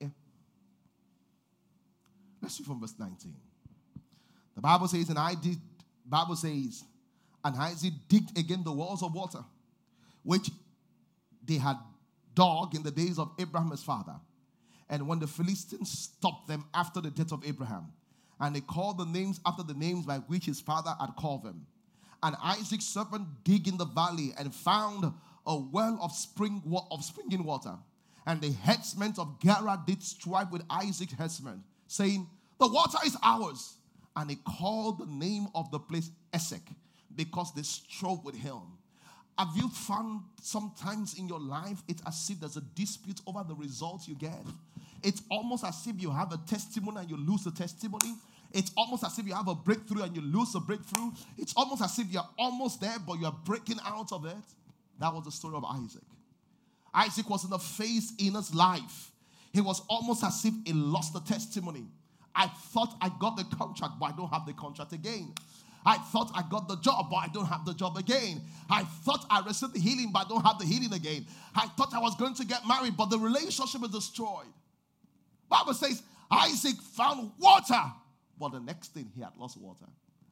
Yeah. 0.00 0.08
Let's 2.40 2.60
read 2.60 2.66
from 2.66 2.80
verse 2.80 2.94
19. 2.96 3.34
The 4.54 4.60
Bible 4.60 4.86
says, 4.86 5.08
and 5.08 5.18
I 5.18 5.34
did, 5.34 5.58
Bible 6.06 6.36
says, 6.36 6.84
and 7.44 7.56
Isaac 7.56 7.92
digged 8.08 8.38
again 8.38 8.62
the 8.64 8.72
walls 8.72 9.02
of 9.02 9.12
water, 9.12 9.44
which 10.22 10.48
they 11.44 11.56
had 11.56 11.76
dug 12.34 12.74
in 12.74 12.82
the 12.82 12.90
days 12.90 13.18
of 13.18 13.32
Abraham 13.38 13.70
his 13.70 13.82
father. 13.82 14.14
And 14.88 15.08
when 15.08 15.18
the 15.18 15.26
Philistines 15.26 15.90
stopped 15.90 16.46
them 16.46 16.64
after 16.72 17.00
the 17.00 17.10
death 17.10 17.32
of 17.32 17.44
Abraham, 17.44 17.92
and 18.38 18.54
they 18.54 18.60
called 18.60 18.98
the 18.98 19.06
names 19.06 19.40
after 19.44 19.62
the 19.62 19.74
names 19.74 20.06
by 20.06 20.18
which 20.18 20.44
his 20.44 20.60
father 20.60 20.94
had 21.00 21.16
called 21.16 21.42
them. 21.42 21.66
And 22.26 22.34
Isaac's 22.42 22.86
servant 22.86 23.24
dig 23.44 23.68
in 23.68 23.76
the 23.76 23.84
valley 23.84 24.34
and 24.36 24.52
found 24.52 25.12
a 25.46 25.56
well 25.56 25.96
of 26.02 26.10
spring 26.10 26.60
of 26.90 27.04
springing 27.04 27.44
water. 27.44 27.76
And 28.26 28.40
the 28.40 28.50
headsmen 28.50 29.14
of 29.16 29.38
Gerar 29.40 29.80
did 29.86 30.02
strive 30.02 30.50
with 30.50 30.64
Isaac's 30.68 31.12
headsmen, 31.12 31.62
saying, 31.86 32.26
The 32.58 32.66
water 32.66 32.98
is 33.06 33.16
ours. 33.22 33.76
And 34.16 34.28
he 34.28 34.38
called 34.44 34.98
the 34.98 35.06
name 35.06 35.46
of 35.54 35.70
the 35.70 35.78
place 35.78 36.10
Esek, 36.34 36.68
because 37.14 37.54
they 37.54 37.62
strove 37.62 38.24
with 38.24 38.34
him. 38.34 38.60
Have 39.38 39.50
you 39.54 39.68
found 39.68 40.22
sometimes 40.42 41.16
in 41.20 41.28
your 41.28 41.38
life 41.38 41.80
it's 41.86 42.02
as 42.08 42.28
if 42.28 42.40
there's 42.40 42.56
a 42.56 42.62
dispute 42.74 43.20
over 43.24 43.44
the 43.46 43.54
results 43.54 44.08
you 44.08 44.16
get? 44.16 44.42
It's 45.00 45.22
almost 45.30 45.62
as 45.62 45.86
if 45.86 46.02
you 46.02 46.10
have 46.10 46.32
a 46.32 46.38
testimony 46.38 47.02
and 47.02 47.10
you 47.10 47.18
lose 47.18 47.44
the 47.44 47.52
testimony. 47.52 48.16
It's 48.56 48.72
almost 48.74 49.04
as 49.04 49.18
if 49.18 49.26
you 49.26 49.34
have 49.34 49.48
a 49.48 49.54
breakthrough 49.54 50.02
and 50.02 50.16
you 50.16 50.22
lose 50.22 50.54
a 50.54 50.60
breakthrough. 50.60 51.10
It's 51.36 51.52
almost 51.54 51.82
as 51.82 51.98
if 51.98 52.10
you're 52.10 52.26
almost 52.38 52.80
there, 52.80 52.96
but 53.06 53.20
you're 53.20 53.36
breaking 53.44 53.76
out 53.84 54.10
of 54.12 54.24
it. 54.24 54.34
That 54.98 55.12
was 55.12 55.24
the 55.24 55.30
story 55.30 55.56
of 55.56 55.64
Isaac. 55.64 56.02
Isaac 56.94 57.28
was 57.28 57.44
in 57.44 57.52
a 57.52 57.58
phase 57.58 58.14
in 58.18 58.34
his 58.34 58.54
life. 58.54 59.12
He 59.52 59.60
was 59.60 59.82
almost 59.90 60.24
as 60.24 60.42
if 60.44 60.54
he 60.64 60.72
lost 60.72 61.12
the 61.12 61.20
testimony. 61.20 61.84
I 62.34 62.46
thought 62.46 62.96
I 63.02 63.10
got 63.20 63.36
the 63.36 63.44
contract, 63.44 63.94
but 64.00 64.06
I 64.06 64.16
don't 64.16 64.32
have 64.32 64.46
the 64.46 64.54
contract 64.54 64.94
again. 64.94 65.34
I 65.84 65.98
thought 65.98 66.32
I 66.34 66.42
got 66.50 66.66
the 66.66 66.76
job, 66.76 67.10
but 67.10 67.16
I 67.16 67.28
don't 67.28 67.46
have 67.46 67.66
the 67.66 67.74
job 67.74 67.98
again. 67.98 68.40
I 68.70 68.84
thought 68.84 69.26
I 69.30 69.40
received 69.46 69.74
the 69.74 69.80
healing, 69.80 70.12
but 70.12 70.26
I 70.26 70.28
don't 70.28 70.44
have 70.44 70.58
the 70.58 70.64
healing 70.64 70.94
again. 70.94 71.26
I 71.54 71.66
thought 71.68 71.94
I 71.94 72.00
was 72.00 72.16
going 72.16 72.34
to 72.34 72.44
get 72.46 72.66
married, 72.66 72.96
but 72.96 73.10
the 73.10 73.18
relationship 73.18 73.82
is 73.84 73.90
destroyed. 73.90 74.46
Bible 75.48 75.74
says 75.74 76.02
Isaac 76.30 76.76
found 76.96 77.30
water, 77.38 77.82
but 78.38 78.52
the 78.52 78.60
next 78.60 78.94
thing 78.94 79.10
he 79.14 79.22
had 79.22 79.36
lost 79.36 79.56
water. 79.60 79.86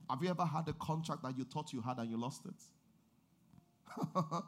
Have 0.09 0.23
you 0.23 0.29
ever 0.29 0.45
had 0.45 0.69
a 0.69 0.73
contract 0.75 1.23
that 1.23 1.37
you 1.37 1.45
thought 1.45 1.73
you 1.73 1.81
had 1.81 1.99
and 1.99 2.11
you 2.11 2.17
lost 2.19 2.43
it? 2.47 2.55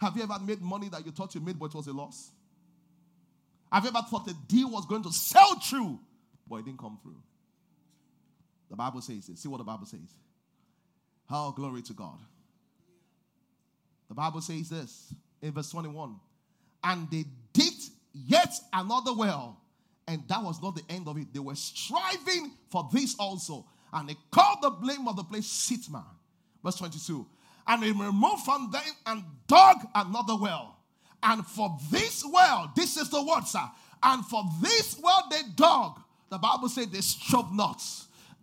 Have 0.00 0.16
you 0.16 0.22
ever 0.22 0.38
made 0.44 0.60
money 0.60 0.88
that 0.90 1.04
you 1.04 1.12
thought 1.12 1.34
you 1.34 1.40
made, 1.40 1.58
but 1.58 1.66
it 1.66 1.74
was 1.74 1.86
a 1.86 1.92
loss? 1.92 2.30
Have 3.72 3.84
you 3.84 3.88
ever 3.88 4.02
thought 4.08 4.28
a 4.28 4.34
deal 4.46 4.70
was 4.70 4.86
going 4.86 5.02
to 5.02 5.12
sell 5.12 5.58
through, 5.58 5.98
but 6.48 6.56
it 6.56 6.66
didn't 6.66 6.78
come 6.78 6.98
through? 7.02 7.20
The 8.70 8.76
Bible 8.76 9.00
says 9.00 9.28
it. 9.28 9.38
See 9.38 9.48
what 9.48 9.58
the 9.58 9.64
Bible 9.64 9.86
says. 9.86 10.14
Oh, 11.30 11.52
glory 11.52 11.82
to 11.82 11.92
God. 11.92 12.18
The 14.08 14.14
Bible 14.14 14.40
says 14.40 14.68
this 14.68 15.14
in 15.42 15.52
verse 15.52 15.70
21 15.70 16.16
and 16.84 17.10
they 17.10 17.24
digged 17.52 17.90
yet 18.12 18.52
another 18.72 19.12
well 19.12 19.60
and 20.08 20.22
that 20.28 20.42
was 20.42 20.62
not 20.62 20.76
the 20.76 20.82
end 20.88 21.08
of 21.08 21.18
it. 21.18 21.32
They 21.32 21.40
were 21.40 21.54
striving 21.54 22.52
for 22.68 22.88
this 22.92 23.16
also. 23.18 23.66
And 23.92 24.08
they 24.08 24.16
called 24.30 24.58
the 24.62 24.70
blame 24.70 25.08
of 25.08 25.16
the 25.16 25.24
place 25.24 25.46
Sitnah. 25.46 26.04
Verse 26.62 26.76
22. 26.76 27.26
And 27.66 27.82
they 27.82 27.90
removed 27.90 28.44
from 28.44 28.70
them 28.70 28.82
and 29.06 29.24
dug 29.48 29.76
another 29.94 30.36
well. 30.36 30.76
And 31.22 31.44
for 31.44 31.76
this 31.90 32.24
well, 32.24 32.70
this 32.76 32.96
is 32.96 33.10
the 33.10 33.22
word, 33.22 33.44
sir. 33.46 33.68
And 34.02 34.24
for 34.26 34.44
this 34.62 34.98
well 35.02 35.24
they 35.30 35.40
dug. 35.56 36.00
The 36.30 36.38
Bible 36.38 36.68
said 36.68 36.92
they 36.92 37.00
struck 37.00 37.52
not. 37.52 37.82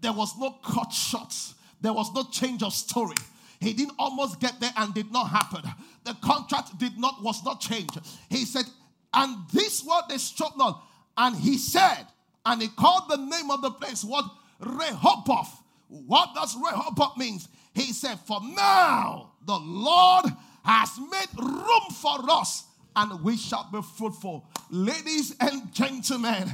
There 0.01 0.13
was 0.13 0.37
no 0.37 0.51
cut 0.63 0.91
short. 0.91 1.33
There 1.79 1.93
was 1.93 2.13
no 2.13 2.23
change 2.23 2.63
of 2.63 2.73
story. 2.73 3.15
He 3.61 3.73
didn't 3.73 3.95
almost 3.97 4.41
get 4.41 4.59
there 4.59 4.71
and 4.75 4.93
did 4.93 5.11
not 5.11 5.29
happen. 5.29 5.61
The 6.03 6.13
contract 6.15 6.77
did 6.77 6.97
not 6.97 7.23
was 7.23 7.43
not 7.45 7.61
changed. 7.61 7.97
He 8.29 8.43
said, 8.43 8.65
and 9.13 9.37
this 9.53 9.83
word 9.85 10.03
they 10.09 10.17
struck 10.17 10.57
not. 10.57 10.83
And 11.17 11.35
he 11.35 11.57
said, 11.57 12.07
and 12.45 12.61
he 12.61 12.67
called 12.67 13.09
the 13.09 13.17
name 13.17 13.51
of 13.51 13.61
the 13.61 13.71
place 13.71 14.03
what? 14.03 14.25
Rehoboth. 14.59 15.61
What 15.87 16.33
does 16.33 16.55
Rehoboth 16.55 17.17
means? 17.17 17.47
He 17.73 17.93
said, 17.93 18.19
For 18.19 18.39
now 18.41 19.31
the 19.45 19.57
Lord 19.57 20.25
has 20.63 20.97
made 21.11 21.27
room 21.39 21.81
for 21.91 22.19
us 22.29 22.65
and 22.95 23.23
we 23.23 23.37
shall 23.37 23.67
be 23.71 23.81
fruitful. 23.81 24.45
Ladies 24.69 25.35
and 25.39 25.73
gentlemen, 25.73 26.51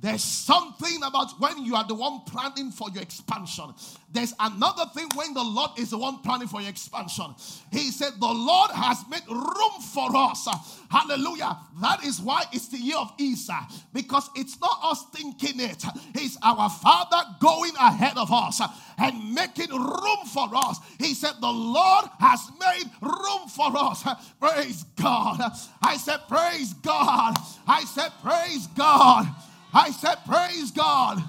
there's 0.00 0.24
something 0.24 1.02
about 1.04 1.38
when 1.40 1.64
you 1.64 1.76
are 1.76 1.86
the 1.86 1.94
one 1.94 2.20
planning 2.26 2.70
for 2.70 2.88
your 2.90 3.02
expansion. 3.02 3.74
There's 4.10 4.32
another 4.40 4.86
thing 4.94 5.08
when 5.14 5.34
the 5.34 5.42
Lord 5.42 5.72
is 5.78 5.90
the 5.90 5.98
one 5.98 6.18
planning 6.20 6.48
for 6.48 6.60
your 6.60 6.70
expansion. 6.70 7.34
He 7.70 7.90
said, 7.90 8.14
The 8.18 8.26
Lord 8.26 8.70
has 8.70 9.04
made 9.10 9.26
room 9.28 9.82
for 9.92 10.08
us. 10.16 10.48
Hallelujah. 10.90 11.58
That 11.82 12.04
is 12.04 12.20
why 12.20 12.44
it's 12.50 12.68
the 12.68 12.78
year 12.78 12.96
of 12.96 13.12
Easter, 13.18 13.58
because 13.92 14.30
it's 14.34 14.58
not 14.58 14.80
us 14.82 15.04
thinking 15.14 15.60
it, 15.60 15.84
it's 16.14 16.38
our 16.42 16.70
Father 16.70 17.22
going 17.40 17.74
ahead 17.76 18.16
of 18.16 18.32
us 18.32 18.60
and 18.96 19.34
making 19.34 19.70
room 19.70 20.24
for 20.32 20.48
us. 20.54 20.78
He 20.98 21.12
said, 21.12 21.34
The 21.40 21.46
Lord 21.46 22.06
has 22.20 22.40
made 22.58 22.90
room 23.02 23.48
for 23.48 23.70
us. 23.76 24.02
Praise 24.40 24.84
God. 24.96 25.40
I 25.82 25.98
said, 25.98 26.20
Praise 26.26 26.72
God. 26.72 27.34
I 27.66 27.84
said, 27.84 28.10
Praise 28.22 28.66
God. 28.68 29.26
I 29.72 29.90
said, 29.90 30.16
Praise 30.26 30.70
God. 30.70 31.22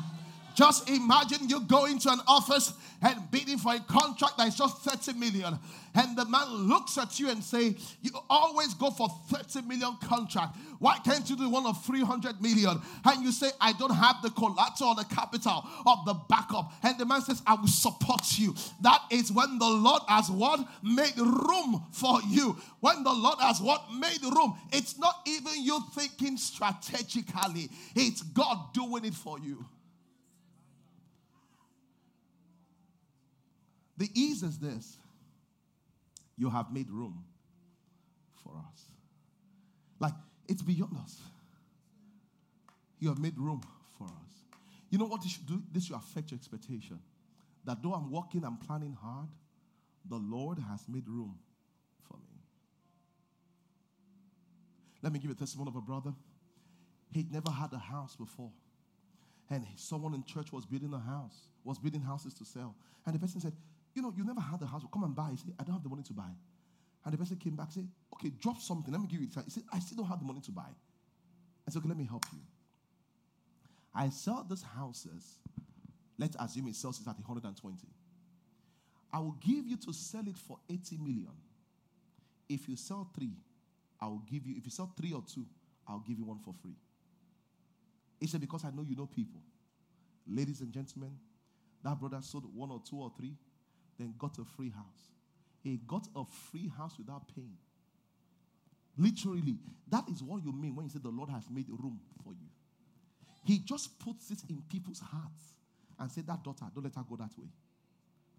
Just 0.56 0.90
imagine 0.90 1.50
you 1.50 1.62
go 1.62 1.86
into 1.86 2.10
an 2.10 2.20
office 2.28 2.74
and 3.02 3.20
bidding 3.32 3.58
for 3.58 3.74
a 3.74 3.80
contract 3.80 4.38
that 4.38 4.48
is 4.48 4.56
just 4.56 4.78
30 4.84 5.18
million. 5.18 5.58
And 5.94 6.18
the 6.18 6.26
man 6.26 6.48
looks 6.48 6.98
at 6.98 7.20
you 7.20 7.30
and 7.30 7.44
say, 7.44 7.76
you 8.02 8.12
always 8.30 8.74
go 8.76 8.92
for 8.92 9.10
30 9.30 9.68
million 9.68 9.98
contract. 10.04 10.56
Why 10.80 10.98
can't 11.00 11.30
you 11.30 11.36
do 11.36 11.50
one 11.50 11.66
of 11.66 11.84
300 11.84 12.42
million? 12.42 12.80
And 13.04 13.24
you 13.24 13.32
say, 13.32 13.50
I 13.60 13.74
don't 13.74 13.94
have 13.94 14.18
the 14.22 14.30
collateral, 14.30 14.90
or 14.90 14.96
the 14.96 15.06
capital 15.06 15.66
of 15.86 16.06
the 16.06 16.14
backup. 16.30 16.72
And 16.84 16.98
the 16.98 17.06
man 17.06 17.22
says, 17.22 17.42
I 17.46 17.56
will 17.56 17.68
support 17.68 18.22
you. 18.38 18.56
That 18.82 19.02
is 19.12 19.32
when 19.32 19.60
the 19.60 19.68
Lord 19.68 20.04
has 20.08 20.30
what? 20.30 20.66
Made 20.84 21.18
room 21.18 21.84
for 21.92 22.20
you. 22.28 22.58
When 22.80 23.04
the 23.04 23.14
Lord 23.14 23.40
has 23.40 23.60
what? 23.62 23.84
Made 23.94 24.24
room. 24.24 24.58
It's 24.72 24.98
not 24.98 25.16
even 25.26 25.64
you 25.64 25.82
thinking 25.94 26.38
strategically. 26.38 27.70
It's 27.96 28.22
God 28.22 28.74
doing 28.74 29.06
it 29.06 29.14
for 29.14 29.40
you. 29.40 29.66
The 34.02 34.10
ease 34.16 34.42
is 34.42 34.58
this 34.58 34.98
you 36.36 36.50
have 36.50 36.74
made 36.74 36.90
room 36.90 37.24
for 38.44 38.54
us. 38.58 38.86
Like, 40.00 40.16
it's 40.48 40.64
beyond 40.64 40.98
us. 40.98 41.20
You 42.98 43.10
have 43.10 43.20
made 43.20 43.38
room 43.38 43.62
for 44.00 44.06
us. 44.06 44.34
You 44.90 44.98
know 44.98 45.06
what 45.06 45.22
this 45.22 45.34
should 45.34 45.46
do? 45.46 45.62
This 45.72 45.86
should 45.86 45.98
affect 45.98 46.32
your 46.32 46.40
expectation. 46.40 47.00
That 47.66 47.84
though 47.84 47.94
I'm 47.94 48.10
working 48.12 48.44
and 48.44 48.60
planning 48.60 48.98
hard, 49.00 49.28
the 50.10 50.16
Lord 50.16 50.58
has 50.58 50.82
made 50.90 51.08
room 51.08 51.38
for 52.08 52.18
me. 52.18 52.42
Let 55.04 55.14
me 55.14 55.20
give 55.20 55.30
you 55.30 55.36
a 55.36 55.40
testimony 55.40 55.70
of 55.70 55.76
a 55.76 55.82
brother. 55.82 56.14
He'd 57.12 57.32
never 57.32 57.52
had 57.52 57.72
a 57.72 57.78
house 57.78 58.16
before. 58.16 58.52
And 59.52 59.64
someone 59.76 60.16
in 60.16 60.24
church 60.24 60.52
was 60.52 60.66
building 60.66 60.92
a 60.92 61.00
house, 61.00 61.50
was 61.64 61.78
building 61.78 62.02
houses 62.02 62.34
to 62.34 62.46
sell. 62.46 62.74
And 63.06 63.14
the 63.14 63.20
person 63.20 63.40
said, 63.42 63.54
you 63.94 64.02
know, 64.02 64.14
you 64.16 64.24
never 64.24 64.40
had 64.42 64.62
a 64.62 64.66
house. 64.66 64.84
Come 64.92 65.04
and 65.04 65.16
buy. 65.16 65.30
He 65.32 65.38
said, 65.38 65.54
I 65.60 65.64
don't 65.64 65.74
have 65.74 65.84
the 65.84 65.90
money 65.90 66.04
to 66.04 66.14
buy. 66.14 66.32
And 67.04 67.14
the 67.14 67.18
person 67.18 67.38
came 67.38 67.56
back 67.56 67.68
and 67.68 67.74
said, 67.74 67.88
Okay, 68.14 68.30
drop 68.40 68.60
something. 68.60 68.92
Let 68.92 69.02
me 69.02 69.08
give 69.08 69.22
you. 69.22 69.28
He 69.28 69.50
said, 69.52 69.64
I 69.74 69.80
still 69.80 69.98
don't 69.98 70.08
have 70.08 70.20
the 70.20 70.26
money 70.26 70.42
to 70.42 70.52
buy. 70.52 70.70
I 71.68 71.72
said, 71.72 71.80
Okay, 71.80 71.90
let 71.90 71.98
me 71.98 72.06
help 72.06 72.26
you. 72.32 72.40
I 73.94 74.10
sell 74.10 74.46
these 74.48 74.64
houses. 74.64 75.40
Let's 76.18 76.36
assume 76.40 76.68
it 76.68 76.76
sells 76.76 77.00
it 77.02 77.08
at 77.08 77.18
120. 77.18 77.78
I 79.14 79.20
will 79.20 79.36
give 79.42 79.68
you 79.68 79.76
to 79.78 79.94
sell 79.94 80.24
it 80.28 80.38
for 80.38 80.58
80 80.70 80.98
million. 80.98 81.34
If 82.48 82.70
you 82.70 82.76
sell 82.76 83.10
three, 83.16 83.34
I 84.00 84.08
will 84.08 84.22
give 84.30 84.46
you, 84.46 84.56
if 84.58 84.66
you 84.66 84.72
sell 84.72 84.94
three 84.98 85.14
or 85.14 85.24
two, 85.28 85.46
I'll 85.88 86.04
give 86.08 86.18
you 86.18 86.26
one 86.26 86.40
for 86.40 86.54
free. 86.62 86.76
He 88.20 88.28
said, 88.28 88.40
Because 88.40 88.64
I 88.64 88.70
know 88.70 88.86
you 88.88 88.96
know 88.96 89.08
people. 89.08 89.42
Ladies 90.28 90.62
and 90.62 90.72
gentlemen, 90.72 91.12
that 91.84 92.00
brother 92.00 92.20
sold 92.22 92.46
one 92.56 92.70
or 92.70 92.82
two 92.88 92.98
or 92.98 93.12
three 93.18 93.34
then 94.02 94.14
got 94.18 94.38
a 94.38 94.44
free 94.44 94.70
house. 94.70 95.12
He 95.64 95.80
got 95.88 96.08
a 96.16 96.24
free 96.50 96.72
house 96.76 96.96
without 96.98 97.28
paying. 97.34 97.58
Literally, 98.98 99.58
that 99.90 100.04
is 100.10 100.24
what 100.24 100.44
you 100.44 100.52
mean 100.52 100.76
when 100.76 100.86
you 100.86 100.92
say 100.92 101.00
the 101.02 101.10
Lord 101.10 101.30
has 101.30 101.44
made 101.50 101.70
room 101.70 102.00
for 102.24 102.34
you. 102.34 102.48
He 103.46 103.60
just 103.60 104.00
puts 104.00 104.32
it 104.32 104.40
in 104.50 104.62
people's 104.70 105.00
hearts 105.00 105.54
and 106.00 106.12
said, 106.12 106.28
That 106.28 106.44
daughter, 106.44 106.66
don't 106.74 106.84
let 106.84 106.96
her 106.96 107.04
go 107.08 107.16
that 107.16 107.32
way. 107.38 107.48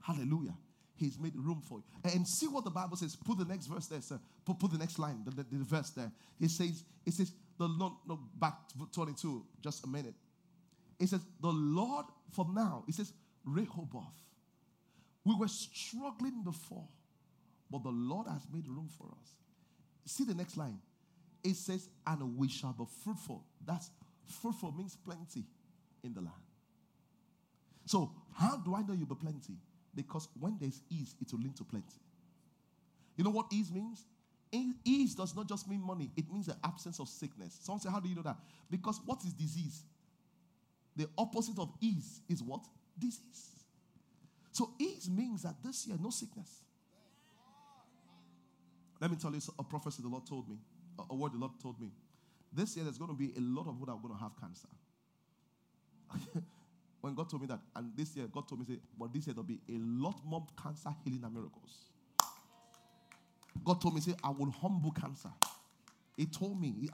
Hallelujah. 0.03 0.55
He's 0.97 1.19
made 1.19 1.35
room 1.35 1.63
for 1.67 1.79
you. 1.79 2.11
And 2.13 2.27
see 2.27 2.47
what 2.47 2.65
the 2.65 2.71
Bible 2.71 2.97
says. 2.97 3.17
Put 3.17 3.39
the 3.39 3.45
next 3.45 3.67
verse 3.67 3.87
there, 3.87 4.01
sir. 4.01 4.21
Put, 4.45 4.59
put 4.59 4.73
the 4.73 4.79
next 4.79 4.99
line, 4.99 5.23
the, 5.25 5.31
the, 5.31 5.47
the 5.51 5.65
verse 5.65 5.91
there. 5.91 6.13
It 6.41 6.51
says, 6.51 6.85
it 7.07 7.15
says, 7.15 7.33
the 7.59 7.67
Lord, 7.67 7.95
no, 8.07 8.21
back 8.39 8.55
to 8.69 8.87
22, 8.93 9.45
just 9.63 9.85
a 9.85 9.89
minute. 9.89 10.15
It 11.01 11.09
says, 11.09 11.21
the 11.41 11.49
Lord, 11.49 12.07
for 12.31 12.47
now, 12.53 12.85
it 12.87 12.95
says, 12.95 13.13
Rehoboth 13.45 14.23
we 15.25 15.35
were 15.35 15.49
struggling 15.49 16.43
before, 16.43 16.87
but 17.71 17.83
the 17.83 17.91
Lord 17.91 18.27
has 18.29 18.43
made 18.53 18.67
room 18.67 18.89
for 18.99 19.07
us. 19.07 19.33
See 20.05 20.25
the 20.25 20.35
next 20.35 20.57
line. 20.57 20.79
It 21.45 21.57
says, 21.57 21.89
and 22.07 22.37
we 22.37 22.49
shall 22.49 22.73
be 22.73 22.85
fruitful. 23.05 23.45
That's 23.65 23.91
fruitful 24.41 24.73
means 24.73 24.97
plenty 24.97 25.45
in 26.05 26.15
the 26.15 26.21
land. 26.21 26.35
So, 27.87 28.13
how 28.35 28.57
do 28.59 28.75
I 28.75 28.83
know 28.83 28.95
you'll 28.95 29.07
be 29.07 29.15
plenty? 29.15 29.55
Because 29.95 30.29
when 30.39 30.57
there's 30.61 30.81
ease, 30.91 31.15
it 31.21 31.33
will 31.33 31.41
lead 31.41 31.57
to 31.57 31.65
plenty. 31.65 32.01
You 33.17 33.25
know 33.25 33.31
what 33.31 33.47
ease 33.53 33.71
means? 33.71 34.05
Ease 34.85 35.15
does 35.15 35.35
not 35.35 35.49
just 35.49 35.69
mean 35.69 35.81
money, 35.81 36.11
it 36.17 36.31
means 36.31 36.47
the 36.47 36.57
absence 36.65 37.01
of 37.01 37.09
sickness. 37.09 37.59
Someone 37.63 37.81
say, 37.81 37.91
How 37.91 38.01
do 38.01 38.09
you 38.09 38.15
know 38.15 38.23
that? 38.23 38.37
Because 38.71 39.01
what 39.05 39.23
is 39.25 39.33
disease? 39.33 39.83
The 40.95 41.09
opposite 41.17 41.59
of 41.59 41.73
ease 41.81 42.21
is 42.29 42.43
what? 42.43 42.61
Disease. 42.99 43.62
So 44.53 44.71
ease 44.79 45.09
means 45.11 45.43
that 45.43 45.55
this 45.65 45.87
year, 45.87 45.97
no 46.01 46.11
sickness. 46.11 46.61
Let 49.01 49.11
me 49.11 49.17
tell 49.17 49.33
you 49.33 49.41
a 49.59 49.65
prophecy 49.65 50.03
the 50.03 50.09
Lord 50.09 50.27
told 50.27 50.49
me, 50.49 50.57
a 51.11 51.15
word 51.15 51.33
the 51.33 51.39
Lord 51.39 51.53
told 51.61 51.81
me. 51.81 51.91
This 52.53 52.77
year, 52.77 52.85
there's 52.85 52.99
going 52.99 53.11
to 53.11 53.17
be 53.17 53.33
a 53.37 53.41
lot 53.41 53.67
of 53.67 53.75
people 53.75 53.87
that 53.87 53.93
are 53.93 53.99
going 54.01 54.15
to 54.15 54.21
have 54.21 54.33
cancer. 54.39 54.69
when 57.01 57.15
God 57.15 57.31
told 57.31 57.43
me 57.43 57.49
that, 57.49 57.61
and 57.75 57.91
this 57.97 58.15
year, 58.15 58.27
God 58.31 58.47
told 58.47 58.61
me, 58.61 58.67
say, 58.67 58.81
but 58.99 59.13
this 59.13 59.27
year 59.27 59.33
there'll 59.35 59.43
be 59.43 59.61
a 59.71 59.79
lot 59.79 60.21
more 60.25 60.47
cancer 60.63 60.91
healing 61.03 61.25
and 61.25 61.35
miracles. 61.35 61.87
God 63.65 63.81
told 63.81 63.95
me, 63.95 64.03
say, 64.03 64.13
I 64.23 64.31
will 64.31 64.51
humble 64.51 64.93
cancer. 64.93 65.31
He 66.17 66.27
told 66.27 66.61
me, 66.61 66.75
he, 66.79 66.91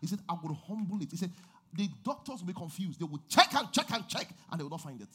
he 0.00 0.06
said, 0.06 0.20
I 0.28 0.36
will 0.42 0.54
humble 0.54 1.00
it. 1.02 1.10
He 1.10 1.16
said, 1.18 1.30
the 1.74 1.88
doctors 2.02 2.40
will 2.40 2.46
be 2.46 2.54
confused. 2.54 3.00
They 3.00 3.04
will 3.04 3.22
check 3.28 3.54
and 3.54 3.70
check 3.70 3.90
and 3.92 4.08
check, 4.08 4.28
and 4.50 4.58
they 4.58 4.62
will 4.62 4.70
not 4.70 4.80
find 4.80 5.00
it. 5.00 5.08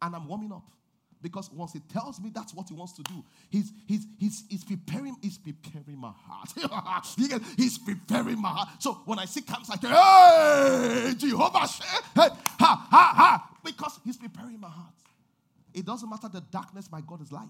And 0.00 0.14
I'm 0.14 0.26
warming 0.26 0.52
up. 0.52 0.64
Because 1.26 1.50
once 1.50 1.72
he 1.72 1.80
tells 1.80 2.20
me 2.20 2.30
that's 2.32 2.54
what 2.54 2.68
he 2.68 2.74
wants 2.74 2.92
to 2.92 3.02
do, 3.02 3.24
he's 3.50 3.72
he's 3.84 4.06
he's, 4.16 4.44
he's 4.48 4.62
preparing, 4.62 5.16
he's 5.20 5.38
preparing 5.38 5.98
my 5.98 6.12
heart. 6.14 6.52
he's 7.56 7.78
preparing 7.78 8.40
my 8.40 8.50
heart. 8.50 8.68
So 8.78 8.92
when 9.06 9.18
I 9.18 9.24
see 9.24 9.40
cancer, 9.40 9.72
I 9.72 11.02
say, 11.02 11.08
Hey, 11.08 11.14
Jehovah, 11.18 11.66
hey, 12.14 12.28
ha, 12.60 12.86
ha, 12.90 13.12
ha. 13.16 13.50
Because 13.64 13.98
he's 14.04 14.16
preparing 14.16 14.60
my 14.60 14.68
heart. 14.68 14.94
It 15.74 15.84
doesn't 15.84 16.08
matter 16.08 16.28
the 16.28 16.42
darkness, 16.42 16.88
my 16.92 17.00
God 17.00 17.20
is 17.20 17.32
light. 17.32 17.48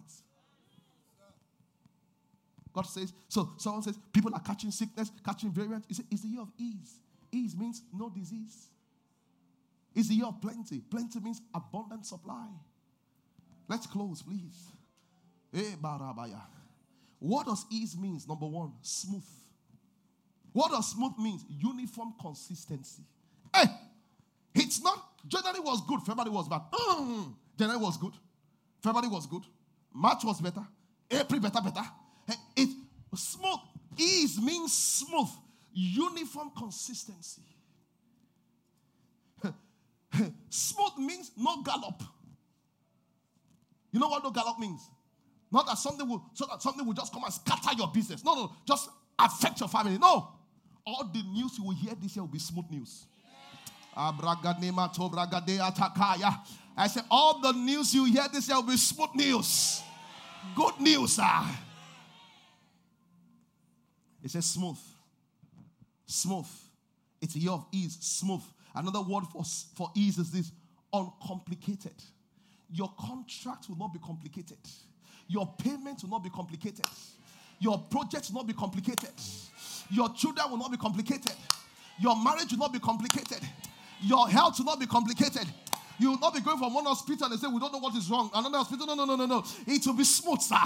God 2.72 2.86
says, 2.86 3.12
so 3.28 3.50
someone 3.58 3.82
says, 3.82 3.98
people 4.10 4.32
are 4.32 4.40
catching 4.40 4.70
sickness, 4.70 5.10
catching 5.22 5.50
variants. 5.50 5.86
It's, 5.90 6.00
it's 6.10 6.22
the 6.22 6.28
year 6.28 6.40
of 6.40 6.48
ease. 6.58 6.94
Ease 7.30 7.54
means 7.54 7.82
no 7.92 8.08
disease. 8.08 8.68
It's 9.94 10.08
the 10.08 10.14
year 10.14 10.26
of 10.26 10.40
plenty. 10.40 10.80
Plenty 10.80 11.20
means 11.20 11.42
abundant 11.54 12.06
supply. 12.06 12.48
Let's 13.68 13.86
close, 13.86 14.22
please. 14.22 14.72
Eh, 15.54 15.76
barabaya. 15.80 16.40
What 17.18 17.46
does 17.46 17.64
ease 17.70 17.96
means? 17.96 18.28
Number 18.28 18.46
one, 18.46 18.72
smooth. 18.82 19.24
What 20.52 20.70
does 20.70 20.90
smooth 20.92 21.18
means? 21.18 21.44
Uniform 21.48 22.14
consistency. 22.20 23.02
Hey, 23.54 23.64
it's 24.54 24.82
not 24.82 25.02
January 25.26 25.60
was 25.60 25.80
good, 25.86 26.00
February 26.02 26.30
was 26.30 26.48
bad. 26.48 26.62
Mm, 26.72 27.34
January 27.58 27.80
was 27.80 27.96
good, 27.96 28.12
February 28.82 29.08
was 29.08 29.26
good, 29.26 29.42
March 29.92 30.24
was 30.24 30.40
better, 30.40 30.66
April 31.10 31.40
better, 31.40 31.60
better. 31.60 31.86
Hey, 32.26 32.34
it 32.56 32.68
smooth. 33.14 33.58
Ease 33.98 34.40
means 34.40 34.72
smooth, 34.72 35.28
uniform 35.72 36.50
consistency. 36.56 37.42
smooth 40.50 40.98
means 40.98 41.30
no 41.36 41.62
gallop. 41.62 42.02
You 43.96 44.00
know 44.00 44.08
what 44.08 44.22
no 44.22 44.30
gallop 44.30 44.58
means? 44.58 44.90
Not 45.50 45.66
that 45.68 45.78
something 45.78 46.06
will 46.06 46.22
so 46.34 46.44
that 46.50 46.60
something 46.60 46.84
will 46.86 46.92
just 46.92 47.14
come 47.14 47.24
and 47.24 47.32
scatter 47.32 47.74
your 47.78 47.88
business. 47.88 48.22
No, 48.22 48.34
no, 48.34 48.52
just 48.68 48.90
affect 49.18 49.58
your 49.58 49.70
family. 49.70 49.96
No. 49.96 50.34
All 50.86 51.10
the 51.10 51.22
news 51.22 51.56
you 51.56 51.64
will 51.64 51.74
hear 51.74 51.94
this 51.94 52.14
year 52.14 52.22
will 52.22 52.30
be 52.30 52.38
smooth 52.38 52.66
news. 52.70 53.06
I 53.96 54.12
said, 56.88 57.04
all 57.10 57.40
the 57.40 57.52
news 57.52 57.94
you 57.94 58.04
hear 58.04 58.26
this 58.30 58.46
year 58.48 58.58
will 58.58 58.64
be 58.64 58.76
smooth 58.76 59.14
news. 59.14 59.80
Good 60.54 60.78
news. 60.78 61.18
Ah. 61.18 61.58
It 64.22 64.30
says 64.30 64.44
smooth. 64.44 64.76
Smooth. 66.04 66.48
It's 67.22 67.34
a 67.34 67.38
year 67.38 67.52
of 67.52 67.64
ease. 67.72 67.96
Smooth. 67.98 68.42
Another 68.74 69.00
word 69.00 69.24
for, 69.32 69.42
for 69.74 69.90
ease 69.96 70.18
is 70.18 70.30
this 70.30 70.52
uncomplicated. 70.92 71.94
Your 72.70 72.92
contract 72.98 73.68
will 73.68 73.76
not 73.76 73.92
be 73.92 73.98
complicated. 73.98 74.58
Your 75.28 75.52
payment 75.58 76.02
will 76.02 76.10
not 76.10 76.24
be 76.24 76.30
complicated. 76.30 76.86
Your 77.58 77.78
project 77.90 78.28
will 78.28 78.40
not 78.40 78.46
be 78.46 78.52
complicated. 78.52 79.12
Your 79.90 80.12
children 80.14 80.50
will 80.50 80.58
not 80.58 80.70
be 80.70 80.76
complicated. 80.76 81.34
Your 81.98 82.16
marriage 82.22 82.50
will 82.50 82.58
not 82.58 82.72
be 82.72 82.78
complicated. 82.78 83.40
Your 84.02 84.28
health 84.28 84.58
will 84.58 84.66
not 84.66 84.80
be 84.80 84.86
complicated. 84.86 85.46
You 85.98 86.10
will 86.10 86.18
not 86.18 86.34
be 86.34 86.40
going 86.40 86.58
from 86.58 86.74
one 86.74 86.84
hospital 86.84 87.30
and 87.30 87.40
say, 87.40 87.46
We 87.46 87.58
don't 87.58 87.72
know 87.72 87.78
what 87.78 87.94
is 87.94 88.10
wrong. 88.10 88.30
Another 88.34 88.58
hospital, 88.58 88.86
no, 88.86 88.94
no, 88.94 89.04
no, 89.06 89.16
no, 89.16 89.26
no. 89.26 89.44
It 89.66 89.86
will 89.86 89.94
be 89.94 90.04
smooth, 90.04 90.42
sir. 90.42 90.56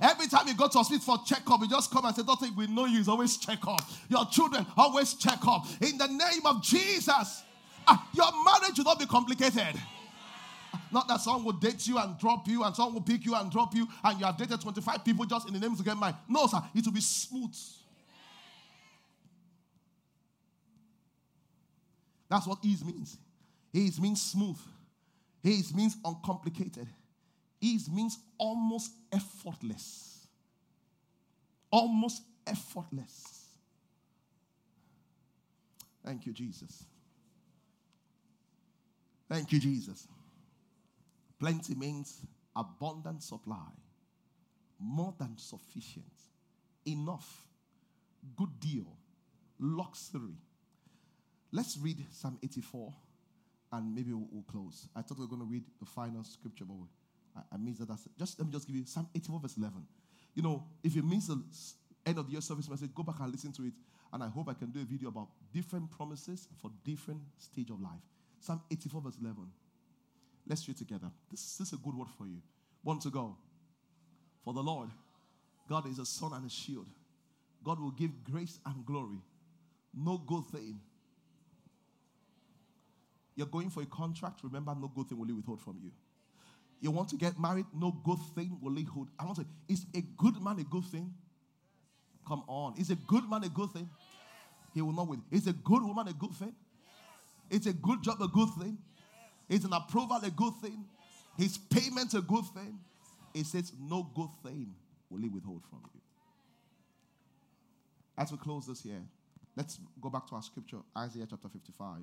Every 0.00 0.26
time 0.26 0.46
you 0.46 0.54
go 0.54 0.68
to 0.68 0.78
hospital 0.78 1.16
for 1.16 1.24
checkup, 1.24 1.60
you 1.60 1.68
just 1.68 1.90
come 1.90 2.04
and 2.04 2.14
say, 2.14 2.22
Doctor, 2.22 2.46
we 2.54 2.66
know 2.66 2.84
you. 2.84 3.00
is 3.00 3.08
always 3.08 3.38
check 3.38 3.66
up. 3.66 3.80
Your 4.10 4.26
children 4.26 4.66
always 4.76 5.14
check 5.14 5.38
up. 5.46 5.64
In 5.80 5.96
the 5.96 6.06
name 6.06 6.44
of 6.44 6.62
Jesus. 6.62 7.44
Ah, 7.86 8.08
your 8.14 8.30
marriage 8.44 8.76
will 8.76 8.84
not 8.84 8.98
be 8.98 9.06
complicated. 9.06 9.80
Not 10.94 11.08
that 11.08 11.20
someone 11.20 11.44
will 11.44 11.52
date 11.54 11.88
you 11.88 11.98
and 11.98 12.16
drop 12.16 12.46
you, 12.46 12.62
and 12.62 12.72
someone 12.72 12.94
will 12.94 13.02
pick 13.02 13.24
you 13.26 13.34
and 13.34 13.50
drop 13.50 13.74
you, 13.74 13.88
and 14.04 14.20
you 14.20 14.24
have 14.24 14.36
dated 14.36 14.60
25 14.60 15.04
people 15.04 15.24
just 15.24 15.48
in 15.48 15.52
the 15.52 15.58
name 15.58 15.74
to 15.74 15.82
get 15.82 15.98
married. 15.98 16.14
No, 16.28 16.46
sir, 16.46 16.62
it 16.72 16.86
will 16.86 16.92
be 16.92 17.00
smooth. 17.00 17.52
That's 22.30 22.46
what 22.46 22.58
ease 22.62 22.84
means. 22.84 23.16
Ease 23.72 24.00
means 24.00 24.22
smooth. 24.22 24.56
Ease 25.42 25.74
means 25.74 25.96
uncomplicated. 26.04 26.86
Ease 27.60 27.90
means 27.90 28.16
almost 28.38 28.92
effortless. 29.12 30.28
Almost 31.72 32.22
effortless. 32.46 33.48
Thank 36.06 36.24
you, 36.24 36.32
Jesus. 36.32 36.84
Thank 39.28 39.50
you, 39.50 39.58
Jesus. 39.58 40.06
Plenty 41.44 41.74
means 41.74 42.22
abundant 42.56 43.22
supply, 43.22 43.68
more 44.80 45.12
than 45.18 45.36
sufficient, 45.36 46.10
enough, 46.86 47.44
good 48.34 48.58
deal, 48.58 48.86
luxury. 49.60 50.38
Let's 51.52 51.76
read 51.76 52.02
Psalm 52.10 52.38
84 52.42 52.94
and 53.72 53.94
maybe 53.94 54.14
we'll, 54.14 54.26
we'll 54.32 54.42
close. 54.44 54.88
I 54.96 55.02
thought 55.02 55.18
we 55.18 55.26
were 55.26 55.28
going 55.28 55.42
to 55.42 55.46
read 55.46 55.64
the 55.78 55.84
final 55.84 56.24
scripture, 56.24 56.64
but 56.64 56.76
I, 57.36 57.54
I 57.54 57.58
missed 57.58 57.86
that. 57.86 57.98
Just 58.18 58.38
let 58.38 58.46
me 58.46 58.50
just 58.50 58.66
give 58.66 58.76
you 58.76 58.86
Psalm 58.86 59.10
84, 59.14 59.40
verse 59.40 59.58
11. 59.58 59.86
You 60.34 60.44
know, 60.44 60.64
if 60.82 60.96
you 60.96 61.02
miss 61.02 61.26
the 61.26 61.42
end 62.06 62.16
of 62.16 62.24
the 62.24 62.32
year 62.32 62.40
service 62.40 62.70
message, 62.70 62.94
go 62.94 63.02
back 63.02 63.16
and 63.20 63.30
listen 63.30 63.52
to 63.52 63.64
it. 63.64 63.74
And 64.14 64.22
I 64.22 64.28
hope 64.28 64.48
I 64.48 64.54
can 64.54 64.70
do 64.70 64.80
a 64.80 64.84
video 64.84 65.10
about 65.10 65.28
different 65.52 65.90
promises 65.90 66.48
for 66.62 66.70
different 66.86 67.20
stage 67.36 67.68
of 67.68 67.82
life. 67.82 68.00
Psalm 68.40 68.62
84, 68.70 69.02
verse 69.02 69.18
11. 69.20 69.46
Let's 70.46 70.66
read 70.68 70.76
together. 70.76 71.10
This, 71.30 71.56
this 71.56 71.68
is 71.68 71.72
a 71.72 71.76
good 71.76 71.94
word 71.94 72.08
for 72.18 72.26
you. 72.26 72.38
One 72.82 72.98
to 73.00 73.10
go. 73.10 73.36
For 74.44 74.52
the 74.52 74.62
Lord, 74.62 74.90
God 75.68 75.88
is 75.88 75.98
a 75.98 76.04
sun 76.04 76.32
and 76.34 76.44
a 76.44 76.50
shield. 76.50 76.86
God 77.62 77.80
will 77.80 77.92
give 77.92 78.10
grace 78.24 78.58
and 78.66 78.84
glory. 78.84 79.22
No 79.94 80.18
good 80.18 80.44
thing. 80.52 80.80
You're 83.36 83.46
going 83.46 83.70
for 83.70 83.82
a 83.82 83.86
contract, 83.86 84.40
remember, 84.44 84.74
no 84.78 84.88
good 84.94 85.08
thing 85.08 85.18
will 85.18 85.26
he 85.26 85.32
withhold 85.32 85.60
from 85.60 85.78
you. 85.82 85.90
You 86.80 86.90
want 86.90 87.08
to 87.08 87.16
get 87.16 87.40
married, 87.40 87.66
no 87.74 87.90
good 88.04 88.18
thing 88.34 88.58
will 88.60 88.74
he 88.76 88.84
hold. 88.84 89.08
I 89.18 89.24
want 89.24 89.36
to, 89.36 89.42
say, 89.42 89.48
is 89.68 89.86
a 89.94 90.02
good 90.02 90.40
man 90.42 90.58
a 90.58 90.64
good 90.64 90.84
thing? 90.84 91.12
Come 92.28 92.44
on. 92.46 92.74
Is 92.78 92.90
a 92.90 92.94
good 92.94 93.28
man 93.28 93.44
a 93.44 93.48
good 93.48 93.70
thing? 93.70 93.88
He 94.74 94.82
will 94.82 94.92
not 94.92 95.08
win. 95.08 95.22
Is 95.30 95.46
a 95.46 95.52
good 95.52 95.82
woman 95.82 96.08
a 96.08 96.12
good 96.12 96.32
thing? 96.32 96.54
Is 97.50 97.66
a 97.66 97.72
good 97.72 98.02
job 98.02 98.20
a 98.20 98.28
good 98.28 98.48
thing? 98.60 98.78
Is 99.48 99.64
an 99.64 99.72
approval 99.72 100.18
a 100.22 100.30
good 100.30 100.54
thing? 100.62 100.84
His 101.36 101.58
payment 101.58 102.14
a 102.14 102.20
good 102.20 102.44
thing? 102.54 102.78
It 103.34 103.46
says, 103.46 103.72
No 103.80 104.08
good 104.14 104.30
thing 104.42 104.74
will 105.10 105.20
he 105.20 105.28
withhold 105.28 105.62
from 105.68 105.80
you. 105.92 106.00
As 108.16 108.30
we 108.30 108.38
close 108.38 108.66
this 108.66 108.84
year, 108.84 109.02
let's 109.56 109.78
go 110.00 110.08
back 110.08 110.26
to 110.28 110.36
our 110.36 110.42
scripture, 110.42 110.78
Isaiah 110.96 111.26
chapter 111.28 111.48
55. 111.48 111.98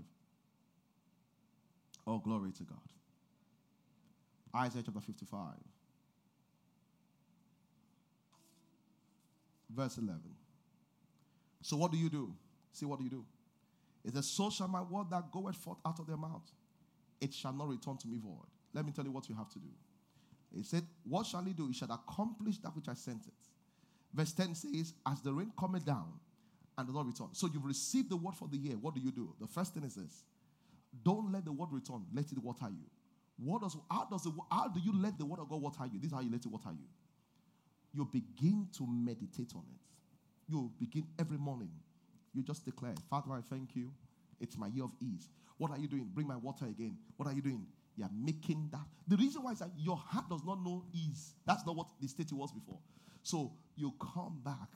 Oh, 2.06 2.20
glory 2.20 2.52
to 2.52 2.64
God. 2.64 2.78
Isaiah 4.56 4.84
chapter 4.86 5.00
55, 5.00 5.40
verse 9.74 9.98
11. 9.98 10.20
So, 11.62 11.78
what 11.78 11.92
do 11.92 11.98
you 11.98 12.10
do? 12.10 12.34
See, 12.74 12.86
what 12.86 13.00
do 13.00 13.06
you 13.06 13.10
do? 13.10 13.24
It 14.04 14.14
says, 14.14 14.28
So 14.28 14.50
shall 14.50 14.68
my 14.68 14.82
word 14.82 15.08
that 15.12 15.32
goeth 15.32 15.56
forth 15.56 15.78
out 15.86 16.00
of 16.00 16.08
their 16.08 16.18
mouth, 16.18 16.52
it 17.22 17.34
shall 17.34 17.54
not 17.54 17.70
return 17.70 17.98
to 17.98 18.08
me 18.08 18.18
void. 18.18 18.50
Let 18.74 18.86
me 18.86 18.92
tell 18.92 19.06
you 19.06 19.12
what 19.12 19.30
you 19.30 19.36
have 19.36 19.50
to 19.50 19.60
do. 19.60 19.70
He 20.56 20.64
said, 20.64 20.84
What 21.04 21.26
shall 21.26 21.44
he 21.44 21.54
do? 21.54 21.68
He 21.68 21.74
shall 21.74 21.92
accomplish 21.92 22.58
that 22.60 22.76
which 22.76 22.88
I 22.90 22.94
sent 22.94 23.28
it. 23.28 23.34
Verse 24.14 24.34
10 24.34 24.56
says, 24.56 24.94
As 25.08 25.22
the 25.22 25.32
rain 25.32 25.52
cometh 25.58 25.86
down 25.86 26.12
and 26.78 26.88
does 26.88 26.96
not 26.96 27.06
return. 27.06 27.30
So 27.34 27.48
you've 27.54 27.66
received 27.66 28.10
the 28.10 28.18
word 28.18 28.36
for 28.36 28.48
the 28.50 28.58
year. 28.58 28.76
What 28.76 28.96
do 28.96 29.02
you 29.02 29.12
do? 29.12 29.34
The 29.40 29.48
first 29.48 29.74
thing 29.74 29.84
is 29.84 29.96
this 29.96 30.24
don't 31.04 31.32
let 31.32 31.46
the 31.46 31.52
word 31.52 31.70
return, 31.72 32.06
let 32.14 32.32
it 32.32 32.38
water 32.38 32.68
you. 32.70 32.86
What 33.38 33.62
does, 33.62 33.78
how, 33.90 34.08
does 34.12 34.24
the, 34.24 34.32
how 34.52 34.68
do 34.68 34.80
you 34.80 34.94
let 35.02 35.18
the 35.18 35.26
word 35.26 35.40
of 35.40 35.50
God 35.50 35.62
water 35.62 35.84
you? 35.92 36.00
This 36.00 36.12
is 36.12 36.14
how 36.14 36.22
you 36.22 36.32
let 36.32 36.46
it 36.46 36.52
water 36.52 36.70
you. 36.72 36.86
You 37.94 38.06
begin 38.06 38.68
to 38.78 38.88
meditate 38.88 39.54
on 39.56 39.64
it. 39.74 39.82
You 40.48 40.72
begin 40.80 41.08
every 41.20 41.38
morning. 41.38 41.72
You 42.34 42.44
just 42.44 42.66
declare, 42.66 42.94
Father, 43.10 43.32
I 43.32 43.42
thank 43.42 43.76
you. 43.76 43.92
It's 44.40 44.58
my 44.58 44.68
year 44.68 44.84
of 44.84 44.92
ease. 45.02 45.28
What 45.62 45.70
are 45.70 45.78
you 45.78 45.88
doing? 45.88 46.10
Bring 46.12 46.26
my 46.26 46.38
water 46.38 46.66
again. 46.66 46.98
What 47.18 47.30
are 47.30 47.34
you 47.34 47.42
doing? 47.44 47.68
You're 47.96 48.10
making 48.12 48.70
that. 48.72 48.82
The 49.08 49.16
reason 49.16 49.44
why 49.44 49.52
is 49.52 49.60
that 49.60 49.70
your 49.78 49.96
heart 49.96 50.28
does 50.28 50.44
not 50.44 50.64
know 50.64 50.84
ease. 50.92 51.36
That's 51.46 51.64
not 51.68 51.76
what 51.76 51.86
the 52.02 52.08
state 52.08 52.34
was 52.34 52.52
before. 52.52 52.80
So 53.22 53.52
you 53.76 53.94
come 54.02 54.42
back, 54.44 54.70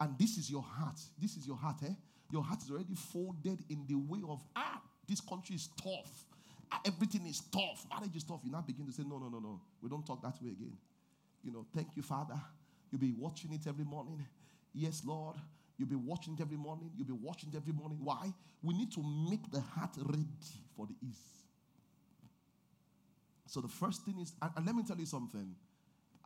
and 0.00 0.18
this 0.18 0.36
is 0.36 0.50
your 0.50 0.62
heart. 0.62 0.98
This 1.16 1.36
is 1.36 1.46
your 1.46 1.56
heart, 1.56 1.76
eh? 1.84 1.92
Your 2.32 2.42
heart 2.42 2.60
is 2.60 2.72
already 2.72 2.96
folded 2.96 3.60
in 3.70 3.84
the 3.86 3.94
way 3.94 4.18
of, 4.28 4.42
ah, 4.56 4.82
this 5.08 5.20
country 5.20 5.54
is 5.54 5.68
tough. 5.80 6.26
Ah, 6.72 6.80
everything 6.84 7.24
is 7.28 7.42
tough. 7.52 7.86
Marriage 7.88 8.16
is 8.16 8.24
tough. 8.24 8.40
You 8.42 8.50
now 8.50 8.62
begin 8.62 8.84
to 8.86 8.92
say, 8.92 9.04
no, 9.06 9.18
no, 9.18 9.28
no, 9.28 9.38
no. 9.38 9.60
We 9.80 9.88
don't 9.88 10.04
talk 10.04 10.22
that 10.22 10.42
way 10.42 10.50
again. 10.50 10.76
You 11.44 11.52
know, 11.52 11.66
thank 11.72 11.94
you, 11.94 12.02
Father. 12.02 12.34
You'll 12.90 13.00
be 13.00 13.14
watching 13.16 13.52
it 13.52 13.68
every 13.68 13.84
morning. 13.84 14.26
Yes, 14.74 15.02
Lord. 15.06 15.36
You'll 15.78 15.88
be 15.88 15.96
watching 15.96 16.34
it 16.34 16.40
every 16.40 16.56
morning. 16.56 16.90
You'll 16.96 17.06
be 17.06 17.12
watching 17.12 17.50
it 17.52 17.56
every 17.56 17.72
morning. 17.72 17.98
Why? 18.02 18.32
We 18.62 18.74
need 18.74 18.92
to 18.92 19.02
make 19.30 19.50
the 19.50 19.60
heart 19.60 19.90
ready 19.98 20.26
for 20.76 20.86
the 20.86 20.94
ease. 21.06 21.36
So 23.46 23.60
the 23.60 23.68
first 23.68 24.04
thing 24.04 24.18
is, 24.20 24.32
and, 24.40 24.66
let 24.66 24.74
me 24.74 24.82
tell 24.82 24.98
you 24.98 25.06
something. 25.06 25.54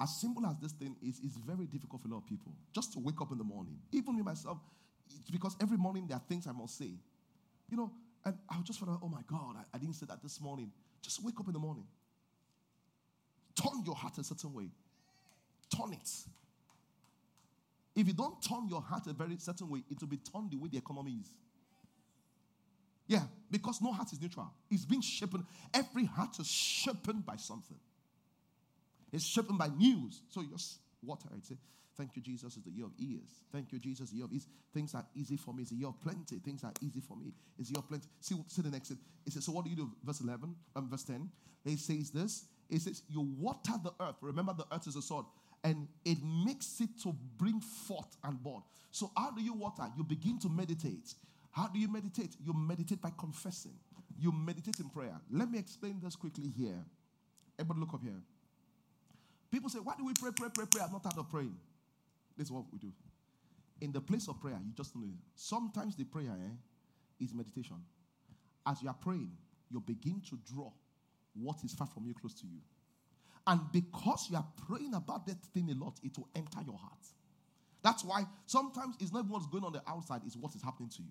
As 0.00 0.18
simple 0.20 0.46
as 0.46 0.56
this 0.58 0.72
thing 0.72 0.96
is, 1.02 1.20
it's 1.22 1.36
very 1.36 1.66
difficult 1.66 2.02
for 2.02 2.08
a 2.08 2.12
lot 2.12 2.18
of 2.18 2.26
people. 2.26 2.52
Just 2.72 2.92
to 2.94 3.00
wake 3.00 3.20
up 3.20 3.30
in 3.32 3.38
the 3.38 3.44
morning. 3.44 3.76
Even 3.92 4.16
me 4.16 4.22
myself, 4.22 4.58
because 5.30 5.56
every 5.60 5.76
morning 5.76 6.06
there 6.06 6.16
are 6.16 6.22
things 6.28 6.46
I 6.46 6.52
must 6.52 6.78
say. 6.78 6.92
You 7.68 7.76
know, 7.76 7.92
and 8.24 8.36
I 8.48 8.56
just 8.62 8.80
thought, 8.80 8.98
oh 9.02 9.08
my 9.08 9.22
God, 9.26 9.56
I, 9.58 9.76
I 9.76 9.78
didn't 9.78 9.94
say 9.94 10.06
that 10.06 10.22
this 10.22 10.40
morning. 10.40 10.70
Just 11.02 11.22
wake 11.22 11.38
up 11.38 11.46
in 11.48 11.52
the 11.52 11.58
morning. 11.58 11.84
Turn 13.60 13.82
your 13.84 13.94
heart 13.94 14.16
a 14.18 14.24
certain 14.24 14.54
way. 14.54 14.70
Turn 15.74 15.92
it. 15.92 16.10
If 18.00 18.06
you 18.06 18.14
don't 18.14 18.40
turn 18.42 18.66
your 18.66 18.80
heart 18.80 19.06
a 19.08 19.12
very 19.12 19.36
certain 19.36 19.68
way, 19.68 19.82
it 19.90 20.00
will 20.00 20.08
be 20.08 20.16
turned 20.16 20.50
the 20.50 20.56
way 20.56 20.70
the 20.72 20.78
economy 20.78 21.18
is. 21.20 21.34
Yeah, 23.06 23.24
because 23.50 23.82
no 23.82 23.92
heart 23.92 24.10
is 24.12 24.22
neutral. 24.22 24.50
It's 24.70 24.86
being 24.86 25.02
shaped. 25.02 25.36
Every 25.74 26.06
heart 26.06 26.38
is 26.38 26.46
shaped 26.46 27.26
by 27.26 27.36
something. 27.36 27.76
It's 29.12 29.26
shaped 29.26 29.56
by 29.58 29.68
news. 29.68 30.22
So 30.30 30.40
you 30.40 30.48
just 30.48 30.78
water 31.02 31.28
it. 31.36 31.44
Say, 31.44 31.56
Thank 31.94 32.16
you, 32.16 32.22
Jesus, 32.22 32.56
is 32.56 32.62
the 32.62 32.70
year 32.70 32.86
of 32.86 32.92
ears. 32.98 33.42
Thank 33.52 33.70
you, 33.72 33.78
Jesus, 33.78 34.08
the 34.08 34.16
year 34.16 34.24
of 34.24 34.32
ease. 34.32 34.46
Things 34.72 34.94
are 34.94 35.04
easy 35.14 35.36
for 35.36 35.52
me. 35.52 35.64
It's 35.64 35.72
a 35.72 35.74
year 35.74 35.88
of 35.88 36.00
plenty. 36.00 36.38
Things 36.38 36.64
are 36.64 36.72
easy 36.80 37.00
for 37.00 37.14
me. 37.18 37.34
It's 37.58 37.68
a 37.68 37.72
year 37.72 37.80
of 37.80 37.88
plenty. 37.88 38.06
See, 38.20 38.36
see 38.46 38.62
the 38.62 38.70
next. 38.70 38.92
It 38.92 39.32
says, 39.34 39.44
so 39.44 39.52
what 39.52 39.64
do 39.64 39.70
you 39.70 39.76
do? 39.76 39.90
Verse 40.02 40.22
11, 40.22 40.54
um, 40.76 40.88
verse 40.88 41.02
10. 41.02 41.28
It 41.66 41.78
says 41.78 42.10
this. 42.10 42.46
It 42.70 42.80
says, 42.80 43.02
you 43.10 43.20
water 43.20 43.72
the 43.84 43.92
earth. 44.00 44.16
Remember, 44.22 44.54
the 44.54 44.64
earth 44.72 44.86
is 44.86 44.96
a 44.96 45.02
sword. 45.02 45.26
And 45.62 45.88
it 46.04 46.18
makes 46.22 46.80
it 46.80 46.88
to 47.02 47.14
bring 47.36 47.60
forth 47.60 48.16
and 48.24 48.42
bud. 48.42 48.62
So 48.90 49.10
how 49.16 49.30
do 49.30 49.42
you 49.42 49.52
water? 49.52 49.84
You 49.96 50.04
begin 50.04 50.38
to 50.40 50.48
meditate. 50.48 51.14
How 51.50 51.68
do 51.68 51.78
you 51.78 51.88
meditate? 51.88 52.36
You 52.42 52.54
meditate 52.54 53.00
by 53.00 53.12
confessing. 53.18 53.74
You 54.18 54.32
meditate 54.32 54.80
in 54.80 54.88
prayer. 54.88 55.20
Let 55.30 55.50
me 55.50 55.58
explain 55.58 56.00
this 56.02 56.16
quickly 56.16 56.48
here. 56.48 56.84
Everybody 57.58 57.80
look 57.80 57.94
up 57.94 58.02
here. 58.02 58.22
People 59.50 59.68
say, 59.68 59.80
why 59.80 59.94
do 59.98 60.04
we 60.04 60.14
pray, 60.14 60.30
pray, 60.34 60.48
pray, 60.54 60.64
pray? 60.70 60.82
I'm 60.82 60.92
not 60.92 61.02
tired 61.02 61.18
of 61.18 61.28
praying. 61.28 61.56
This 62.36 62.46
is 62.46 62.52
what 62.52 62.64
we 62.72 62.78
do. 62.78 62.92
In 63.80 63.92
the 63.92 64.00
place 64.00 64.28
of 64.28 64.40
prayer, 64.40 64.58
you 64.64 64.72
just 64.76 64.94
know 64.94 65.08
sometimes 65.34 65.96
the 65.96 66.04
prayer 66.04 66.32
eh, 66.32 67.24
is 67.24 67.34
meditation. 67.34 67.76
As 68.66 68.82
you 68.82 68.88
are 68.88 68.94
praying, 68.94 69.32
you 69.70 69.80
begin 69.80 70.22
to 70.28 70.38
draw 70.52 70.70
what 71.34 71.56
is 71.64 71.74
far 71.74 71.86
from 71.86 72.06
you 72.06 72.14
close 72.14 72.34
to 72.34 72.46
you. 72.46 72.60
And 73.50 73.60
because 73.72 74.28
you 74.30 74.36
are 74.36 74.46
praying 74.68 74.94
about 74.94 75.26
that 75.26 75.42
thing 75.52 75.68
a 75.72 75.84
lot, 75.84 75.98
it 76.04 76.16
will 76.16 76.28
enter 76.36 76.60
your 76.64 76.78
heart. 76.78 77.04
That's 77.82 78.04
why 78.04 78.22
sometimes 78.46 78.94
it's 79.00 79.12
not 79.12 79.26
what's 79.26 79.48
going 79.48 79.64
on 79.64 79.72
the 79.72 79.82
outside, 79.88 80.20
it's 80.24 80.36
what 80.36 80.54
is 80.54 80.62
happening 80.62 80.88
to 80.90 81.02
you. 81.02 81.10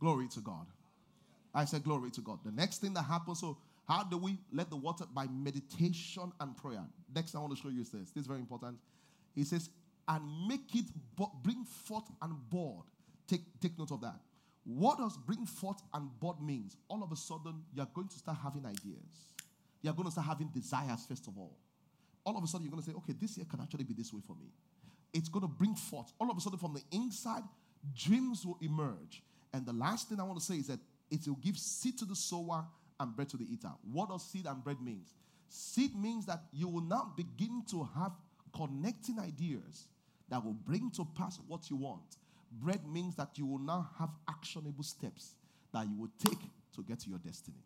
Glory 0.00 0.28
to 0.28 0.40
God. 0.40 0.66
I 1.54 1.66
said, 1.66 1.84
Glory 1.84 2.10
to 2.12 2.22
God. 2.22 2.38
The 2.42 2.52
next 2.52 2.80
thing 2.80 2.94
that 2.94 3.02
happens, 3.02 3.40
so 3.40 3.58
how 3.86 4.02
do 4.04 4.16
we 4.16 4.38
let 4.50 4.70
the 4.70 4.76
water? 4.76 5.04
By 5.12 5.26
meditation 5.26 6.32
and 6.40 6.56
prayer. 6.56 6.84
Next, 7.14 7.34
I 7.34 7.40
want 7.40 7.54
to 7.54 7.62
show 7.62 7.68
you 7.68 7.82
is 7.82 7.90
this. 7.90 8.10
This 8.12 8.22
is 8.22 8.26
very 8.26 8.40
important. 8.40 8.78
He 9.34 9.44
says, 9.44 9.68
and 10.08 10.22
make 10.48 10.74
it 10.74 10.86
bring 11.44 11.64
forth 11.64 12.10
and 12.22 12.32
board. 12.48 12.84
Take, 13.28 13.42
take 13.60 13.78
note 13.78 13.90
of 13.90 14.00
that. 14.00 14.16
What 14.64 14.96
does 14.96 15.18
bring 15.18 15.44
forth 15.44 15.82
and 15.92 16.08
board 16.18 16.40
means? 16.40 16.78
All 16.88 17.02
of 17.02 17.12
a 17.12 17.16
sudden, 17.16 17.62
you're 17.74 17.88
going 17.92 18.08
to 18.08 18.16
start 18.18 18.38
having 18.42 18.64
ideas. 18.64 19.32
You're 19.82 19.94
going 19.94 20.06
to 20.06 20.12
start 20.12 20.26
having 20.26 20.48
desires, 20.48 21.04
first 21.08 21.26
of 21.26 21.36
all. 21.36 21.56
All 22.24 22.36
of 22.38 22.44
a 22.44 22.46
sudden, 22.46 22.64
you're 22.64 22.70
going 22.70 22.82
to 22.82 22.90
say, 22.90 22.96
okay, 22.96 23.14
this 23.20 23.36
year 23.36 23.46
can 23.50 23.60
actually 23.60 23.84
be 23.84 23.94
this 23.94 24.12
way 24.12 24.20
for 24.24 24.34
me. 24.34 24.46
It's 25.12 25.28
going 25.28 25.42
to 25.42 25.48
bring 25.48 25.74
forth. 25.74 26.12
All 26.20 26.30
of 26.30 26.36
a 26.36 26.40
sudden, 26.40 26.58
from 26.58 26.74
the 26.74 26.82
inside, 26.96 27.42
dreams 27.94 28.46
will 28.46 28.58
emerge. 28.62 29.22
And 29.52 29.66
the 29.66 29.72
last 29.72 30.08
thing 30.08 30.20
I 30.20 30.22
want 30.22 30.38
to 30.38 30.44
say 30.44 30.54
is 30.54 30.68
that 30.68 30.78
it 31.10 31.26
will 31.26 31.36
give 31.36 31.58
seed 31.58 31.98
to 31.98 32.04
the 32.04 32.16
sower 32.16 32.64
and 32.98 33.14
bread 33.14 33.28
to 33.30 33.36
the 33.36 33.44
eater. 33.52 33.72
What 33.90 34.08
does 34.08 34.24
seed 34.30 34.46
and 34.46 34.62
bread 34.62 34.80
means? 34.80 35.14
Seed 35.48 35.94
means 35.94 36.24
that 36.26 36.44
you 36.52 36.68
will 36.68 36.80
now 36.80 37.12
begin 37.16 37.62
to 37.70 37.86
have 37.96 38.12
connecting 38.56 39.18
ideas 39.18 39.86
that 40.28 40.42
will 40.42 40.54
bring 40.54 40.90
to 40.92 41.06
pass 41.16 41.38
what 41.46 41.68
you 41.68 41.76
want. 41.76 42.16
Bread 42.52 42.86
means 42.86 43.16
that 43.16 43.30
you 43.36 43.46
will 43.46 43.58
now 43.58 43.90
have 43.98 44.10
actionable 44.28 44.84
steps 44.84 45.34
that 45.72 45.86
you 45.86 45.96
will 45.98 46.10
take 46.18 46.38
to 46.74 46.82
get 46.82 47.00
to 47.00 47.10
your 47.10 47.18
destiny. 47.18 47.58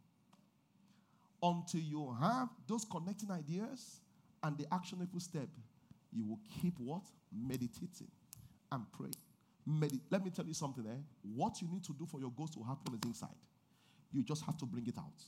Until 1.46 1.80
you 1.80 2.16
have 2.20 2.48
those 2.66 2.84
connecting 2.84 3.30
ideas 3.30 4.00
and 4.42 4.58
the 4.58 4.66
actionable 4.74 5.20
step, 5.20 5.48
you 6.12 6.24
will 6.24 6.40
keep 6.60 6.74
what? 6.80 7.02
Meditating 7.32 8.10
and 8.72 8.82
praying. 8.92 9.14
Medi- 9.64 10.00
Let 10.10 10.24
me 10.24 10.30
tell 10.30 10.44
you 10.46 10.54
something, 10.54 10.84
eh? 10.86 11.00
What 11.34 11.60
you 11.62 11.68
need 11.70 11.84
to 11.84 11.92
do 11.92 12.06
for 12.06 12.18
your 12.20 12.30
goals 12.36 12.50
to 12.56 12.62
happen 12.64 12.94
is 12.94 13.00
inside. 13.06 13.38
You 14.12 14.22
just 14.24 14.44
have 14.44 14.56
to 14.58 14.66
bring 14.66 14.86
it 14.86 14.98
out. 14.98 15.22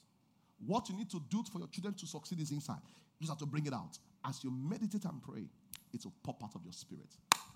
What 0.66 0.88
you 0.88 0.96
need 0.96 1.10
to 1.10 1.20
do 1.30 1.44
for 1.52 1.58
your 1.58 1.68
children 1.68 1.94
to 1.94 2.06
succeed 2.06 2.40
is 2.40 2.50
inside. 2.50 2.82
You 3.20 3.26
just 3.26 3.30
have 3.32 3.38
to 3.38 3.46
bring 3.46 3.66
it 3.66 3.72
out. 3.72 3.96
As 4.24 4.42
you 4.42 4.50
meditate 4.50 5.04
and 5.04 5.22
pray, 5.22 5.44
it 5.92 6.04
will 6.04 6.14
pop 6.24 6.42
out 6.42 6.54
of 6.56 6.62
your 6.64 6.72
spirit. 6.72 7.10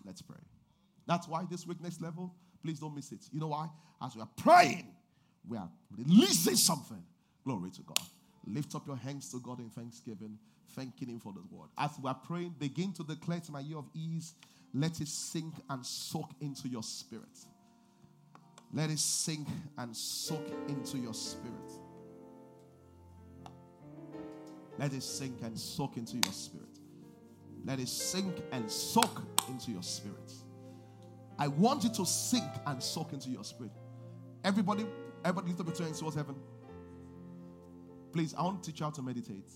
Let's 0.04 0.22
pray. 0.22 0.38
That's 1.06 1.26
why 1.26 1.44
this 1.50 1.66
week, 1.66 1.80
next 1.80 2.00
level, 2.00 2.32
please 2.62 2.78
don't 2.78 2.94
miss 2.94 3.10
it. 3.12 3.24
You 3.32 3.40
know 3.40 3.48
why? 3.48 3.68
As 4.00 4.14
we 4.14 4.22
are 4.22 4.28
praying, 4.36 4.86
we 5.48 5.56
are 5.56 5.68
releasing 5.96 6.56
something. 6.56 7.02
Glory 7.44 7.70
to 7.70 7.82
God. 7.82 7.98
Lift 8.46 8.74
up 8.74 8.86
your 8.86 8.96
hands 8.96 9.30
to 9.30 9.40
God 9.40 9.60
in 9.60 9.70
thanksgiving, 9.70 10.38
thanking 10.70 11.08
Him 11.08 11.20
for 11.20 11.32
the 11.32 11.42
word. 11.54 11.68
As 11.78 11.90
we 12.02 12.08
are 12.08 12.14
praying, 12.14 12.56
begin 12.58 12.92
to 12.94 13.04
declare 13.04 13.40
to 13.40 13.52
my 13.52 13.60
year 13.60 13.78
of 13.78 13.88
ease. 13.94 14.34
Let 14.74 15.00
it 15.00 15.08
sink 15.08 15.54
and 15.68 15.84
soak 15.84 16.30
into 16.40 16.68
your 16.68 16.82
spirit. 16.82 17.38
Let 18.72 18.90
it 18.90 18.98
sink 18.98 19.46
and 19.78 19.94
soak 19.94 20.46
into 20.68 20.98
your 20.98 21.14
spirit. 21.14 21.72
Let 24.78 24.92
it 24.94 25.02
sink 25.02 25.42
and 25.42 25.58
soak 25.58 25.96
into 25.98 26.14
your 26.14 26.32
spirit. 26.32 26.78
Let 27.64 27.78
it 27.78 27.88
sink 27.88 28.34
and 28.50 28.70
soak 28.70 29.20
into 29.48 29.70
your 29.70 29.82
spirit. 29.82 30.32
I 31.38 31.48
want 31.48 31.84
you 31.84 31.90
to 31.90 32.06
sink 32.06 32.50
and 32.66 32.82
soak 32.82 33.12
into 33.12 33.28
your 33.28 33.44
spirit. 33.44 33.72
Everybody, 34.42 34.86
everybody 35.24 35.48
lift 35.48 35.60
up 35.60 35.78
your 35.78 35.86
hands 35.86 36.00
towards 36.00 36.16
heaven. 36.16 36.34
Please, 38.12 38.34
I 38.36 38.42
want 38.42 38.62
to 38.62 38.70
teach 38.70 38.80
you 38.80 38.86
how 38.86 38.92
to 38.92 39.02
meditate. 39.02 39.50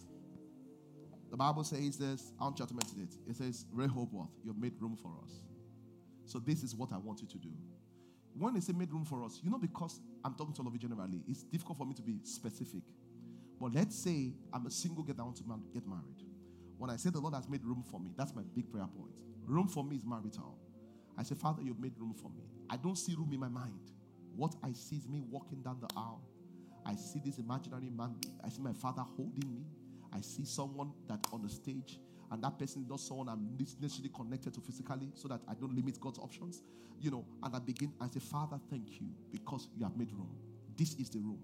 The 1.31 1.37
Bible 1.37 1.65
says 1.65 1.99
this, 1.99 2.33
I 2.41 2.45
want 2.45 2.59
you 2.59 2.67
to 2.67 2.75
meditate. 2.75 3.15
It 3.29 3.37
says, 3.37 3.67
Rehoboth, 3.73 4.31
you've 4.45 4.59
made 4.59 4.75
room 4.81 4.97
for 4.97 5.13
us. 5.23 5.41
So 6.25 6.39
this 6.39 6.63
is 6.63 6.75
what 6.75 6.93
I 6.93 6.99
want 6.99 7.21
you 7.21 7.29
to 7.29 7.39
do. 7.39 7.51
When 8.39 8.55
they 8.55 8.61
say 8.61 8.73
made 8.73 8.93
room 8.93 9.05
for 9.05 9.25
us, 9.25 9.41
you 9.43 9.51
know, 9.51 9.59
because 9.59 10.01
I'm 10.25 10.35
talking 10.35 10.55
to 10.55 10.63
all 10.63 10.69
of 10.69 10.75
you 10.75 10.79
generally, 10.79 11.23
it's 11.27 11.43
difficult 11.43 11.79
for 11.79 11.87
me 11.87 11.95
to 11.95 12.03
be 12.03 12.19
specific. 12.23 12.83
But 13.61 13.75
let's 13.75 13.97
say 13.97 14.33
I'm 14.53 14.67
a 14.67 14.71
single 14.71 15.03
girl 15.03 15.15
that 15.15 15.25
wants 15.25 15.41
to 15.41 15.47
get 15.73 15.87
married. 15.87 16.23
When 16.79 16.91
I 16.91 16.97
say 16.97 17.11
the 17.11 17.21
Lord 17.21 17.35
has 17.35 17.49
made 17.49 17.65
room 17.65 17.83
for 17.91 17.99
me, 17.99 18.11
that's 18.17 18.35
my 18.35 18.43
big 18.55 18.71
prayer 18.71 18.87
point. 18.87 19.15
Room 19.47 19.69
for 19.69 19.85
me 19.85 19.97
is 19.97 20.05
marital. 20.05 20.59
I 21.17 21.23
say, 21.23 21.35
Father, 21.35 21.63
you've 21.63 21.81
made 21.81 21.95
room 21.99 22.15
for 22.15 22.29
me. 22.31 22.43
I 22.69 22.77
don't 22.77 22.97
see 22.97 23.15
room 23.15 23.31
in 23.33 23.41
my 23.41 23.49
mind. 23.49 23.93
What 24.35 24.55
I 24.63 24.73
see 24.73 24.97
is 24.97 25.09
me 25.09 25.23
walking 25.31 25.63
down 25.63 25.79
the 25.81 25.89
aisle. 25.97 26.23
I 26.87 26.95
see 26.95 27.20
this 27.24 27.39
imaginary 27.39 27.91
man. 27.91 28.14
I 28.45 28.49
see 28.49 28.62
my 28.62 28.72
father 28.72 29.03
holding 29.03 29.53
me. 29.53 29.64
I 30.12 30.20
see 30.20 30.45
someone 30.45 30.93
that 31.09 31.18
on 31.32 31.43
the 31.43 31.49
stage, 31.49 31.99
and 32.30 32.43
that 32.43 32.59
person 32.59 32.82
is 32.82 32.89
not 32.89 33.01
someone 33.01 33.28
I'm 33.28 33.57
necessarily 33.80 34.11
connected 34.14 34.55
to 34.55 34.61
physically, 34.61 35.11
so 35.14 35.28
that 35.28 35.41
I 35.49 35.55
don't 35.55 35.74
limit 35.74 36.01
God's 36.01 36.18
options. 36.18 36.62
You 37.01 37.11
know, 37.11 37.24
and 37.43 37.55
I 37.55 37.59
begin, 37.59 37.93
I 38.01 38.07
say, 38.09 38.20
Father, 38.20 38.59
thank 38.70 39.01
you 39.01 39.09
because 39.30 39.68
you 39.76 39.84
have 39.84 39.97
made 39.97 40.12
room. 40.12 40.30
This 40.76 40.95
is 40.95 41.11
the 41.11 41.18
room. 41.18 41.41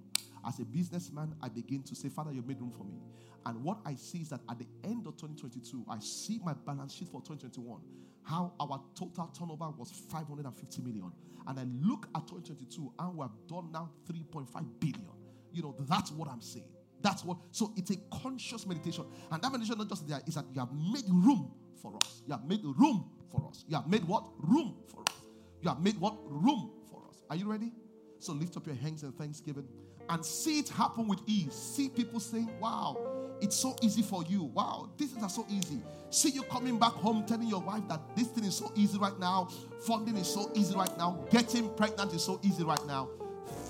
As 0.46 0.58
a 0.60 0.64
businessman, 0.64 1.34
I 1.42 1.48
begin 1.48 1.82
to 1.84 1.94
say, 1.94 2.08
Father, 2.08 2.32
you've 2.32 2.46
made 2.46 2.60
room 2.60 2.72
for 2.76 2.84
me. 2.84 3.00
And 3.44 3.62
what 3.62 3.78
I 3.84 3.94
see 3.94 4.18
is 4.18 4.28
that 4.30 4.40
at 4.48 4.58
the 4.58 4.66
end 4.84 5.06
of 5.06 5.16
2022, 5.16 5.84
I 5.88 5.98
see 5.98 6.40
my 6.44 6.52
balance 6.52 6.94
sheet 6.94 7.08
for 7.08 7.20
2021, 7.20 7.80
how 8.22 8.52
our 8.60 8.80
total 8.94 9.30
turnover 9.36 9.68
was 9.76 9.90
550 9.90 10.82
million. 10.82 11.12
And 11.46 11.58
I 11.58 11.64
look 11.84 12.06
at 12.14 12.26
2022 12.28 12.92
and 12.98 13.16
we 13.16 13.22
have 13.22 13.32
done 13.48 13.70
now 13.72 13.90
3.5 14.08 14.64
billion. 14.78 15.11
You 15.52 15.62
know, 15.62 15.74
that's 15.80 16.10
what 16.12 16.28
I'm 16.28 16.40
saying. 16.40 16.68
That's 17.00 17.24
what, 17.24 17.36
so 17.50 17.72
it's 17.76 17.90
a 17.90 17.96
conscious 18.22 18.66
meditation. 18.66 19.04
And 19.30 19.42
that 19.42 19.50
meditation, 19.50 19.78
not 19.78 19.88
just 19.88 20.08
there, 20.08 20.20
is 20.26 20.34
that 20.34 20.44
you 20.52 20.60
have 20.60 20.72
made 20.72 21.04
room 21.08 21.52
for 21.80 21.96
us. 21.96 22.22
You 22.26 22.32
have 22.32 22.44
made 22.44 22.60
room 22.62 23.10
for 23.30 23.44
us. 23.48 23.64
You 23.68 23.76
have 23.76 23.88
made 23.88 24.04
what? 24.04 24.24
Room 24.38 24.76
for 24.88 25.02
us. 25.02 25.16
You 25.60 25.68
have 25.68 25.80
made 25.80 25.98
what? 25.98 26.14
Room 26.26 26.70
for 26.88 27.02
us. 27.08 27.22
Are 27.28 27.36
you 27.36 27.50
ready? 27.50 27.72
So 28.18 28.32
lift 28.32 28.56
up 28.56 28.66
your 28.66 28.76
hands 28.76 29.02
in 29.02 29.10
thanksgiving 29.12 29.66
and 30.08 30.24
see 30.24 30.60
it 30.60 30.68
happen 30.68 31.08
with 31.08 31.20
ease. 31.26 31.54
See 31.54 31.88
people 31.88 32.20
saying, 32.20 32.50
Wow, 32.60 32.96
it's 33.40 33.56
so 33.56 33.74
easy 33.82 34.02
for 34.02 34.22
you. 34.24 34.44
Wow, 34.44 34.90
this 34.96 35.12
is 35.12 35.34
so 35.34 35.44
easy. 35.50 35.80
See 36.10 36.30
you 36.30 36.42
coming 36.44 36.78
back 36.78 36.92
home 36.92 37.24
telling 37.26 37.48
your 37.48 37.60
wife 37.60 37.82
that 37.88 38.00
this 38.14 38.28
thing 38.28 38.44
is 38.44 38.56
so 38.56 38.70
easy 38.76 38.98
right 38.98 39.18
now. 39.18 39.48
Funding 39.86 40.16
is 40.16 40.28
so 40.28 40.50
easy 40.54 40.74
right 40.76 40.96
now. 40.98 41.18
Getting 41.30 41.68
pregnant 41.74 42.12
is 42.12 42.22
so 42.22 42.38
easy 42.42 42.62
right 42.62 42.84
now. 42.86 43.08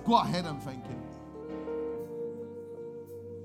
Go 0.05 0.17
ahead 0.19 0.45
and 0.45 0.63
thank 0.63 0.87
Him. 0.87 0.99